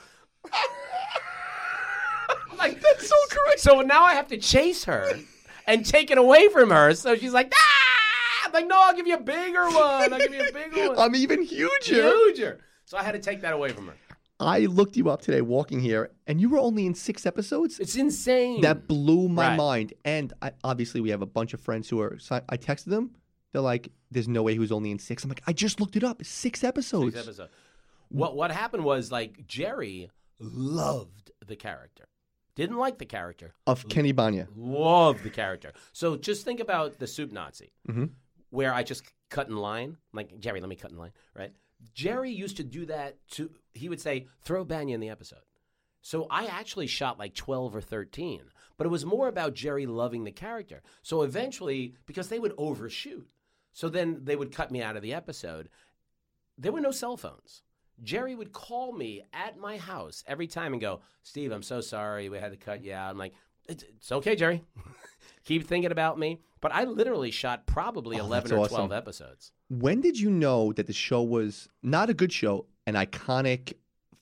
I'm 2.51 2.57
like, 2.59 2.81
That's 2.81 3.09
so 3.09 3.17
correct. 3.31 3.61
so 3.61 3.81
now 3.83 4.05
I 4.05 4.15
have 4.15 4.29
to 4.29 4.39
chase 4.39 4.85
her 4.85 5.13
and 5.67 5.85
take 5.85 6.11
it 6.11 6.19
away 6.19 6.49
from 6.49 6.71
her. 6.71 6.95
So 6.95 7.17
she's 7.17 7.33
like, 7.33 7.53
ah! 7.55 8.47
I'm 8.47 8.53
like, 8.53 8.67
no, 8.67 8.77
I'll 8.81 8.95
give 8.95 9.07
you 9.07 9.15
a 9.15 9.21
bigger 9.21 9.65
one. 9.71 10.13
I'll 10.13 10.19
give 10.19 10.35
you 10.35 10.49
a 10.49 10.53
bigger 10.53 10.89
one. 10.95 10.99
I'm 10.99 11.15
even 11.15 11.43
huger. 11.43 12.13
Huger. 12.13 12.61
So 12.85 12.99
I 12.99 13.03
had 13.03 13.13
to 13.13 13.21
take 13.21 13.43
that 13.43 13.53
away 13.53 13.71
from 13.71 13.87
her. 13.87 13.95
I 14.41 14.61
looked 14.61 14.97
you 14.97 15.11
up 15.11 15.21
today 15.21 15.43
walking 15.43 15.81
here, 15.81 16.11
and 16.27 16.41
you 16.41 16.49
were 16.49 16.59
only 16.59 16.87
in 16.87 16.95
six 16.95 17.27
episodes. 17.27 17.79
It's 17.79 17.95
insane. 17.97 18.63
That 18.63 18.89
blew 18.89 19.29
my 19.29 19.49
Right. 19.49 19.57
mind. 19.57 19.93
And 20.05 20.33
I, 20.41 20.53
obviously, 20.65 21.01
we 21.01 21.11
have 21.11 21.23
a 21.23 21.27
bunch 21.27 21.53
of 21.55 21.61
friends 21.61 21.89
who 21.91 22.01
are. 22.01 22.19
So 22.19 22.41
I 22.49 22.57
texted 22.57 22.87
them. 22.87 23.15
They're 23.53 23.61
like, 23.61 23.93
"There's 24.11 24.29
no 24.29 24.43
way 24.43 24.53
he 24.55 24.59
was 24.59 24.73
only 24.73 24.91
in 24.91 24.99
six. 24.99 25.23
I'm 25.25 25.29
like, 25.29 25.43
"I 25.47 25.53
just 25.53 25.79
looked 25.81 25.95
it 25.97 26.05
up. 26.05 26.25
Six 26.25 26.65
episodes." 26.65 27.15
Six 27.15 27.27
episode. 27.27 27.51
What 28.09 28.35
what 28.37 28.51
happened 28.51 28.85
was 28.85 29.13
like 29.13 29.47
Jerry 29.47 30.11
loved 30.39 31.31
the 31.47 31.57
character, 31.57 32.07
didn't 32.55 32.77
like 32.79 32.99
the 32.99 33.07
character, 33.07 33.53
Of 33.67 33.89
Kenny 33.89 34.13
Bania. 34.13 34.49
loved 34.57 35.23
the 35.23 35.31
character. 35.31 35.73
So 35.93 36.17
just 36.17 36.45
think 36.45 36.61
about 36.61 36.99
the 36.99 37.07
soup 37.07 37.31
Nazi, 37.33 37.73
Mhm. 37.89 38.11
where 38.51 38.73
I 38.73 38.83
just 38.83 39.03
cut 39.29 39.49
in 39.49 39.57
line. 39.57 39.91
I'm 40.13 40.17
like 40.17 40.39
Jerry, 40.41 40.61
let 40.61 40.69
me 40.69 40.77
cut 40.77 40.91
in 40.93 40.97
line, 40.99 41.13
right? 41.35 41.53
Jerry 41.95 42.31
used 42.31 42.57
to 42.59 42.65
do 42.65 42.87
that 42.87 43.17
to. 43.33 43.51
He 43.73 43.89
would 43.89 44.01
say, 44.01 44.29
"Throw 44.43 44.65
Bania 44.65 44.95
in 44.95 45.01
the 45.01 45.11
episode." 45.11 45.45
So 46.03 46.27
I 46.31 46.47
actually 46.47 46.87
shot 46.87 47.19
like 47.19 47.35
12 47.35 47.77
or 47.77 47.81
13, 47.81 48.51
but 48.79 48.87
it 48.87 48.91
was 48.91 49.05
more 49.05 49.29
about 49.29 49.55
Jerry 49.55 49.87
loving 49.87 50.25
the 50.25 50.33
character. 50.33 50.83
So 51.03 51.23
eventually, 51.23 51.95
because 52.07 52.29
they 52.29 52.39
would 52.39 52.55
overshoot, 52.57 53.29
so 53.73 53.89
then 53.89 54.25
they 54.25 54.37
would 54.37 54.53
cut 54.53 54.71
me 54.71 54.83
out 54.83 54.97
of 54.97 55.03
the 55.03 55.13
episode. 55.13 55.69
There 56.57 56.73
were 56.73 56.81
no 56.81 56.91
cell 56.91 57.17
phones. 57.17 57.63
Jerry 58.03 58.35
would 58.35 58.53
call 58.53 58.93
me 58.93 59.23
at 59.33 59.59
my 59.59 59.77
house 59.77 60.25
every 60.27 60.47
time 60.47 60.73
and 60.73 60.81
go, 60.81 61.03
Steve, 61.23 61.53
I'm 61.53 61.63
so 61.63 61.83
sorry. 61.83 62.31
We 62.31 62.39
had 62.39 62.53
to 62.53 62.57
cut 62.57 62.83
you 62.83 62.95
out. 62.95 63.11
I'm 63.11 63.19
like, 63.19 63.35
it's, 63.71 63.83
it's 63.85 64.13
okay, 64.13 64.37
Jerry. 64.37 64.63
Keep 65.45 65.67
thinking 65.67 65.91
about 65.93 66.19
me. 66.19 66.41
But 66.61 66.75
I 66.75 66.85
literally 66.85 67.31
shot 67.31 67.67
probably 67.67 68.21
Oh, 68.21 68.25
11 68.27 68.53
or 68.53 68.59
awesome. 68.61 68.77
12 68.89 68.93
episodes. 68.93 69.53
When 69.71 70.01
did 70.03 70.19
you 70.21 70.29
know 70.31 70.73
that 70.75 70.87
the 70.87 70.93
show 70.93 71.23
was 71.23 71.69
not 71.83 72.11
a 72.11 72.15
good 72.15 72.33
show, 72.33 72.67
an 72.87 72.95
iconic, 72.95 73.75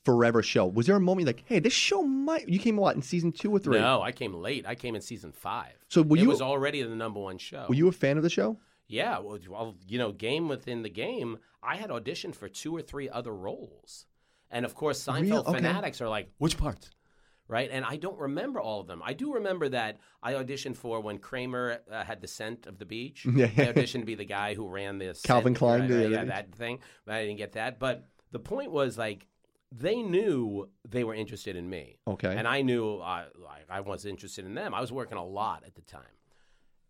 forever 0.05 0.41
show? 0.41 0.65
Was 0.65 0.87
there 0.87 0.95
a 0.95 1.01
moment 1.01 1.27
like, 1.27 1.43
"Hey, 1.45 1.59
this 1.59 1.73
show 1.73 2.03
might"? 2.03 2.47
You 2.47 2.57
came 2.59 2.77
a 2.77 2.81
lot 2.81 2.95
in 2.95 3.01
season 3.01 3.33
two 3.33 3.51
or 3.51 3.59
three? 3.59 3.77
No, 3.79 4.01
I 4.01 4.13
came 4.13 4.33
late. 4.33 4.65
I 4.65 4.75
came 4.75 4.95
in 4.95 5.01
season 5.01 5.33
five. 5.33 5.73
So 5.89 6.01
were 6.01 6.15
it 6.17 6.21
you 6.21 6.29
was 6.29 6.41
already 6.41 6.81
the 6.81 6.95
number 6.95 7.19
one 7.19 7.37
show. 7.37 7.65
were 7.67 7.75
you 7.75 7.87
a 7.89 7.91
fan 7.91 8.15
of 8.15 8.23
the 8.23 8.29
show? 8.29 8.57
Yeah, 8.87 9.19
well, 9.19 9.75
you 9.87 9.97
know, 9.99 10.11
game 10.13 10.47
within 10.47 10.81
the 10.81 10.89
game, 10.89 11.37
I 11.61 11.75
had 11.75 11.89
auditioned 11.91 12.35
for 12.35 12.47
two 12.47 12.75
or 12.75 12.81
three 12.81 13.07
other 13.09 13.35
roles. 13.35 14.05
And 14.49 14.65
of 14.65 14.73
course, 14.73 15.03
Seinfeld 15.03 15.21
Real? 15.21 15.39
Okay. 15.41 15.51
fanatics 15.53 16.01
are 16.01 16.09
like, 16.09 16.31
which 16.39 16.57
parts? 16.57 16.89
Right? 17.49 17.69
And 17.71 17.83
I 17.83 17.97
don't 17.97 18.17
remember 18.17 18.61
all 18.61 18.79
of 18.79 18.87
them. 18.87 19.01
I 19.03 19.13
do 19.13 19.33
remember 19.33 19.67
that 19.69 19.99
I 20.23 20.33
auditioned 20.33 20.77
for 20.77 21.01
when 21.01 21.17
Kramer 21.17 21.79
uh, 21.91 22.03
had 22.03 22.21
the 22.21 22.27
scent 22.27 22.67
of 22.67 22.77
the 22.77 22.85
beach. 22.85 23.25
Yeah. 23.35 23.45
I 23.45 23.73
auditioned 23.73 24.01
to 24.01 24.05
be 24.05 24.15
the 24.15 24.23
guy 24.23 24.53
who 24.53 24.67
ran 24.67 24.99
this. 24.99 25.21
Calvin 25.21 25.55
Klein, 25.55 25.81
Right, 25.81 25.89
yeah, 25.89 25.95
right, 25.97 26.11
yeah, 26.11 26.25
that 26.25 26.53
thing. 26.53 26.79
But 27.05 27.15
I 27.15 27.25
didn't 27.25 27.37
get 27.37 27.53
that. 27.53 27.79
But 27.79 28.07
the 28.31 28.39
point 28.39 28.71
was 28.71 28.97
like, 28.97 29.25
they 29.71 30.01
knew 30.01 30.69
they 30.87 31.03
were 31.03 31.13
interested 31.13 31.55
in 31.55 31.69
me. 31.69 31.97
Okay. 32.07 32.35
And 32.35 32.47
I 32.47 32.61
knew 32.61 32.97
uh, 32.97 33.25
like, 33.35 33.65
I 33.69 33.81
was 33.81 34.05
interested 34.05 34.45
in 34.45 34.53
them. 34.55 34.73
I 34.73 34.81
was 34.81 34.91
working 34.91 35.17
a 35.17 35.25
lot 35.25 35.63
at 35.65 35.75
the 35.75 35.81
time. 35.81 36.01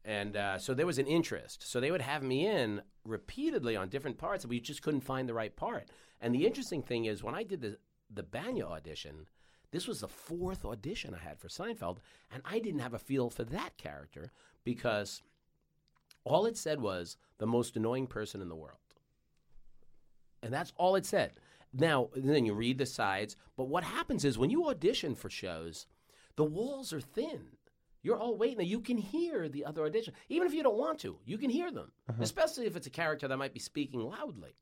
And 0.06 0.38
uh, 0.38 0.58
so 0.58 0.74
there 0.74 0.86
was 0.86 0.98
an 0.98 1.08
interest. 1.08 1.70
So 1.70 1.80
they 1.80 1.92
would 1.92 2.02
have 2.02 2.24
me 2.24 2.48
in 2.48 2.82
repeatedly 3.06 3.76
on 3.76 3.90
different 3.90 4.18
parts, 4.18 4.44
and 4.44 4.50
we 4.50 4.60
just 4.60 4.82
couldn't 4.82 5.02
find 5.02 5.28
the 5.28 5.34
right 5.34 5.56
part. 5.56 5.90
And 6.22 6.34
the 6.34 6.46
interesting 6.46 6.82
thing 6.82 7.06
is, 7.06 7.24
when 7.24 7.36
I 7.36 7.44
did 7.44 7.62
the, 7.62 7.78
the 8.14 8.24
Bania 8.24 8.64
audition, 8.64 9.28
this 9.72 9.88
was 9.88 10.02
the 10.02 10.08
fourth 10.08 10.66
audition 10.66 11.14
I 11.14 11.24
had 11.24 11.40
for 11.40 11.48
Seinfeld, 11.48 11.98
and 12.32 12.42
I 12.46 12.60
didn't 12.60 12.80
have 12.80 12.94
a 12.94 13.00
feel 13.00 13.30
for 13.30 13.44
that 13.46 13.78
character 13.78 14.32
because 14.64 15.22
all 16.24 16.46
it 16.46 16.58
said 16.58 16.82
was 16.82 17.18
the 17.38 17.48
most 17.48 17.76
annoying 17.76 18.08
person 18.08 18.42
in 18.42 18.50
the 18.50 18.56
world. 18.56 18.78
And 20.42 20.54
that's 20.54 20.74
all 20.78 20.96
it 20.96 21.06
said. 21.06 21.34
Now, 21.74 22.10
then 22.16 22.46
you 22.46 22.54
read 22.54 22.78
the 22.78 22.86
sides, 22.86 23.36
but 23.56 23.68
what 23.68 23.84
happens 23.84 24.26
is 24.26 24.38
when 24.38 24.50
you 24.50 24.68
audition 24.68 25.16
for 25.16 25.30
shows, 25.30 25.86
the 26.36 26.44
walls 26.44 26.92
are 26.94 27.02
thin. 27.02 27.42
You're 28.02 28.18
all 28.18 28.38
waiting. 28.38 28.66
You 28.66 28.80
can 28.80 28.98
hear 28.98 29.50
the 29.50 29.66
other 29.66 29.84
audition. 29.84 30.14
Even 30.30 30.48
if 30.48 30.54
you 30.54 30.64
don't 30.64 30.78
want 30.78 31.00
to, 31.00 31.18
you 31.26 31.38
can 31.38 31.50
hear 31.50 31.70
them, 31.70 31.92
uh-huh. 32.10 32.24
especially 32.24 32.66
if 32.66 32.76
it's 32.76 32.88
a 32.88 32.92
character 32.92 33.28
that 33.28 33.38
might 33.38 33.54
be 33.54 33.60
speaking 33.60 34.02
loudly. 34.02 34.56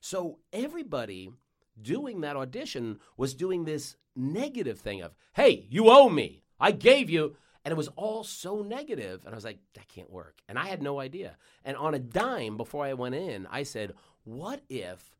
So 0.00 0.38
everybody 0.52 1.32
doing 1.80 2.20
that 2.22 2.36
audition 2.36 2.98
was 3.16 3.34
doing 3.34 3.64
this 3.64 3.96
negative 4.16 4.78
thing 4.80 5.02
of, 5.02 5.14
hey, 5.34 5.66
you 5.70 5.90
owe 5.90 6.08
me. 6.08 6.42
I 6.60 6.70
gave 6.70 7.10
you. 7.10 7.36
And 7.64 7.72
it 7.72 7.76
was 7.76 7.88
all 7.96 8.24
so 8.24 8.60
negative. 8.62 9.22
And 9.24 9.34
I 9.34 9.36
was 9.36 9.44
like, 9.44 9.58
that 9.74 9.88
can't 9.88 10.10
work. 10.10 10.38
And 10.48 10.58
I 10.58 10.66
had 10.66 10.82
no 10.82 11.00
idea. 11.00 11.36
And 11.64 11.76
on 11.76 11.94
a 11.94 11.98
dime 11.98 12.56
before 12.56 12.84
I 12.84 12.92
went 12.92 13.14
in, 13.14 13.46
I 13.50 13.62
said, 13.62 13.94
what 14.24 14.60
if 14.68 15.14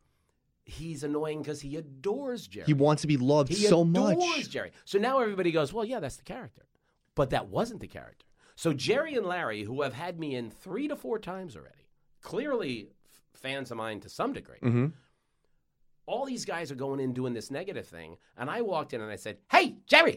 he's 0.65 1.03
annoying 1.05 1.41
because 1.43 1.61
he 1.63 1.77
adores 1.77 2.47
Jerry? 2.47 2.67
He 2.67 2.75
wants 2.75 3.03
to 3.03 3.09
be 3.09 3.17
loved 3.17 3.55
so 3.55 3.83
much. 3.85 4.19
He 4.19 4.31
adores. 4.33 4.49
Jerry. 4.49 4.73
So 4.85 4.99
now 4.99 5.21
everybody 5.21 5.53
goes, 5.53 5.73
well, 5.73 5.85
yeah, 5.85 6.01
that's 6.01 6.17
the 6.17 6.23
character. 6.25 6.67
But 7.15 7.31
that 7.31 7.49
wasn't 7.49 7.81
the 7.81 7.89
character. 7.89 8.27
So 8.57 8.73
Jerry 8.73 9.15
and 9.17 9.27
Larry, 9.27 9.63
who 9.63 9.83
have 9.83 9.95
had 9.95 10.21
me 10.21 10.35
in 10.37 10.51
three 10.51 10.87
to 10.89 10.97
four 10.97 11.19
times 11.19 11.57
already, 11.57 11.89
clearly 12.23 12.89
f- 12.91 13.41
fans 13.41 13.71
of 13.71 13.77
mine 13.79 14.01
to 14.01 14.09
some 14.09 14.33
degree. 14.33 14.59
hmm 14.61 14.87
All 16.07 16.27
these 16.27 16.45
guys 16.45 16.71
are 16.71 16.75
going 16.77 17.01
in 17.01 17.13
doing 17.13 17.33
this 17.33 17.51
negative 17.51 17.87
thing, 17.87 18.17
and 18.37 18.51
I 18.51 18.61
walked 18.61 18.93
in 18.93 19.01
and 19.01 19.11
I 19.11 19.17
said, 19.17 19.39
"Hey, 19.51 19.77
Jerry," 19.87 20.17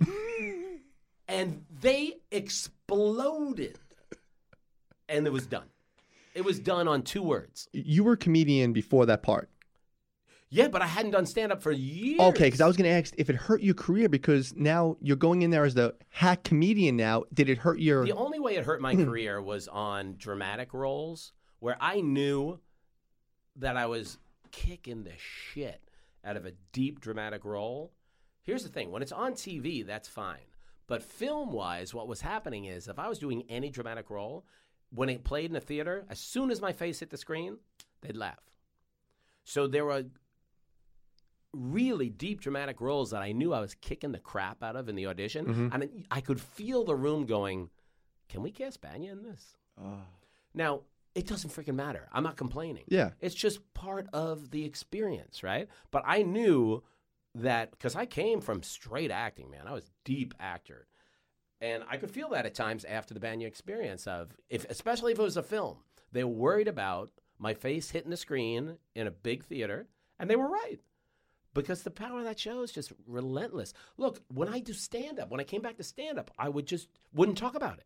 and 1.27 1.65
they 1.81 2.15
exploded, 2.31 3.79
and 5.07 5.25
it 5.25 5.31
was 5.31 5.47
done. 5.47 5.67
It 6.33 6.45
was 6.45 6.59
done 6.59 6.87
on 6.87 7.01
two 7.01 7.23
words. 7.23 7.67
You 7.71 8.03
were 8.03 8.13
a 8.13 8.17
comedian 8.17 8.73
before 8.73 9.05
that 9.07 9.23
part. 9.23 9.49
Yeah, 10.49 10.69
but 10.69 10.81
I 10.81 10.87
hadn't 10.87 11.11
done 11.11 11.25
stand 11.25 11.51
up 11.51 11.61
for 11.61 11.71
years. 11.71 12.19
Okay, 12.19 12.45
because 12.45 12.61
I 12.61 12.67
was 12.67 12.77
going 12.77 12.89
to 12.89 12.95
ask 12.95 13.13
if 13.17 13.29
it 13.29 13.35
hurt 13.35 13.61
your 13.61 13.73
career 13.73 14.07
because 14.07 14.55
now 14.55 14.95
you're 15.01 15.17
going 15.17 15.41
in 15.41 15.49
there 15.49 15.65
as 15.65 15.73
the 15.73 15.95
hack 16.09 16.43
comedian. 16.43 16.95
Now, 16.95 17.23
did 17.33 17.49
it 17.49 17.57
hurt 17.57 17.79
your? 17.79 18.05
The 18.05 18.13
only 18.13 18.39
way 18.39 18.55
it 18.55 18.65
hurt 18.65 18.79
my 18.79 18.95
career 19.05 19.41
was 19.41 19.67
on 19.67 20.15
dramatic 20.17 20.73
roles 20.73 21.33
where 21.59 21.75
I 21.81 21.99
knew 22.01 22.59
that 23.57 23.75
I 23.75 23.87
was 23.87 24.17
kicking 24.57 25.03
the 25.03 25.13
shit 25.17 25.81
out 26.25 26.35
of 26.35 26.45
a 26.45 26.53
deep 26.71 26.99
dramatic 26.99 27.45
role. 27.45 27.93
Here's 28.41 28.63
the 28.63 28.69
thing 28.69 28.91
when 28.91 29.01
it's 29.03 29.11
on 29.11 29.33
TV, 29.33 29.85
that's 29.85 30.07
fine. 30.07 30.47
But 30.87 31.03
film 31.03 31.51
wise, 31.51 31.93
what 31.93 32.07
was 32.07 32.21
happening 32.21 32.65
is 32.65 32.87
if 32.87 32.97
I 32.97 33.07
was 33.07 33.19
doing 33.19 33.43
any 33.49 33.69
dramatic 33.69 34.09
role, 34.09 34.45
when 34.89 35.09
it 35.09 35.23
played 35.23 35.49
in 35.51 35.55
a 35.55 35.61
theater, 35.61 36.05
as 36.09 36.19
soon 36.19 36.49
as 36.49 36.61
my 36.61 36.71
face 36.71 36.99
hit 37.01 37.09
the 37.09 37.17
screen, 37.17 37.57
they'd 38.01 38.15
laugh. 38.15 38.39
So 39.43 39.67
there 39.67 39.85
were 39.85 40.05
really 41.53 42.09
deep 42.09 42.41
dramatic 42.41 42.81
roles 42.81 43.11
that 43.11 43.21
I 43.21 43.31
knew 43.33 43.53
I 43.53 43.59
was 43.59 43.75
kicking 43.75 44.11
the 44.11 44.19
crap 44.19 44.63
out 44.63 44.75
of 44.75 44.89
in 44.89 44.95
the 44.95 45.07
audition. 45.07 45.45
Mhm. 45.45 45.73
And 45.73 46.05
I 46.09 46.21
could 46.21 46.41
feel 46.41 46.83
the 46.83 46.95
room 46.95 47.25
going, 47.25 47.69
Can 48.29 48.41
we 48.41 48.51
cast 48.51 48.81
Bania 48.81 49.11
in 49.13 49.23
this? 49.23 49.55
Now, 50.53 50.81
it 51.17 51.25
doesn't 51.25 51.49
freaking 51.49 51.73
matter. 51.73 52.07
I'm 52.13 52.21
not 52.21 52.37
complaining. 52.37 52.83
Yeah. 52.87 53.09
It's 53.19 53.33
just 53.33 53.73
part 53.73 54.07
of 54.13 54.51
the 54.51 54.63
experience, 54.65 55.41
right? 55.41 55.67
But 55.89 56.03
I 56.05 56.21
knew 56.21 56.83
that 57.33 57.71
because 57.71 57.95
I 57.95 58.05
came 58.05 58.39
from 58.39 58.61
straight 58.61 59.09
acting, 59.09 59.49
man. 59.49 59.65
I 59.65 59.73
was 59.73 59.89
deep 60.05 60.35
actor. 60.39 60.85
And 61.59 61.83
I 61.89 61.97
could 61.97 62.11
feel 62.11 62.29
that 62.29 62.45
at 62.45 62.53
times 62.53 62.85
after 62.85 63.15
the 63.15 63.19
Bania 63.19 63.47
experience 63.47 64.05
of 64.05 64.37
if 64.47 64.69
especially 64.69 65.11
if 65.11 65.17
it 65.17 65.23
was 65.23 65.37
a 65.37 65.43
film. 65.43 65.77
They 66.11 66.23
were 66.23 66.29
worried 66.29 66.67
about 66.67 67.09
my 67.39 67.55
face 67.55 67.89
hitting 67.89 68.11
the 68.11 68.17
screen 68.17 68.77
in 68.95 69.07
a 69.07 69.11
big 69.11 69.43
theater, 69.43 69.87
and 70.19 70.29
they 70.29 70.35
were 70.35 70.47
right. 70.47 70.79
Because 71.55 71.81
the 71.81 71.89
power 71.89 72.19
of 72.19 72.25
that 72.25 72.39
show 72.39 72.61
is 72.61 72.71
just 72.71 72.93
relentless. 73.07 73.73
Look, 73.97 74.21
when 74.31 74.47
I 74.47 74.59
do 74.59 74.71
stand 74.73 75.19
up, 75.19 75.31
when 75.31 75.39
I 75.39 75.43
came 75.43 75.63
back 75.63 75.77
to 75.77 75.83
stand 75.83 76.19
up, 76.19 76.29
I 76.37 76.47
would 76.47 76.67
just 76.67 76.87
wouldn't 77.11 77.39
talk 77.39 77.55
about 77.55 77.79
it. 77.79 77.85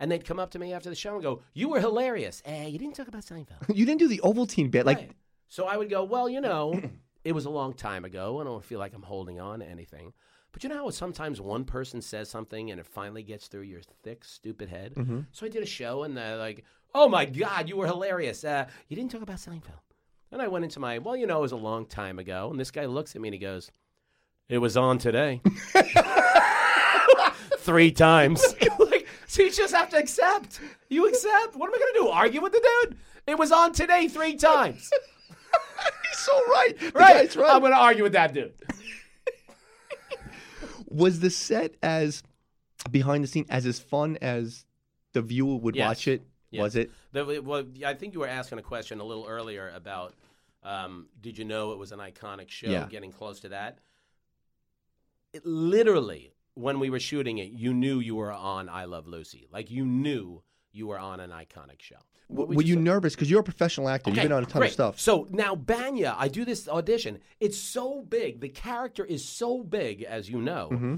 And 0.00 0.10
they'd 0.10 0.24
come 0.24 0.40
up 0.40 0.50
to 0.52 0.58
me 0.58 0.72
after 0.72 0.88
the 0.88 0.96
show 0.96 1.14
and 1.14 1.22
go, 1.22 1.42
You 1.54 1.68
were 1.68 1.78
hilarious. 1.78 2.42
Eh, 2.44 2.66
you 2.66 2.78
didn't 2.78 2.96
talk 2.96 3.06
about 3.06 3.22
Seinfeld. 3.22 3.68
You 3.74 3.86
didn't 3.86 4.00
do 4.00 4.08
the 4.08 4.20
Ovaltine 4.24 4.70
bit, 4.70 4.84
like 4.86 4.96
Right. 4.98 5.12
So 5.46 5.66
I 5.66 5.76
would 5.76 5.90
go, 5.90 6.02
well, 6.04 6.28
you 6.28 6.40
know, 6.40 6.80
it 7.24 7.32
was 7.32 7.44
a 7.44 7.50
long 7.50 7.74
time 7.74 8.04
ago. 8.04 8.40
I 8.40 8.44
don't 8.44 8.64
feel 8.64 8.78
like 8.78 8.94
I'm 8.94 9.02
holding 9.02 9.38
on 9.40 9.60
to 9.60 9.66
anything. 9.66 10.12
But 10.52 10.64
you 10.64 10.68
know 10.68 10.76
how 10.76 10.90
sometimes 10.90 11.40
one 11.40 11.64
person 11.64 12.00
says 12.02 12.28
something 12.28 12.70
and 12.72 12.80
it 12.80 12.86
finally 12.86 13.22
gets 13.22 13.46
through 13.46 13.62
your 13.62 13.82
thick, 14.02 14.24
stupid 14.24 14.68
head? 14.68 14.94
Mhm. 14.94 15.26
So 15.30 15.46
I 15.46 15.48
did 15.48 15.62
a 15.62 15.66
show 15.66 16.02
and 16.02 16.16
they're 16.16 16.36
like, 16.38 16.64
oh 16.94 17.08
my 17.08 17.24
God, 17.24 17.68
you 17.68 17.76
were 17.76 17.86
hilarious. 17.86 18.42
Uh, 18.42 18.66
you 18.88 18.96
didn't 18.96 19.12
talk 19.12 19.22
about 19.22 19.36
Seinfeld. 19.36 19.78
And 20.32 20.40
I 20.40 20.48
went 20.48 20.64
into 20.64 20.80
my, 20.80 20.98
well, 20.98 21.16
you 21.16 21.26
know, 21.26 21.38
it 21.38 21.42
was 21.42 21.52
a 21.52 21.56
long 21.56 21.84
time 21.86 22.18
ago. 22.18 22.48
And 22.50 22.58
this 22.58 22.70
guy 22.70 22.86
looks 22.86 23.14
at 23.14 23.20
me 23.20 23.28
and 23.28 23.34
he 23.34 23.38
goes, 23.38 23.70
It 24.48 24.58
was 24.58 24.76
on 24.76 24.98
today. 24.98 25.40
Three 27.58 27.92
times. 27.92 28.42
like, 28.78 28.99
so 29.30 29.42
you 29.42 29.50
just 29.52 29.72
have 29.72 29.88
to 29.90 29.96
accept. 29.96 30.58
You 30.88 31.06
accept. 31.06 31.54
What 31.54 31.68
am 31.68 31.74
I 31.74 31.78
going 31.78 31.92
to 31.94 31.98
do? 32.00 32.08
Argue 32.08 32.42
with 32.42 32.52
the 32.52 32.68
dude? 32.82 32.96
It 33.28 33.38
was 33.38 33.52
on 33.52 33.72
today 33.72 34.08
three 34.08 34.34
times. 34.34 34.90
He's 36.10 36.18
so 36.18 36.32
right. 36.48 36.74
The 36.80 36.90
right. 36.90 37.36
right. 37.36 37.54
I'm 37.54 37.60
going 37.60 37.70
to 37.70 37.78
argue 37.78 38.02
with 38.02 38.14
that 38.14 38.34
dude. 38.34 38.52
was 40.88 41.20
the 41.20 41.30
set 41.30 41.74
as 41.80 42.24
behind 42.90 43.22
the 43.22 43.28
scene 43.28 43.46
as 43.48 43.66
as 43.66 43.78
fun 43.78 44.18
as 44.20 44.64
the 45.12 45.22
viewer 45.22 45.54
would 45.56 45.76
Yes. 45.76 45.86
watch 45.88 46.08
it? 46.08 46.22
Yes. 46.50 46.62
Was 46.62 46.74
it? 46.76 46.90
The, 47.12 47.40
well, 47.44 47.64
I 47.86 47.94
think 47.94 48.14
you 48.14 48.20
were 48.20 48.26
asking 48.26 48.58
a 48.58 48.62
question 48.62 48.98
a 48.98 49.04
little 49.04 49.26
earlier 49.28 49.70
about 49.76 50.14
um, 50.64 51.06
did 51.20 51.38
you 51.38 51.44
know 51.44 51.70
it 51.70 51.78
was 51.78 51.92
an 51.92 52.00
iconic 52.00 52.50
show, 52.50 52.68
Yeah. 52.68 52.88
getting 52.90 53.12
close 53.12 53.38
to 53.40 53.50
that? 53.50 53.78
It, 55.32 55.46
literally, 55.46 56.32
when 56.60 56.78
we 56.78 56.90
were 56.90 57.00
shooting 57.00 57.38
it, 57.38 57.50
you 57.50 57.72
knew 57.72 58.00
you 58.00 58.16
were 58.16 58.32
on 58.32 58.68
I 58.68 58.84
Love 58.84 59.06
Lucy. 59.06 59.48
Like, 59.52 59.70
you 59.70 59.84
knew 59.84 60.42
you 60.72 60.86
were 60.86 60.98
on 60.98 61.20
an 61.20 61.30
iconic 61.30 61.80
show. 61.80 61.96
What 62.28 62.48
Were 62.48 62.62
you 62.62 62.76
nervous? 62.76 63.16
Because 63.16 63.28
you're 63.28 63.40
a 63.40 63.44
professional 63.44 63.88
actor. 63.88 64.10
You've 64.10 64.22
been 64.22 64.30
on 64.30 64.44
a 64.44 64.46
ton 64.46 64.60
great. 64.60 64.68
of 64.68 64.72
stuff. 64.74 65.00
So 65.00 65.26
now 65.30 65.56
Bania, 65.56 66.14
I 66.16 66.28
do 66.28 66.44
this 66.44 66.68
audition. 66.68 67.18
It's 67.40 67.58
so 67.58 68.02
big. 68.02 68.40
The 68.40 68.48
character 68.48 69.04
is 69.04 69.24
so 69.24 69.64
big, 69.64 70.02
as 70.04 70.30
you 70.30 70.40
know. 70.40 70.68
Mm-hmm. 70.70 70.96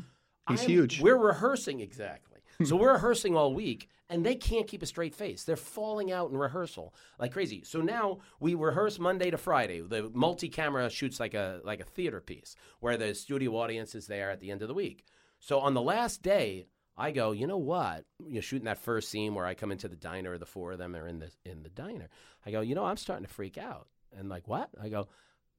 He's 0.50 0.60
I'm- 0.60 0.68
huge. 0.68 1.00
We're 1.00 1.16
rehearsing 1.16 1.80
exactly. 1.80 2.40
so 2.64 2.76
we're 2.76 2.92
rehearsing 2.92 3.34
all 3.34 3.54
week, 3.54 3.88
and 4.10 4.26
they 4.26 4.34
can't 4.34 4.66
keep 4.68 4.82
a 4.82 4.86
straight 4.86 5.14
face. 5.14 5.44
They're 5.44 5.56
falling 5.56 6.12
out 6.12 6.30
in 6.30 6.36
rehearsal 6.36 6.94
like 7.18 7.32
crazy. 7.32 7.62
So 7.64 7.80
now 7.80 8.18
we 8.38 8.54
rehearse 8.54 8.98
Monday 8.98 9.30
to 9.30 9.38
Friday. 9.38 9.80
The 9.80 10.10
multi-camera 10.12 10.90
shoots 10.90 11.18
like 11.18 11.32
a 11.32 11.60
like 11.64 11.80
a 11.80 11.84
theater 11.84 12.20
piece 12.20 12.56
where 12.80 12.98
the 12.98 13.14
studio 13.14 13.56
audience 13.56 13.94
is 13.94 14.06
there 14.06 14.30
at 14.30 14.40
the 14.40 14.50
end 14.50 14.60
of 14.60 14.68
the 14.68 14.74
week. 14.74 15.06
So 15.42 15.58
on 15.58 15.74
the 15.74 15.82
last 15.82 16.22
day, 16.22 16.68
I 16.96 17.10
go, 17.10 17.32
you 17.32 17.48
know 17.48 17.58
what? 17.58 18.04
You're 18.24 18.42
shooting 18.42 18.66
that 18.66 18.78
first 18.78 19.08
scene 19.08 19.34
where 19.34 19.44
I 19.44 19.54
come 19.54 19.72
into 19.72 19.88
the 19.88 19.96
diner. 19.96 20.38
The 20.38 20.46
four 20.46 20.70
of 20.70 20.78
them 20.78 20.94
are 20.94 21.08
in 21.08 21.18
the 21.18 21.32
in 21.44 21.64
the 21.64 21.68
diner. 21.68 22.08
I 22.46 22.52
go, 22.52 22.60
you 22.60 22.76
know, 22.76 22.84
I'm 22.84 22.96
starting 22.96 23.26
to 23.26 23.32
freak 23.32 23.58
out. 23.58 23.88
And 24.16 24.28
like, 24.28 24.46
what? 24.46 24.70
I 24.80 24.88
go, 24.88 25.08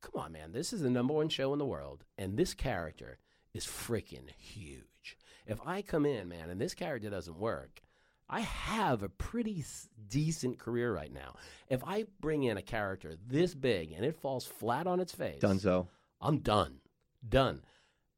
come 0.02 0.22
on, 0.22 0.32
man. 0.32 0.54
This 0.54 0.72
is 0.72 0.82
the 0.82 0.90
number 0.90 1.14
one 1.14 1.28
show 1.28 1.52
in 1.52 1.60
the 1.60 1.66
world, 1.66 2.06
and 2.18 2.38
this 2.38 2.54
character 2.54 3.18
is 3.54 3.66
freaking 3.66 4.30
huge. 4.38 5.18
If 5.46 5.60
I 5.66 5.82
come 5.82 6.06
in, 6.06 6.30
man, 6.30 6.50
and 6.50 6.62
this 6.62 6.74
character 6.74 7.10
doesn't 7.10 7.38
work, 7.38 7.82
I 8.30 8.40
have 8.40 9.04
a 9.04 9.10
pretty 9.10 9.66
decent 10.08 10.60
career 10.60 10.96
right 10.96 11.12
now. 11.12 11.36
If 11.68 11.84
I 11.86 12.06
bring 12.22 12.44
in 12.44 12.56
a 12.56 12.62
character 12.62 13.16
this 13.28 13.54
big 13.54 13.92
and 13.92 14.06
it 14.06 14.16
falls 14.16 14.46
flat 14.46 14.88
on 14.88 15.02
its 15.02 15.14
face, 15.14 15.42
Dunzo. 15.42 15.88
I'm 16.22 16.38
done, 16.38 16.80
done. 17.28 17.64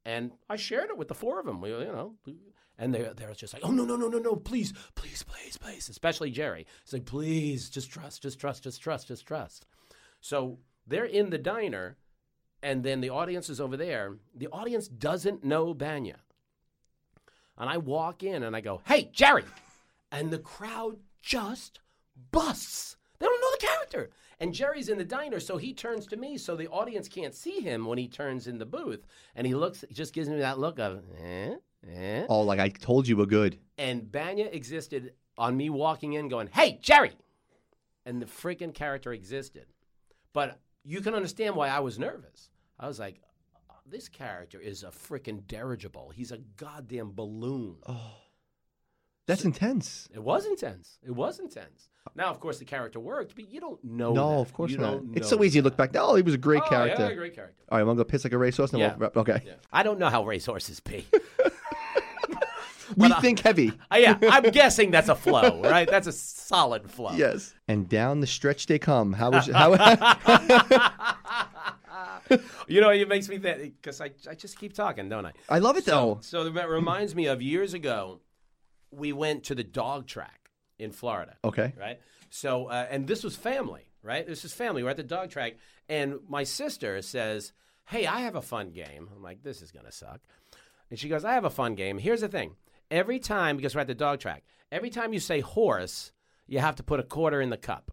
And 0.05 0.31
I 0.49 0.55
shared 0.55 0.89
it 0.89 0.97
with 0.97 1.07
the 1.07 1.15
four 1.15 1.39
of 1.39 1.45
them. 1.45 1.63
You 1.65 1.79
know, 1.79 2.15
and 2.77 2.93
they 2.93 3.09
they're 3.15 3.33
just 3.33 3.53
like, 3.53 3.63
oh 3.65 3.71
no 3.71 3.85
no 3.85 3.95
no 3.95 4.07
no 4.07 4.19
no, 4.19 4.35
please 4.35 4.73
please 4.95 5.23
please 5.23 5.57
please, 5.57 5.89
especially 5.89 6.31
Jerry. 6.31 6.65
It's 6.83 6.93
like 6.93 7.05
please 7.05 7.69
just 7.69 7.89
trust, 7.89 8.21
just 8.21 8.39
trust, 8.39 8.63
just 8.63 8.81
trust, 8.81 9.07
just 9.07 9.25
trust. 9.25 9.65
So 10.21 10.59
they're 10.85 11.05
in 11.05 11.29
the 11.29 11.37
diner, 11.37 11.97
and 12.61 12.83
then 12.83 13.01
the 13.01 13.09
audience 13.09 13.49
is 13.49 13.59
over 13.61 13.77
there. 13.77 14.17
The 14.35 14.47
audience 14.47 14.87
doesn't 14.87 15.43
know 15.43 15.73
Bania, 15.73 16.17
and 17.57 17.69
I 17.69 17.77
walk 17.77 18.23
in 18.23 18.43
and 18.43 18.55
I 18.55 18.61
go, 18.61 18.81
hey 18.85 19.09
Jerry, 19.13 19.45
and 20.11 20.29
the 20.29 20.39
crowd 20.39 20.97
just 21.21 21.79
busts. 22.31 22.97
They 23.19 23.25
don't 23.25 23.41
know 23.41 23.51
the 23.51 23.65
character. 23.65 24.09
And 24.39 24.53
Jerry's 24.53 24.89
in 24.89 24.97
the 24.97 25.05
diner, 25.05 25.39
so 25.39 25.57
he 25.57 25.73
turns 25.73 26.05
to 26.07 26.17
me 26.17 26.37
so 26.37 26.55
the 26.55 26.67
audience 26.67 27.07
can't 27.07 27.33
see 27.33 27.61
him 27.61 27.85
when 27.85 27.97
he 27.97 28.07
turns 28.07 28.47
in 28.47 28.57
the 28.57 28.65
booth. 28.65 29.05
And 29.35 29.47
he 29.47 29.55
looks, 29.55 29.83
he 29.87 29.93
just 29.93 30.13
gives 30.13 30.29
me 30.29 30.39
that 30.39 30.59
look 30.59 30.79
of, 30.79 31.03
eh, 31.21 31.55
eh. 31.89 32.25
Oh, 32.27 32.41
like 32.41 32.59
I 32.59 32.69
told 32.69 33.07
you, 33.07 33.17
we're 33.17 33.25
good. 33.25 33.59
And 33.77 34.03
Bania 34.03 34.53
existed 34.53 35.13
on 35.37 35.55
me 35.55 35.69
walking 35.69 36.13
in 36.13 36.27
going, 36.27 36.49
hey, 36.53 36.79
Jerry! 36.81 37.13
And 38.05 38.21
the 38.21 38.25
freaking 38.25 38.73
character 38.73 39.13
existed. 39.13 39.65
But 40.33 40.59
you 40.83 41.01
can 41.01 41.15
understand 41.15 41.55
why 41.55 41.69
I 41.69 41.79
was 41.79 41.97
nervous. 41.97 42.49
I 42.79 42.87
was 42.87 42.99
like, 42.99 43.21
this 43.85 44.09
character 44.09 44.59
is 44.59 44.83
a 44.83 44.87
freaking 44.87 45.45
dirigible. 45.47 46.11
He's 46.13 46.31
a 46.31 46.39
goddamn 46.57 47.13
balloon. 47.13 47.77
Oh, 47.87 48.17
that's 49.27 49.45
intense. 49.45 50.07
It 50.13 50.21
was 50.21 50.45
intense. 50.45 50.99
It 51.03 51.11
was 51.11 51.39
intense. 51.39 51.89
Now, 52.13 52.27
of 52.29 52.39
course, 52.39 52.59
the 52.59 52.65
character 52.65 52.99
worked, 52.99 53.35
but 53.35 53.49
you 53.51 53.59
don't 53.59 53.83
know. 53.83 54.13
no, 54.13 54.29
that. 54.35 54.41
of 54.41 54.53
course 54.53 54.71
You 54.71 54.77
not. 54.77 55.01
It's 55.15 55.27
so 55.29 55.43
easy 55.43 55.59
to 55.59 55.63
look 55.63 55.75
back. 55.75 55.91
Oh, 55.95 56.15
he 56.15 56.21
was 56.21 56.33
a 56.35 56.37
great 56.37 56.61
Oh, 56.65 56.69
character. 56.69 57.07
Yeah, 57.09 57.13
great 57.15 57.35
character. 57.35 57.55
All 57.69 57.77
right, 57.77 57.81
I'm 57.81 57.87
gonna 57.87 57.97
go 57.97 58.03
piss 58.03 58.23
like 58.23 58.33
a 58.33 58.37
racehorse. 58.37 58.71
And 58.71 58.79
Yeah. 58.79 58.95
we'll, 58.95 59.11
okay. 59.17 59.41
Yeah. 59.45 59.53
I 59.73 59.83
don't 59.83 59.99
know 59.99 60.09
how 60.09 60.23
racehorses 60.25 60.79
pee. 60.79 61.05
We 62.95 63.09
But 63.09 63.17
I- 63.17 63.19
think 63.19 63.39
heavy. 63.39 63.73
Uh, 63.91 63.95
yeah, 63.95 64.17
I'm 64.21 64.43
guessing 64.51 64.91
that's 64.91 65.09
a 65.09 65.15
flow, 65.15 65.59
right? 65.63 65.89
That's 65.89 66.05
a 66.05 66.11
solid 66.11 66.89
flow. 66.89 67.13
Yes. 67.15 67.55
And 67.67 67.89
down 67.89 68.19
the 68.19 68.27
stretch 68.27 68.67
they 68.67 68.77
come. 68.77 69.11
How 69.13 69.31
was 69.31 69.47
how? 69.47 69.71
You 72.67 72.81
know, 72.81 72.89
it 72.89 73.07
makes 73.07 73.29
me 73.29 73.37
think 73.37 73.75
because 73.81 74.01
I, 74.01 74.09
I 74.29 74.33
just 74.33 74.57
keep 74.59 74.73
talking, 74.73 75.07
don't 75.09 75.25
I? 75.25 75.31
I 75.49 75.59
love 75.59 75.77
it 75.77 75.85
though. 75.85 76.17
So 76.21 76.49
that 76.49 76.69
reminds 76.69 77.13
me 77.15 77.27
of 77.27 77.41
years 77.41 77.73
ago, 77.75 78.21
we 78.91 79.13
went 79.13 79.43
to 79.45 79.55
the 79.55 79.63
dog 79.63 80.07
track 80.07 80.44
in 80.79 80.91
Florida. 80.91 81.37
Okay. 81.43 81.73
Right. 81.77 81.99
So, 82.29 82.67
uh, 82.67 82.87
and 82.89 83.07
this 83.07 83.23
was 83.23 83.35
family, 83.35 83.89
right? 84.03 84.25
This 84.25 84.45
is 84.45 84.53
family. 84.53 84.83
We're 84.83 84.89
at 84.89 84.97
the 84.97 85.03
dog 85.03 85.29
track, 85.29 85.55
and 85.87 86.19
my 86.27 86.43
sister 86.43 87.01
says, 87.01 87.53
"Hey, 87.85 88.05
I 88.05 88.21
have 88.21 88.35
a 88.35 88.41
fun 88.41 88.71
game." 88.71 89.09
I'm 89.15 89.23
like, 89.23 89.43
"This 89.43 89.61
is 89.61 89.71
gonna 89.71 89.91
suck," 89.91 90.21
and 90.89 90.99
she 90.99 91.09
goes, 91.09 91.23
"I 91.23 91.33
have 91.33 91.45
a 91.45 91.49
fun 91.49 91.75
game. 91.75 91.97
Here's 91.97 92.21
the 92.21 92.27
thing: 92.27 92.55
every 92.91 93.19
time, 93.19 93.55
because 93.55 93.75
we're 93.75 93.81
at 93.81 93.87
the 93.87 93.95
dog 93.95 94.19
track, 94.19 94.43
every 94.71 94.89
time 94.89 95.13
you 95.13 95.19
say 95.19 95.39
horse, 95.39 96.11
you 96.47 96.59
have 96.59 96.75
to 96.75 96.83
put 96.83 96.99
a 96.99 97.03
quarter 97.03 97.41
in 97.41 97.49
the 97.49 97.57
cup." 97.57 97.91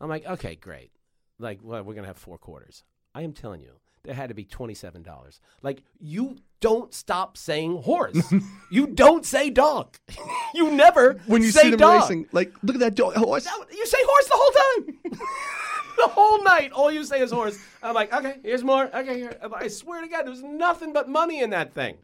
I'm 0.00 0.08
like, 0.08 0.26
"Okay, 0.26 0.56
great. 0.56 0.92
Like, 1.38 1.60
well, 1.62 1.82
we're 1.82 1.94
gonna 1.94 2.06
have 2.08 2.18
four 2.18 2.38
quarters." 2.38 2.84
I 3.14 3.22
am 3.22 3.32
telling 3.32 3.60
you, 3.60 3.80
there 4.08 4.16
had 4.16 4.30
to 4.30 4.34
be 4.34 4.44
twenty-seven 4.44 5.02
dollars. 5.02 5.38
Like, 5.60 5.82
you 6.00 6.38
don't 6.60 6.94
stop 6.94 7.36
saying 7.36 7.82
horse. 7.82 8.32
you 8.70 8.86
don't 8.86 9.26
say 9.26 9.50
dog. 9.50 9.98
you 10.54 10.70
never 10.70 11.20
When 11.26 11.42
you 11.42 11.50
say 11.50 11.64
see 11.64 11.70
them 11.70 11.78
dog. 11.80 12.00
racing, 12.00 12.26
like 12.32 12.54
look 12.62 12.76
at 12.76 12.80
that 12.80 12.94
dog 12.94 13.14
horse. 13.16 13.46
You 13.70 13.86
say 13.86 13.98
horse 14.00 14.26
the 14.26 14.34
whole 14.34 14.84
time. 14.86 14.98
the 15.98 16.08
whole 16.08 16.42
night, 16.42 16.72
all 16.72 16.90
you 16.90 17.04
say 17.04 17.20
is 17.20 17.30
horse. 17.32 17.58
I'm 17.82 17.94
like, 17.94 18.10
okay, 18.14 18.36
here's 18.42 18.64
more. 18.64 18.86
Okay, 18.96 19.18
here. 19.18 19.38
I 19.54 19.68
swear 19.68 20.00
to 20.00 20.08
God, 20.08 20.26
there's 20.26 20.42
nothing 20.42 20.94
but 20.94 21.06
money 21.06 21.42
in 21.42 21.50
that 21.50 21.74
thing. 21.74 21.98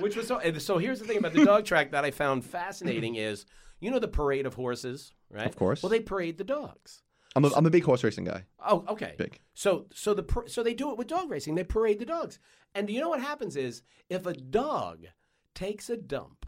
Which 0.00 0.16
was 0.16 0.26
so. 0.26 0.40
So 0.56 0.78
here's 0.78 1.00
the 1.00 1.06
thing 1.06 1.18
about 1.18 1.34
the 1.34 1.44
dog 1.44 1.66
track 1.66 1.90
that 1.90 2.02
I 2.02 2.12
found 2.12 2.46
fascinating 2.46 3.16
is, 3.16 3.44
you 3.78 3.90
know, 3.90 3.98
the 3.98 4.08
parade 4.08 4.46
of 4.46 4.54
horses, 4.54 5.12
right? 5.30 5.46
Of 5.46 5.56
course. 5.56 5.82
Well, 5.82 5.90
they 5.90 6.00
parade 6.00 6.38
the 6.38 6.44
dogs. 6.44 7.02
I'm 7.36 7.44
a, 7.44 7.50
I'm 7.54 7.66
a 7.66 7.70
big 7.70 7.84
horse 7.84 8.02
racing 8.02 8.24
guy. 8.24 8.44
Oh, 8.66 8.84
okay. 8.88 9.14
Big. 9.18 9.38
So, 9.54 9.86
so 9.94 10.14
the 10.14 10.24
so 10.46 10.62
they 10.62 10.74
do 10.74 10.90
it 10.90 10.98
with 10.98 11.06
dog 11.06 11.30
racing. 11.30 11.54
They 11.54 11.64
parade 11.64 11.98
the 11.98 12.06
dogs, 12.06 12.38
and 12.74 12.86
do 12.86 12.92
you 12.92 13.00
know 13.00 13.08
what 13.08 13.20
happens 13.20 13.56
is 13.56 13.82
if 14.08 14.26
a 14.26 14.32
dog 14.34 15.06
takes 15.54 15.88
a 15.90 15.96
dump, 15.96 16.46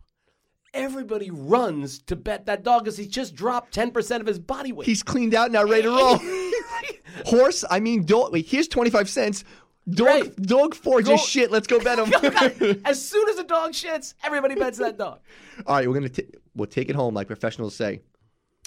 everybody 0.74 1.30
runs 1.30 2.00
to 2.00 2.16
bet 2.16 2.46
that 2.46 2.62
dog 2.64 2.84
because 2.84 2.96
he 2.96 3.06
just 3.06 3.34
dropped 3.34 3.72
ten 3.72 3.90
percent 3.92 4.20
of 4.20 4.26
his 4.26 4.38
body 4.38 4.72
weight. 4.72 4.86
He's 4.86 5.02
cleaned 5.02 5.34
out 5.34 5.52
now, 5.52 5.64
ready 5.64 5.82
to 5.82 5.90
roll. 5.90 6.18
horse, 7.26 7.64
I 7.70 7.80
mean 7.80 8.04
dog. 8.04 8.32
Wait, 8.32 8.46
here's 8.46 8.68
twenty 8.68 8.90
five 8.90 9.08
cents. 9.08 9.44
Dog, 9.88 10.06
Right. 10.06 10.36
dog 10.36 10.74
four 10.76 11.02
just 11.02 11.28
shit. 11.28 11.50
Let's 11.50 11.66
go 11.66 11.80
bet 11.80 11.98
him. 11.98 12.12
as 12.84 13.04
soon 13.04 13.28
as 13.28 13.38
a 13.38 13.44
dog 13.44 13.72
shits, 13.72 14.14
everybody 14.22 14.54
bets 14.54 14.78
that 14.78 14.96
dog. 14.96 15.18
All 15.66 15.76
right, 15.76 15.88
we're 15.88 15.94
gonna 15.94 16.08
t- 16.08 16.28
we'll 16.54 16.68
take 16.68 16.88
it 16.88 16.94
home 16.96 17.14
like 17.14 17.26
professionals 17.26 17.74
say. 17.74 18.00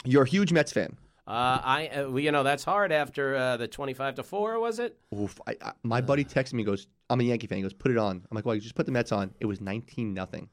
You're 0.04 0.24
a 0.24 0.30
huge 0.30 0.52
Mets 0.52 0.72
fan. 0.72 0.98
Uh, 1.28 1.60
I, 1.64 1.88
uh, 1.88 2.10
well, 2.10 2.20
you 2.20 2.32
know, 2.32 2.44
that's 2.44 2.64
hard 2.64 2.92
after 2.92 3.36
uh, 3.36 3.58
the 3.58 3.68
twenty-five 3.68 4.16
to 4.16 4.24
four, 4.24 4.60
was 4.60 4.78
it? 4.80 4.98
Oof, 5.18 5.40
I, 5.48 5.56
I, 5.62 5.72
my 5.82 6.02
buddy 6.02 6.24
texted 6.24 6.54
me. 6.54 6.64
Goes, 6.64 6.88
I'm 7.10 7.20
a 7.20 7.24
Yankee 7.24 7.48
fan. 7.48 7.58
He 7.58 7.62
goes, 7.64 7.74
put 7.74 7.92
it 7.92 7.98
on. 7.98 8.18
I'm 8.30 8.36
like, 8.36 8.46
well, 8.46 8.56
you 8.56 8.62
just 8.62 8.76
put 8.76 8.86
the 8.86 8.92
Mets 8.92 9.12
on. 9.12 9.34
It 9.40 9.46
was 9.46 9.62
19 9.62 10.14
nothing. 10.14 10.50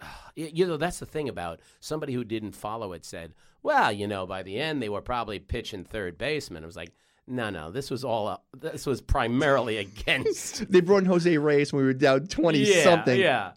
You 0.36 0.66
know, 0.66 0.76
that's 0.76 0.98
the 0.98 1.06
thing 1.06 1.28
about 1.28 1.60
somebody 1.78 2.12
who 2.12 2.24
didn't 2.24 2.56
follow 2.56 2.92
it 2.92 3.04
said, 3.04 3.34
well, 3.62 3.92
you 3.92 4.08
know, 4.08 4.26
by 4.26 4.42
the 4.42 4.58
end 4.58 4.82
they 4.82 4.88
were 4.88 5.00
probably 5.00 5.38
pitching 5.38 5.84
third 5.84 6.18
baseman. 6.18 6.64
It 6.64 6.66
was 6.66 6.74
like, 6.74 6.90
no, 7.28 7.50
no, 7.50 7.70
this 7.70 7.88
was 7.88 8.04
all, 8.04 8.26
uh, 8.26 8.38
this 8.58 8.84
was 8.84 9.00
primarily 9.00 9.76
against 9.76 10.68
They 10.72 10.80
brought 10.80 11.04
in 11.04 11.04
Jose 11.04 11.38
Reyes 11.38 11.72
when 11.72 11.82
we 11.82 11.86
were 11.86 11.94
down 11.94 12.26
20 12.26 12.58
yeah, 12.58 12.82
something. 12.82 13.20
Yeah. 13.20 13.52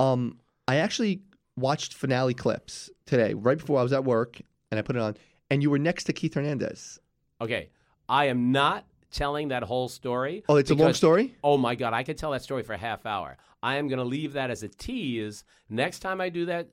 Um, 0.00 0.38
I 0.66 0.76
actually 0.76 1.20
watched 1.54 1.92
finale 1.92 2.32
clips 2.32 2.88
today, 3.04 3.34
right 3.34 3.58
before 3.58 3.78
I 3.78 3.82
was 3.82 3.92
at 3.92 4.04
work, 4.04 4.40
and 4.70 4.78
I 4.78 4.82
put 4.82 4.96
it 4.96 5.02
on. 5.02 5.18
And 5.50 5.62
you 5.62 5.70
were 5.70 5.78
next 5.78 6.04
to 6.04 6.12
Keith 6.12 6.34
Hernandez. 6.34 6.98
Okay. 7.40 7.70
I 8.08 8.26
am 8.26 8.52
not 8.52 8.84
telling 9.10 9.48
that 9.48 9.62
whole 9.62 9.88
story. 9.88 10.42
Oh, 10.48 10.56
it's 10.56 10.70
a 10.70 10.74
long 10.74 10.92
story. 10.92 11.36
Oh 11.44 11.56
my 11.56 11.74
God, 11.74 11.92
I 11.92 12.02
could 12.02 12.18
tell 12.18 12.32
that 12.32 12.42
story 12.42 12.62
for 12.62 12.72
a 12.72 12.78
half 12.78 13.06
hour. 13.06 13.36
I 13.62 13.76
am 13.76 13.88
going 13.88 13.98
to 13.98 14.04
leave 14.04 14.34
that 14.34 14.50
as 14.50 14.62
a 14.62 14.68
tease. 14.68 15.44
Next 15.70 16.00
time 16.00 16.20
I 16.20 16.28
do 16.28 16.44
that, 16.46 16.68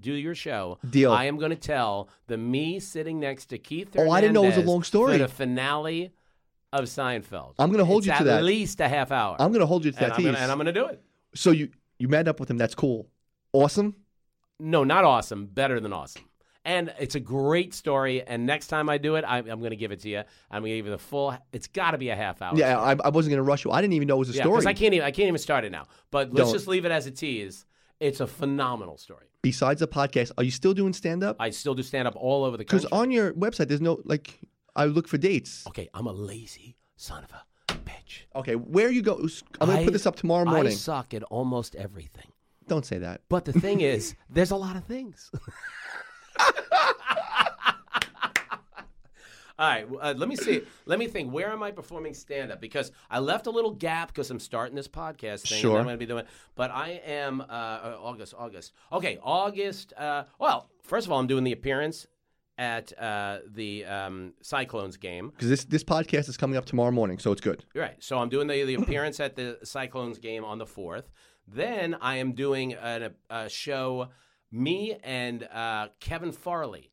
do 0.00 0.12
your 0.12 0.34
show, 0.34 0.78
Deal. 0.88 1.10
I 1.12 1.24
am 1.24 1.38
going 1.38 1.50
to 1.50 1.56
tell 1.56 2.08
the 2.28 2.36
me 2.36 2.78
sitting 2.78 3.18
next 3.18 3.46
to 3.46 3.58
Keith. 3.58 3.88
Hernandez 3.94 4.08
Oh, 4.08 4.14
I 4.14 4.20
didn't 4.20 4.34
know 4.34 4.44
it 4.44 4.48
was 4.48 4.56
a 4.58 4.62
long 4.62 4.82
story. 4.84 5.16
the 5.18 5.26
finale 5.26 6.12
of 6.72 6.84
Seinfeld. 6.84 7.54
I'm 7.58 7.70
gonna 7.72 7.84
hold 7.84 8.00
It's 8.00 8.06
you 8.08 8.12
to 8.12 8.18
at 8.18 8.24
that. 8.26 8.38
At 8.38 8.44
least 8.44 8.80
a 8.80 8.88
half 8.88 9.10
hour. 9.10 9.34
I'm 9.40 9.50
going 9.50 9.60
to 9.60 9.66
hold 9.66 9.84
you 9.84 9.90
to 9.92 9.96
and, 9.98 10.06
that 10.06 10.12
I'm 10.12 10.16
tease. 10.18 10.26
gonna, 10.26 10.38
and 10.38 10.52
I'm 10.52 10.58
going 10.58 10.66
to 10.66 10.72
do 10.72 10.86
it. 10.86 11.02
so 11.34 11.50
you 11.50 11.70
you 11.98 12.06
met 12.08 12.28
up 12.28 12.38
with 12.38 12.50
him. 12.50 12.58
That's 12.58 12.74
cool. 12.74 13.08
Awesome. 13.52 13.96
No, 14.60 14.84
not 14.84 15.04
awesome. 15.04 15.46
Better 15.46 15.80
than 15.80 15.92
awesome. 15.92 16.22
And 16.66 16.92
it's 16.98 17.14
a 17.14 17.20
great 17.20 17.72
story. 17.74 18.22
And 18.26 18.44
next 18.44 18.66
time 18.66 18.88
I 18.90 18.98
do 18.98 19.14
it, 19.14 19.24
I, 19.24 19.38
I'm 19.38 19.60
going 19.60 19.70
to 19.70 19.76
give 19.76 19.92
it 19.92 20.00
to 20.00 20.08
you. 20.08 20.18
I'm 20.50 20.62
going 20.62 20.72
to 20.72 20.76
give 20.78 20.86
you 20.86 20.90
the 20.90 20.98
full. 20.98 21.34
It's 21.52 21.68
got 21.68 21.92
to 21.92 21.98
be 21.98 22.08
a 22.08 22.16
half 22.16 22.42
hour. 22.42 22.56
Yeah, 22.56 22.78
I, 22.80 22.96
I 23.04 23.08
wasn't 23.10 23.30
going 23.30 23.38
to 23.38 23.42
rush 23.42 23.64
you. 23.64 23.70
I 23.70 23.80
didn't 23.80 23.94
even 23.94 24.08
know 24.08 24.16
it 24.16 24.18
was 24.18 24.30
a 24.30 24.32
Yeah, 24.32 24.42
story. 24.42 24.56
because 24.56 24.66
I 24.66 24.72
can't 24.74 24.92
even 24.92 25.06
I 25.06 25.12
can't 25.12 25.28
even 25.28 25.38
start 25.38 25.64
it 25.64 25.70
now. 25.70 25.86
But 26.10 26.32
let's 26.34 26.48
Don't. 26.48 26.54
just 26.54 26.66
leave 26.66 26.84
it 26.84 26.90
as 26.90 27.06
a 27.06 27.12
tease. 27.12 27.64
It's 28.00 28.18
a 28.20 28.26
phenomenal 28.26 28.98
story. 28.98 29.26
Besides 29.42 29.78
the 29.80 29.86
podcast, 29.86 30.32
are 30.36 30.42
you 30.44 30.50
still 30.50 30.74
doing 30.74 30.92
stand 30.92 31.22
up? 31.22 31.36
I 31.38 31.50
still 31.50 31.74
do 31.74 31.84
stand 31.84 32.08
up 32.08 32.16
all 32.16 32.42
over 32.44 32.56
the 32.56 32.64
country. 32.64 32.80
Because 32.80 32.90
country. 32.90 32.98
on 33.04 33.10
your 33.12 33.32
website, 33.34 33.68
there's 33.68 33.80
no 33.80 34.00
like. 34.04 34.38
I 34.74 34.86
look 34.86 35.06
for 35.08 35.18
dates. 35.18 35.64
okay, 35.68 35.88
I'm 35.94 36.06
a 36.06 36.12
lazy 36.12 36.76
son 36.96 37.22
of 37.24 37.30
a 37.32 37.74
bitch. 37.74 38.24
Okay, 38.34 38.56
where 38.56 38.90
you 38.90 39.02
go? 39.02 39.14
I'm 39.60 39.68
going 39.68 39.76
to 39.78 39.82
I- 39.82 39.84
put 39.84 39.92
this 39.92 40.04
up 40.04 40.16
tomorrow 40.16 40.44
morning. 40.44 40.54
I 40.54 40.62
morning. 40.64 40.76
suck 40.76 41.14
at 41.14 41.22
almost 41.22 41.76
everything. 41.76 42.26
Don't 42.68 42.84
say 42.84 42.98
that. 42.98 43.20
But 43.28 43.44
the 43.44 43.52
thing 43.52 43.80
is, 43.80 44.16
there's 44.28 44.50
a 44.50 44.56
lot 44.56 44.74
of 44.74 44.84
things. 44.84 45.30
All 49.58 49.68
right, 49.68 49.86
uh, 50.00 50.14
let 50.16 50.28
me 50.28 50.36
see. 50.36 50.62
Let 50.84 50.98
me 50.98 51.06
think. 51.06 51.32
Where 51.32 51.50
am 51.50 51.62
I 51.62 51.70
performing 51.70 52.12
stand 52.12 52.52
up? 52.52 52.60
Because 52.60 52.92
I 53.10 53.20
left 53.20 53.46
a 53.46 53.50
little 53.50 53.70
gap 53.70 54.08
because 54.08 54.30
I'm 54.30 54.40
starting 54.40 54.76
this 54.76 54.88
podcast 54.88 55.48
thing. 55.48 55.60
Sure. 55.60 55.78
I'm 55.78 55.84
going 55.84 55.94
to 55.94 55.98
be 55.98 56.06
doing. 56.06 56.24
But 56.54 56.70
I 56.70 57.00
am 57.06 57.40
uh, 57.40 57.44
uh, 57.44 57.98
August. 58.00 58.34
August. 58.36 58.72
Okay, 58.92 59.18
August. 59.22 59.94
Uh, 59.96 60.24
well, 60.38 60.68
first 60.82 61.06
of 61.06 61.12
all, 61.12 61.18
I'm 61.18 61.26
doing 61.26 61.44
the 61.44 61.52
appearance 61.52 62.06
at 62.58 62.98
uh, 62.98 63.38
the 63.46 63.84
um, 63.86 64.34
Cyclones 64.42 64.98
game. 64.98 65.30
Because 65.30 65.48
this 65.48 65.64
this 65.64 65.84
podcast 65.84 66.28
is 66.28 66.36
coming 66.36 66.58
up 66.58 66.66
tomorrow 66.66 66.90
morning, 66.90 67.18
so 67.18 67.32
it's 67.32 67.40
good. 67.40 67.64
Right. 67.74 67.96
So 67.98 68.18
I'm 68.18 68.28
doing 68.28 68.48
the, 68.48 68.62
the 68.64 68.74
appearance 68.74 69.20
at 69.20 69.36
the 69.36 69.58
Cyclones 69.64 70.18
game 70.18 70.44
on 70.44 70.58
the 70.58 70.66
4th. 70.66 71.04
Then 71.48 71.96
I 72.00 72.16
am 72.16 72.32
doing 72.32 72.74
an, 72.74 73.14
a 73.30 73.48
show. 73.48 74.08
Me 74.52 74.96
and 75.02 75.42
uh, 75.44 75.88
Kevin 75.98 76.32
Farley 76.32 76.92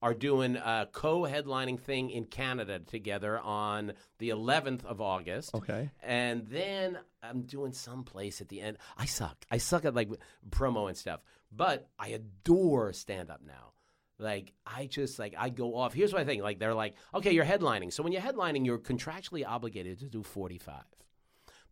are 0.00 0.14
doing 0.14 0.56
a 0.56 0.88
co 0.92 1.22
headlining 1.22 1.80
thing 1.80 2.10
in 2.10 2.24
Canada 2.24 2.78
together 2.78 3.38
on 3.38 3.92
the 4.18 4.30
11th 4.30 4.84
of 4.84 5.00
August. 5.00 5.54
Okay. 5.54 5.90
And 6.02 6.46
then 6.46 6.98
I'm 7.22 7.42
doing 7.42 7.72
someplace 7.72 8.40
at 8.40 8.48
the 8.48 8.60
end. 8.60 8.78
I 8.96 9.06
suck. 9.06 9.44
I 9.50 9.58
suck 9.58 9.84
at 9.84 9.94
like 9.94 10.08
promo 10.50 10.88
and 10.88 10.96
stuff. 10.96 11.20
But 11.50 11.88
I 11.98 12.08
adore 12.08 12.92
stand 12.92 13.30
up 13.30 13.40
now. 13.44 13.72
Like 14.18 14.52
I 14.66 14.86
just 14.86 15.18
like 15.18 15.34
I 15.38 15.48
go 15.48 15.76
off. 15.76 15.94
Here's 15.94 16.12
what 16.12 16.22
I 16.22 16.24
think. 16.24 16.42
Like 16.42 16.58
they're 16.58 16.74
like, 16.74 16.94
okay, 17.14 17.32
you're 17.32 17.44
headlining. 17.44 17.92
So 17.92 18.02
when 18.02 18.12
you're 18.12 18.22
headlining, 18.22 18.66
you're 18.66 18.78
contractually 18.78 19.46
obligated 19.46 20.00
to 20.00 20.08
do 20.08 20.22
45. 20.22 20.82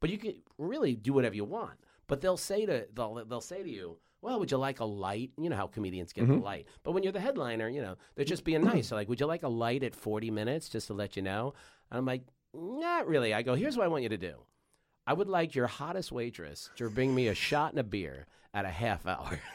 But 0.00 0.10
you 0.10 0.18
can 0.18 0.34
really 0.58 0.94
do 0.94 1.12
whatever 1.12 1.34
you 1.34 1.44
want. 1.44 1.78
But 2.08 2.20
they'll 2.20 2.36
say 2.36 2.66
to 2.66 2.86
they'll 2.94 3.24
they'll 3.26 3.40
say 3.40 3.62
to 3.62 3.68
you, 3.68 3.98
well, 4.22 4.38
would 4.40 4.50
you 4.50 4.58
like 4.58 4.80
a 4.80 4.84
light? 4.84 5.30
You 5.38 5.50
know 5.50 5.56
how 5.56 5.66
comedians 5.66 6.12
get 6.12 6.26
the 6.26 6.34
mm-hmm. 6.34 6.42
light. 6.42 6.66
But 6.82 6.92
when 6.92 7.02
you're 7.02 7.12
the 7.12 7.20
headliner, 7.20 7.68
you 7.68 7.82
know 7.82 7.96
they're 8.14 8.24
just 8.24 8.44
being 8.44 8.60
mm-hmm. 8.60 8.76
nice. 8.76 8.88
They're 8.88 8.98
like, 8.98 9.08
would 9.08 9.20
you 9.20 9.26
like 9.26 9.42
a 9.42 9.48
light 9.48 9.82
at 9.82 9.94
40 9.94 10.30
minutes 10.30 10.68
just 10.68 10.86
to 10.88 10.94
let 10.94 11.16
you 11.16 11.22
know? 11.22 11.54
And 11.90 11.98
I'm 11.98 12.06
like, 12.06 12.22
not 12.54 13.06
really. 13.06 13.34
I 13.34 13.42
go, 13.42 13.54
here's 13.54 13.76
what 13.76 13.84
I 13.84 13.88
want 13.88 14.02
you 14.02 14.08
to 14.10 14.16
do. 14.16 14.34
I 15.06 15.12
would 15.12 15.28
like 15.28 15.54
your 15.54 15.68
hottest 15.68 16.10
waitress 16.10 16.70
to 16.76 16.90
bring 16.90 17.14
me 17.14 17.28
a 17.28 17.34
shot 17.34 17.70
and 17.70 17.78
a 17.78 17.84
beer 17.84 18.26
at 18.52 18.64
a 18.64 18.70
half 18.70 19.06
hour. 19.06 19.38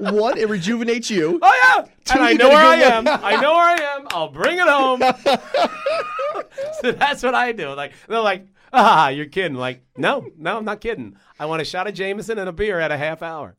One, 0.00 0.36
it 0.36 0.48
rejuvenates 0.48 1.10
you. 1.10 1.38
Oh 1.40 1.54
yeah, 1.62 1.86
Two, 2.04 2.14
and 2.18 2.22
I 2.22 2.32
know 2.32 2.48
where 2.48 2.58
I 2.58 2.76
am. 2.76 3.06
I 3.08 3.40
know 3.40 3.54
where 3.54 3.64
I 3.64 3.96
am. 3.96 4.06
I'll 4.10 4.28
bring 4.28 4.58
it 4.58 4.68
home. 4.68 5.00
so 6.82 6.92
that's 6.92 7.22
what 7.22 7.34
I 7.34 7.52
do. 7.52 7.72
Like 7.72 7.92
they're 8.08 8.20
like, 8.20 8.46
ah, 8.74 9.08
you're 9.16 9.26
kidding. 9.26 9.56
Like, 9.56 9.82
no, 9.96 10.26
no, 10.36 10.58
I'm 10.58 10.64
not 10.64 10.80
kidding. 10.80 11.16
I 11.38 11.46
want 11.46 11.62
a 11.62 11.64
shot 11.64 11.86
of 11.86 11.94
Jameson 11.94 12.38
and 12.38 12.48
a 12.48 12.52
beer 12.52 12.80
at 12.80 12.90
a 12.92 12.96
half 12.96 13.22
hour. 13.22 13.56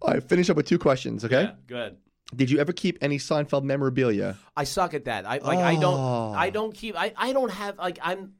All 0.00 0.14
right, 0.14 0.22
finish 0.22 0.48
up 0.48 0.56
with 0.56 0.66
two 0.66 0.78
questions, 0.78 1.24
okay? 1.24 1.42
Yeah, 1.42 1.52
good. 1.66 1.96
Did 2.34 2.50
you 2.50 2.58
ever 2.58 2.72
keep 2.72 2.98
any 3.00 3.18
Seinfeld 3.18 3.64
memorabilia? 3.64 4.36
I 4.56 4.64
suck 4.64 4.92
at 4.94 5.06
that. 5.06 5.24
I 5.26 5.38
like 5.38 5.58
I 5.58 5.76
don't 5.76 5.98
Oh. 5.98 6.32
I 6.36 6.50
don't 6.50 6.74
keep 6.74 6.94
I, 6.96 7.12
I 7.16 7.32
don't 7.32 7.50
have 7.50 7.78
like 7.78 7.98
I'm 8.02 8.34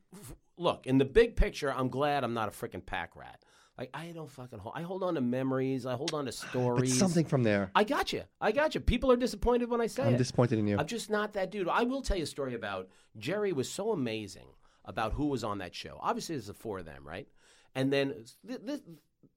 look, 0.59 0.87
in 0.87 0.99
the 0.99 1.07
big 1.07 1.37
picture, 1.37 1.73
I'm 1.73 1.89
glad 1.89 2.23
I'm 2.23 2.35
not 2.35 2.49
a 2.49 2.51
freaking 2.51 2.85
pack 2.85 3.17
rat. 3.17 3.43
Like 3.79 3.89
I 3.95 4.09
don't 4.09 4.29
fucking 4.29 4.59
hold 4.59 4.75
I 4.77 4.83
hold 4.83 5.03
on 5.03 5.15
to 5.15 5.23
memories, 5.23 5.87
I 5.87 5.95
hold 5.95 6.13
on 6.13 6.27
to 6.27 6.33
But 6.33 6.35
stories. 6.51 6.99
something 6.99 7.25
from 7.25 7.45
there. 7.45 7.71
I 7.75 7.85
got 7.85 8.13
you. 8.13 8.25
I 8.43 8.53
got 8.53 8.75
you. 8.75 8.81
People 8.83 9.11
are 9.11 9.17
disappointed 9.17 9.71
when 9.71 9.81
I 9.81 9.87
say 9.87 10.03
I'm 10.03 10.15
it. 10.15 10.19
disappointed 10.19 10.59
in 10.59 10.67
you. 10.67 10.77
I'm 10.79 10.87
just 10.87 11.09
not 11.09 11.33
that 11.33 11.51
dude. 11.51 11.67
I 11.67 11.85
will 11.85 12.03
tell 12.03 12.19
you 12.19 12.25
a 12.25 12.27
story 12.27 12.55
about 12.55 12.89
Jerry 13.17 13.55
was 13.55 13.71
so 13.71 13.93
amazing 13.93 14.49
about 14.89 15.13
who 15.13 15.27
was 15.27 15.45
on 15.45 15.59
that 15.59 15.75
show. 15.75 15.99
Obviously, 16.01 16.35
there's 16.35 16.47
the 16.47 16.55
four 16.55 16.79
of 16.81 16.87
them, 16.87 17.07
right? 17.07 17.29
And 17.75 17.93
then 17.93 18.25
th- 18.47 18.67
th- 18.67 18.81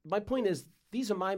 my 0.04 0.20
point 0.20 0.48
is, 0.48 0.66
these 0.90 1.12
are 1.12 1.16
my 1.16 1.38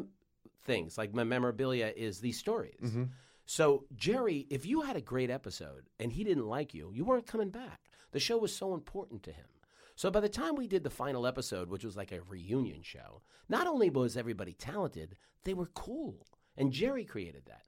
things. 0.66 0.98
Like 0.98 1.14
my 1.14 1.26
memorabilia 1.26 1.92
is 1.96 2.20
these 2.20 2.38
stories. 2.38 2.80
Mm-hmm. 2.82 3.04
So 3.46 3.86
Jerry, 3.96 4.48
if 4.50 4.66
you 4.66 4.82
had 4.82 4.96
a 4.96 5.02
great 5.02 5.30
episode 5.30 5.90
and 6.00 6.14
he 6.14 6.24
didn't 6.24 6.48
like 6.48 6.74
you, 6.74 6.92
you 6.94 7.04
weren't 7.04 7.28
coming 7.28 7.50
back. 7.50 7.82
The 8.12 8.20
show 8.20 8.38
was 8.38 8.56
so 8.56 8.74
important 8.74 9.24
to 9.24 9.32
him. 9.32 9.48
So 9.96 10.10
by 10.10 10.22
the 10.22 10.30
time 10.30 10.56
we 10.56 10.68
did 10.68 10.84
the 10.84 10.90
final 10.90 11.28
episode, 11.28 11.70
which 11.70 11.84
was 11.84 11.98
like 11.98 12.12
a 12.12 12.22
reunion 12.22 12.82
show, 12.84 13.22
not 13.50 13.68
only 13.68 13.90
was 13.90 14.16
everybody 14.16 14.54
talented, 14.54 15.18
they 15.44 15.54
were 15.54 15.70
cool. 15.74 16.26
And 16.56 16.72
Jerry 16.72 17.04
created 17.04 17.44
that. 17.48 17.64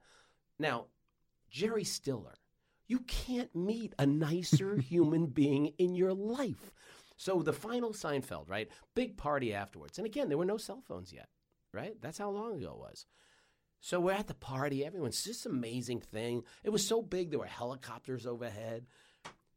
Now, 0.57 0.85
Jerry 1.49 1.83
Stiller, 1.83 2.35
you 2.87 2.99
can't 2.99 3.53
meet 3.55 3.93
a 3.99 4.05
nicer 4.05 4.77
human 4.79 5.27
being 5.27 5.73
in 5.77 5.95
your 5.95 6.13
life. 6.13 6.71
So 7.17 7.41
the 7.41 7.53
final 7.53 7.91
Seinfeld, 7.91 8.49
right? 8.49 8.69
Big 8.93 9.17
party 9.17 9.53
afterwards. 9.53 9.97
And 9.97 10.05
again, 10.05 10.29
there 10.29 10.37
were 10.37 10.45
no 10.45 10.57
cell 10.57 10.83
phones 10.85 11.13
yet, 11.13 11.29
right? 11.73 11.95
That's 12.01 12.17
how 12.17 12.29
long 12.29 12.57
ago 12.57 12.71
it 12.71 12.79
was. 12.79 13.05
So 13.79 13.99
we're 13.99 14.13
at 14.13 14.27
the 14.27 14.33
party. 14.33 14.83
Everyone's 14.83 15.23
just 15.23 15.45
amazing 15.45 16.01
thing. 16.01 16.43
It 16.63 16.71
was 16.71 16.85
so 16.85 17.01
big, 17.01 17.29
there 17.29 17.39
were 17.39 17.45
helicopters 17.45 18.25
overhead. 18.25 18.85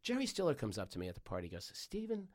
Jerry 0.03 0.27
Stiller 0.27 0.55
comes 0.55 0.79
up 0.79 0.91
to 0.91 0.99
me 0.99 1.09
at 1.09 1.15
the 1.15 1.21
party. 1.21 1.49
Goes, 1.49 1.71
Steven, 1.75 2.29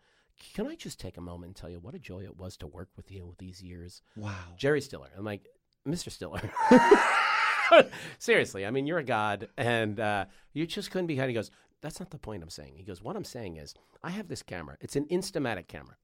can 0.54 0.68
I 0.68 0.76
just 0.76 1.00
take 1.00 1.18
a 1.18 1.22
moment 1.22 1.50
and 1.50 1.56
tell 1.56 1.70
you 1.70 1.80
what 1.80 1.96
a 1.96 2.00
joy 2.00 2.24
it 2.24 2.38
was 2.38 2.58
to 2.58 2.68
work 2.68 2.90
with 2.98 3.12
you 3.12 3.36
these 3.38 3.62
years? 3.62 4.02
Wow. 4.16 4.34
Jerry 4.58 4.82
Stiller. 4.82 5.10
I'm 5.18 5.24
like, 5.24 5.46
Mr. 5.88 6.12
Stiller. 6.12 6.42
Seriously, 8.20 8.66
I 8.66 8.72
mean, 8.72 8.86
you're 8.88 9.00
a 9.00 9.04
god, 9.04 9.48
and 9.58 10.00
uh, 10.00 10.26
you 10.54 10.66
just 10.68 10.92
couldn't 10.92 11.08
be. 11.08 11.16
kind. 11.16 11.30
He 11.30 11.34
goes, 11.36 11.52
that's 11.82 12.00
not 12.00 12.12
the 12.12 12.18
point 12.18 12.44
I'm 12.44 12.50
saying. 12.50 12.74
He 12.76 12.84
goes, 12.84 13.02
what 13.02 13.16
I'm 13.16 13.24
saying 13.26 13.58
is, 13.58 13.74
I 14.04 14.10
have 14.12 14.28
this 14.28 14.42
camera. 14.44 14.78
It's 14.82 14.96
an 14.96 15.06
Instamatic 15.12 15.68
camera. 15.68 15.96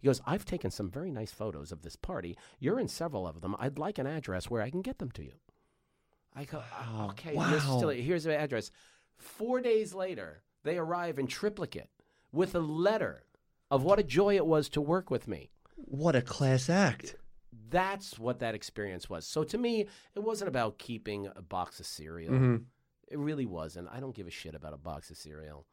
He 0.00 0.06
goes, 0.06 0.20
I've 0.26 0.44
taken 0.44 0.70
some 0.70 0.90
very 0.90 1.10
nice 1.10 1.32
photos 1.32 1.72
of 1.72 1.82
this 1.82 1.96
party. 1.96 2.36
You're 2.58 2.78
in 2.80 2.88
several 2.88 3.26
of 3.26 3.40
them. 3.40 3.56
I'd 3.58 3.78
like 3.78 3.98
an 3.98 4.06
address 4.06 4.48
where 4.50 4.62
I 4.62 4.70
can 4.70 4.82
get 4.82 4.98
them 4.98 5.10
to 5.12 5.22
you. 5.24 5.32
I 6.34 6.44
go, 6.44 6.58
Wow. 6.58 7.08
okay, 7.10 7.34
Wow. 7.34 7.58
Stiller, 7.58 7.94
here's 7.94 8.24
the 8.24 8.36
address. 8.38 8.70
Four 9.16 9.60
days 9.60 9.94
later, 9.94 10.42
they 10.64 10.76
arrive 10.76 11.18
in 11.18 11.26
triplicate 11.26 11.88
with 12.32 12.54
a 12.54 12.58
letter 12.60 13.24
of 13.70 13.82
what 13.82 13.98
a 13.98 14.02
joy 14.02 14.36
it 14.36 14.46
was 14.46 14.68
to 14.70 14.80
work 14.80 15.10
with 15.10 15.26
me. 15.26 15.50
What 15.76 16.14
a 16.14 16.22
class 16.22 16.68
act. 16.68 17.16
That's 17.68 18.18
what 18.18 18.38
that 18.40 18.54
experience 18.54 19.08
was. 19.10 19.26
So 19.26 19.42
to 19.44 19.58
me, 19.58 19.86
it 20.14 20.20
wasn't 20.20 20.48
about 20.48 20.78
keeping 20.78 21.28
a 21.34 21.42
box 21.42 21.80
of 21.80 21.86
cereal. 21.86 22.32
Mhm. 22.32 22.64
It 23.08 23.18
really 23.18 23.46
wasn't. 23.46 23.88
I 23.92 24.00
don't 24.00 24.14
give 24.14 24.26
a 24.26 24.30
shit 24.30 24.54
about 24.54 24.72
a 24.74 24.78
box 24.78 25.10
of 25.10 25.16
cereal. 25.16 25.66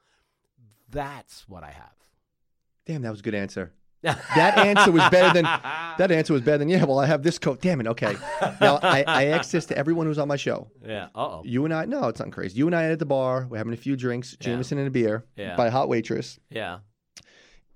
That's 0.89 1.47
what 1.47 1.63
I 1.63 1.71
have. 1.71 1.95
Damn, 2.85 3.01
that 3.03 3.11
was 3.11 3.19
a 3.19 3.23
good 3.23 3.35
answer. 3.35 3.71
That 4.03 4.57
answer 4.57 4.91
was 4.91 5.07
better 5.09 5.33
than 5.33 5.45
that 5.45 6.11
answer 6.11 6.33
was 6.33 6.41
better 6.41 6.57
than 6.57 6.67
yeah. 6.67 6.83
Well, 6.83 6.99
I 6.99 7.05
have 7.05 7.23
this 7.23 7.39
coat. 7.39 7.61
Damn 7.61 7.79
it. 7.79 7.87
Okay. 7.87 8.17
Now 8.59 8.77
I, 8.83 9.05
I 9.07 9.23
this 9.49 9.65
to 9.67 9.77
everyone 9.77 10.07
who's 10.07 10.17
on 10.17 10.27
my 10.27 10.35
show. 10.35 10.67
Yeah. 10.85 11.05
Uh 11.15 11.37
oh. 11.37 11.41
You 11.45 11.63
and 11.63 11.73
I. 11.73 11.85
No, 11.85 12.09
it's 12.09 12.19
not 12.19 12.29
crazy. 12.33 12.57
You 12.57 12.65
and 12.67 12.75
I 12.75 12.83
at 12.91 12.99
the 12.99 13.05
bar. 13.05 13.47
We're 13.49 13.57
having 13.59 13.71
a 13.71 13.77
few 13.77 13.95
drinks, 13.95 14.35
Yeah. 14.41 14.47
Jameson 14.47 14.77
and 14.77 14.87
a 14.87 14.91
beer 14.91 15.23
Yeah. 15.37 15.55
by 15.55 15.67
a 15.67 15.71
hot 15.71 15.87
waitress. 15.87 16.37
Yeah. 16.49 16.79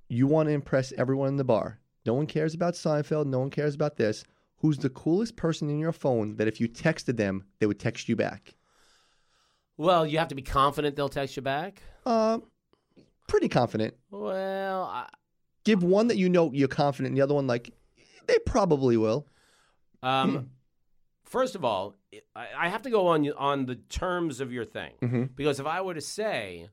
You 0.10 0.28
want 0.28 0.48
to 0.50 0.54
impress 0.54 0.92
everyone 0.98 1.30
in 1.30 1.38
the 1.38 1.46
bar. 1.46 1.80
No 2.08 2.14
one 2.14 2.26
cares 2.26 2.54
about 2.56 2.74
Seinfeld. 2.74 3.28
No 3.28 3.40
one 3.40 3.50
cares 3.50 3.76
about 3.76 3.98
this. 3.98 4.24
Who's 4.62 4.78
the 4.80 4.90
coolest 4.90 5.36
person 5.36 5.70
in 5.70 5.78
your 5.78 5.92
phone 5.92 6.38
that 6.38 6.48
if 6.48 6.60
you 6.60 6.68
texted 6.68 7.18
them, 7.18 7.46
they 7.60 7.66
would 7.68 7.80
text 7.80 8.10
you 8.10 8.16
back? 8.16 8.56
Well, 9.78 10.08
you 10.08 10.18
have 10.18 10.30
to 10.30 10.36
be 10.36 10.42
confident 10.42 10.96
they'll 10.96 11.10
text 11.10 11.36
you 11.36 11.44
back. 11.44 11.84
Uh, 12.06 12.40
pretty 13.28 13.50
confident. 13.50 13.94
Well, 14.10 14.84
I, 14.84 15.08
Give 15.64 15.84
one 15.84 16.08
that 16.08 16.18
you 16.18 16.30
know 16.30 16.50
you're 16.54 16.70
confident, 16.70 17.10
and 17.10 17.18
the 17.18 17.22
other 17.22 17.34
one 17.36 17.46
like 17.46 17.72
they 18.26 18.40
probably 18.40 18.96
will. 18.98 19.28
um, 20.02 20.50
first 21.26 21.56
of 21.56 21.66
all, 21.66 21.96
I, 22.36 22.48
I 22.58 22.70
have 22.70 22.84
to 22.84 22.90
go 22.90 23.08
on 23.08 23.30
on 23.34 23.66
the 23.66 23.76
terms 23.76 24.40
of 24.40 24.52
your 24.54 24.64
thing 24.66 24.94
Mhm. 25.02 25.36
because 25.36 25.60
if 25.60 25.66
I 25.66 25.82
were 25.82 25.94
to 25.94 26.02
say, 26.02 26.70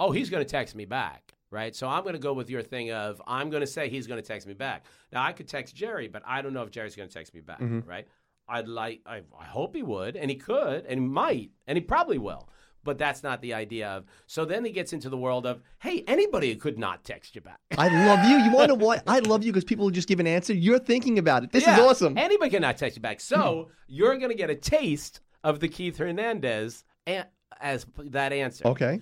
"Oh, 0.00 0.12
he's 0.12 0.30
going 0.30 0.42
to 0.44 0.50
text 0.50 0.74
me 0.74 0.86
back," 0.86 1.34
right? 1.50 1.74
So 1.74 1.88
I'm 1.88 2.02
going 2.02 2.14
to 2.14 2.20
go 2.20 2.32
with 2.32 2.50
your 2.50 2.62
thing 2.62 2.92
of 2.92 3.20
I'm 3.26 3.50
going 3.50 3.62
to 3.62 3.66
say 3.66 3.88
he's 3.88 4.06
going 4.06 4.20
to 4.20 4.26
text 4.26 4.46
me 4.46 4.54
back. 4.54 4.86
Now 5.12 5.22
I 5.22 5.32
could 5.32 5.48
text 5.48 5.74
Jerry, 5.74 6.08
but 6.08 6.22
I 6.26 6.42
don't 6.42 6.52
know 6.52 6.62
if 6.62 6.70
Jerry's 6.70 6.96
going 6.96 7.08
to 7.08 7.14
text 7.14 7.34
me 7.34 7.40
back, 7.40 7.60
mm-hmm. 7.60 7.88
right? 7.88 8.06
I'd 8.48 8.68
like, 8.68 9.02
I, 9.06 9.22
I 9.38 9.44
hope 9.44 9.74
he 9.74 9.82
would, 9.82 10.16
and 10.16 10.30
he 10.30 10.36
could, 10.36 10.86
and 10.86 11.00
he 11.00 11.06
might, 11.06 11.50
and 11.66 11.76
he 11.76 11.82
probably 11.82 12.18
will. 12.18 12.48
but 12.82 12.96
that's 12.96 13.22
not 13.22 13.42
the 13.42 13.52
idea 13.52 13.88
of. 13.88 14.06
So 14.26 14.46
then 14.46 14.64
he 14.64 14.72
gets 14.72 14.94
into 14.94 15.10
the 15.10 15.16
world 15.18 15.44
of, 15.44 15.60
hey, 15.80 16.04
anybody 16.06 16.56
could 16.56 16.78
not 16.78 17.04
text 17.04 17.34
you 17.34 17.42
back. 17.42 17.58
I 17.76 17.88
love 18.06 18.24
you. 18.24 18.38
You 18.38 18.50
want 18.50 18.68
to 18.68 18.74
what? 18.86 19.02
I 19.06 19.18
love 19.18 19.44
you 19.44 19.52
because 19.52 19.64
people 19.64 19.90
just 19.90 20.08
give 20.08 20.20
an 20.20 20.26
answer. 20.26 20.54
You're 20.54 20.78
thinking 20.78 21.18
about 21.18 21.44
it. 21.44 21.52
This 21.52 21.64
is 21.64 21.78
awesome. 21.78 22.16
Anybody 22.16 22.50
cannot 22.50 22.78
text 22.78 22.96
you 22.96 23.02
back. 23.02 23.20
So 23.20 23.64
hmm. 23.64 23.72
you're 23.88 24.16
going 24.16 24.30
to 24.30 24.36
get 24.36 24.48
a 24.48 24.54
taste 24.54 25.20
of 25.44 25.60
the 25.60 25.68
Keith 25.68 25.98
Hernandez 25.98 26.84
a- 27.06 27.26
as 27.60 27.86
that 27.98 28.32
answer. 28.32 28.66
Okay. 28.66 29.00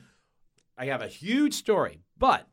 I 0.76 0.86
have 0.86 1.02
a 1.02 1.08
huge 1.08 1.54
story, 1.54 2.02
but 2.18 2.48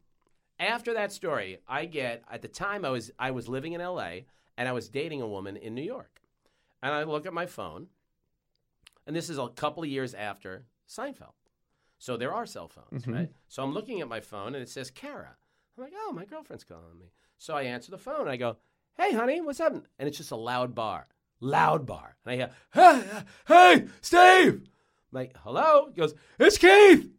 after 0.60 0.94
that 0.94 1.12
story, 1.12 1.60
I 1.68 1.86
get 1.86 2.24
at 2.30 2.42
the 2.42 2.48
time 2.48 2.86
I 2.86 2.90
was 2.90 3.12
I 3.20 3.32
was 3.32 3.48
living 3.48 3.74
in 3.74 3.82
L.A. 3.82 4.26
and 4.58 4.68
I 4.68 4.72
was 4.72 4.90
dating 4.90 5.22
a 5.22 5.28
woman 5.28 5.58
in 5.58 5.76
New 5.76 5.84
York, 5.84 6.22
and 6.82 6.94
I 6.94 7.04
look 7.04 7.26
at 7.26 7.34
my 7.34 7.46
phone, 7.46 7.88
and 9.08 9.16
this 9.16 9.30
is 9.30 9.38
a 9.38 9.48
couple 9.50 9.84
of 9.84 9.90
years 9.90 10.14
after 10.14 10.66
Seinfeld, 10.88 11.34
so 12.04 12.18
there 12.18 12.34
are 12.34 12.46
cell 12.46 12.68
phones, 12.68 13.04
mm-hmm. 13.04 13.14
right? 13.14 13.30
So 13.48 13.64
I'm 13.64 13.74
looking 13.74 14.02
at 14.02 14.08
my 14.08 14.20
phone 14.20 14.56
and 14.56 14.62
it 14.62 14.70
says 14.70 14.92
Kara. 14.92 15.38
I'm 15.78 15.84
like, 15.86 15.94
oh, 15.96 16.12
my 16.12 16.26
girlfriend's 16.26 16.66
calling 16.66 17.00
me. 17.00 17.12
So 17.38 17.56
I 17.56 17.64
answer 17.64 17.92
the 17.92 17.98
phone 17.98 18.22
and 18.22 18.30
I 18.30 18.36
go, 18.36 18.58
hey, 18.98 19.14
honey, 19.14 19.42
what's 19.42 19.60
up? 19.60 19.74
And 19.74 19.86
it's 20.00 20.18
just 20.18 20.32
a 20.32 20.36
loud 20.36 20.76
bar, 20.76 21.08
loud 21.40 21.86
bar, 21.86 22.18
and 22.26 22.34
I 22.34 22.36
hear, 22.36 22.50
hey, 22.74 23.04
hey, 23.48 23.88
Steve. 24.02 24.64
I'm 24.64 25.14
like, 25.14 25.36
hello? 25.44 25.88
He 25.88 25.94
goes, 25.94 26.14
it's 26.40 26.58
Keith. 26.58 27.10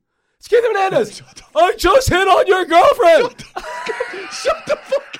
It's 0.44 0.50
Keith 0.50 0.62
Hernandez. 0.62 1.22
I 1.56 1.74
just 1.74 2.10
hit 2.10 2.28
on 2.28 2.46
your 2.46 2.66
girlfriend. 2.66 3.46
Shut 4.30 4.66
the 4.66 4.76
fuck. 4.76 5.18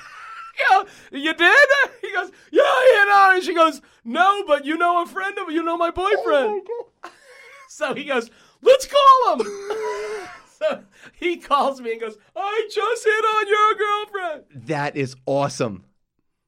up. 0.71 0.87
Yeah, 1.11 1.19
you 1.19 1.33
did? 1.33 1.67
He 1.99 2.13
goes, 2.13 2.29
yeah, 2.51 2.61
I 2.61 2.93
hit 2.93 3.11
on 3.11 3.31
her. 3.31 3.35
And 3.37 3.43
she 3.43 3.55
goes, 3.55 3.81
no, 4.03 4.43
but 4.45 4.65
you 4.65 4.77
know 4.77 5.01
a 5.01 5.07
friend 5.07 5.35
of 5.39 5.49
you 5.49 5.63
know 5.63 5.77
my 5.77 5.89
boyfriend. 5.89 6.61
Oh 6.69 6.87
so 7.69 7.95
he 7.95 8.03
goes, 8.03 8.29
let's 8.61 8.85
call 8.85 9.39
him. 9.39 9.47
so 10.59 10.83
he 11.13 11.37
calls 11.37 11.81
me 11.81 11.93
and 11.93 12.01
goes, 12.01 12.19
I 12.35 12.69
just 12.71 13.03
hit 13.03 13.11
on 13.11 13.47
your 13.47 13.75
girlfriend. 13.79 14.67
That 14.67 14.95
is 14.95 15.15
awesome. 15.25 15.85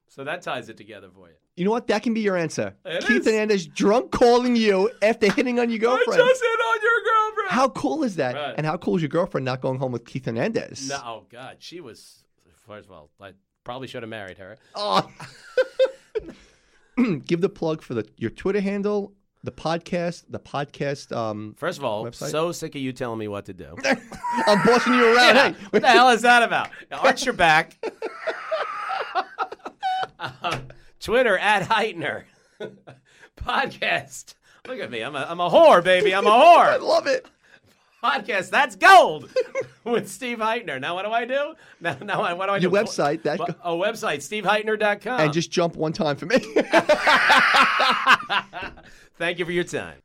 So 0.08 0.24
that 0.24 0.44
ties 0.44 0.70
it 0.70 0.78
together 0.78 1.10
for 1.10 1.30
you. 1.30 1.36
You 1.56 1.66
know 1.66 1.72
what? 1.72 1.88
That 1.88 2.04
can 2.04 2.14
be 2.14 2.22
your 2.22 2.38
answer. 2.38 2.76
It 2.86 3.04
Keith 3.08 3.22
is. 3.22 3.26
Hernandez 3.26 3.66
drunk 3.66 4.12
calling 4.12 4.56
you 4.56 4.92
after 5.02 5.32
hitting 5.32 5.60
on 5.60 5.72
your 5.72 5.80
girlfriend. 5.80 6.22
I 6.22 6.28
just 6.28 6.42
hit 6.42 6.48
on 6.48 6.80
your 6.84 6.97
girlfriend. 7.36 7.50
How 7.52 7.70
cool 7.70 8.04
is 8.04 8.16
that? 8.18 8.36
Right. 8.36 8.54
And 8.58 8.66
how 8.66 8.78
cool 8.78 8.96
is 8.96 9.02
your 9.02 9.10
girlfriend 9.10 9.46
not 9.46 9.62
going 9.62 9.80
home 9.80 9.92
with 9.92 10.06
Keith 10.06 10.26
Hernandez? 10.26 10.90
No, 10.90 11.02
oh 11.06 11.26
God, 11.30 11.58
she 11.60 11.80
was. 11.82 12.24
First 12.68 12.88
of 12.88 12.92
all, 12.92 13.10
I 13.22 13.32
probably 13.64 13.88
should 13.88 14.04
have 14.04 14.10
married 14.10 14.38
her. 14.38 14.58
Oh. 14.76 15.10
Give 17.26 17.42
the 17.42 17.50
plug 17.50 17.82
for 17.82 17.94
the 17.94 18.08
your 18.18 18.32
Twitter 18.32 18.60
handle, 18.60 19.14
the 19.44 19.52
podcast, 19.52 20.24
the 20.30 20.40
podcast. 20.40 21.16
Um, 21.16 21.54
First 21.58 21.78
of 21.78 21.86
all, 21.86 22.04
Website? 22.06 22.32
so 22.32 22.52
sick 22.52 22.74
of 22.76 22.82
you 22.82 22.92
telling 22.92 23.20
me 23.20 23.28
what 23.28 23.46
to 23.46 23.54
do. 23.54 23.76
I'm 24.48 24.66
bossing 24.66 24.94
you 24.94 25.16
around. 25.16 25.36
Yeah, 25.36 25.52
Hey, 25.54 25.56
what 25.70 25.82
the 25.84 25.88
hell 25.88 26.10
is 26.10 26.24
that 26.24 26.42
about? 26.44 26.70
Arch 26.92 27.24
your 27.24 27.34
back. 27.36 27.78
Uh, 30.20 30.58
Twitter 31.00 31.38
at 31.38 31.64
Hytner. 31.70 32.24
Podcast. 33.38 34.34
Look 34.68 34.80
at 34.80 34.92
me. 34.92 35.02
I'm 35.02 35.16
a, 35.16 35.26
I'm 35.30 35.40
a 35.40 35.50
whore, 35.50 35.84
baby. 35.84 36.14
I'm 36.14 36.26
a 36.28 36.30
whore. 36.32 36.66
I 36.68 36.78
love 36.78 37.08
it. 37.08 37.26
Podcast. 38.04 38.50
That's 38.52 38.76
gold 38.76 39.30
with 39.84 40.08
Steve 40.10 40.38
Hytner. 40.38 40.80
Now, 40.80 40.94
what 40.96 41.04
do 41.06 41.12
I 41.12 41.26
do? 41.26 41.56
Now, 41.82 41.98
now 42.04 42.22
I- 42.22 42.34
what 42.34 42.46
do 42.48 42.52
I 42.54 42.58
Your 42.58 42.70
do? 42.72 42.78
website, 42.78 43.24
that- 43.24 43.40
Well, 43.40 43.56
A 43.64 43.72
website, 43.72 44.18
stevehytner.com. 44.18 45.20
And 45.20 45.34
just 45.34 45.50
jump 45.52 45.76
one 45.76 45.94
time 45.94 46.16
for 46.16 46.26
me. 46.28 46.38
Thank 49.18 49.40
you 49.40 49.46
for 49.46 49.52
your 49.52 49.64
time. 49.64 49.98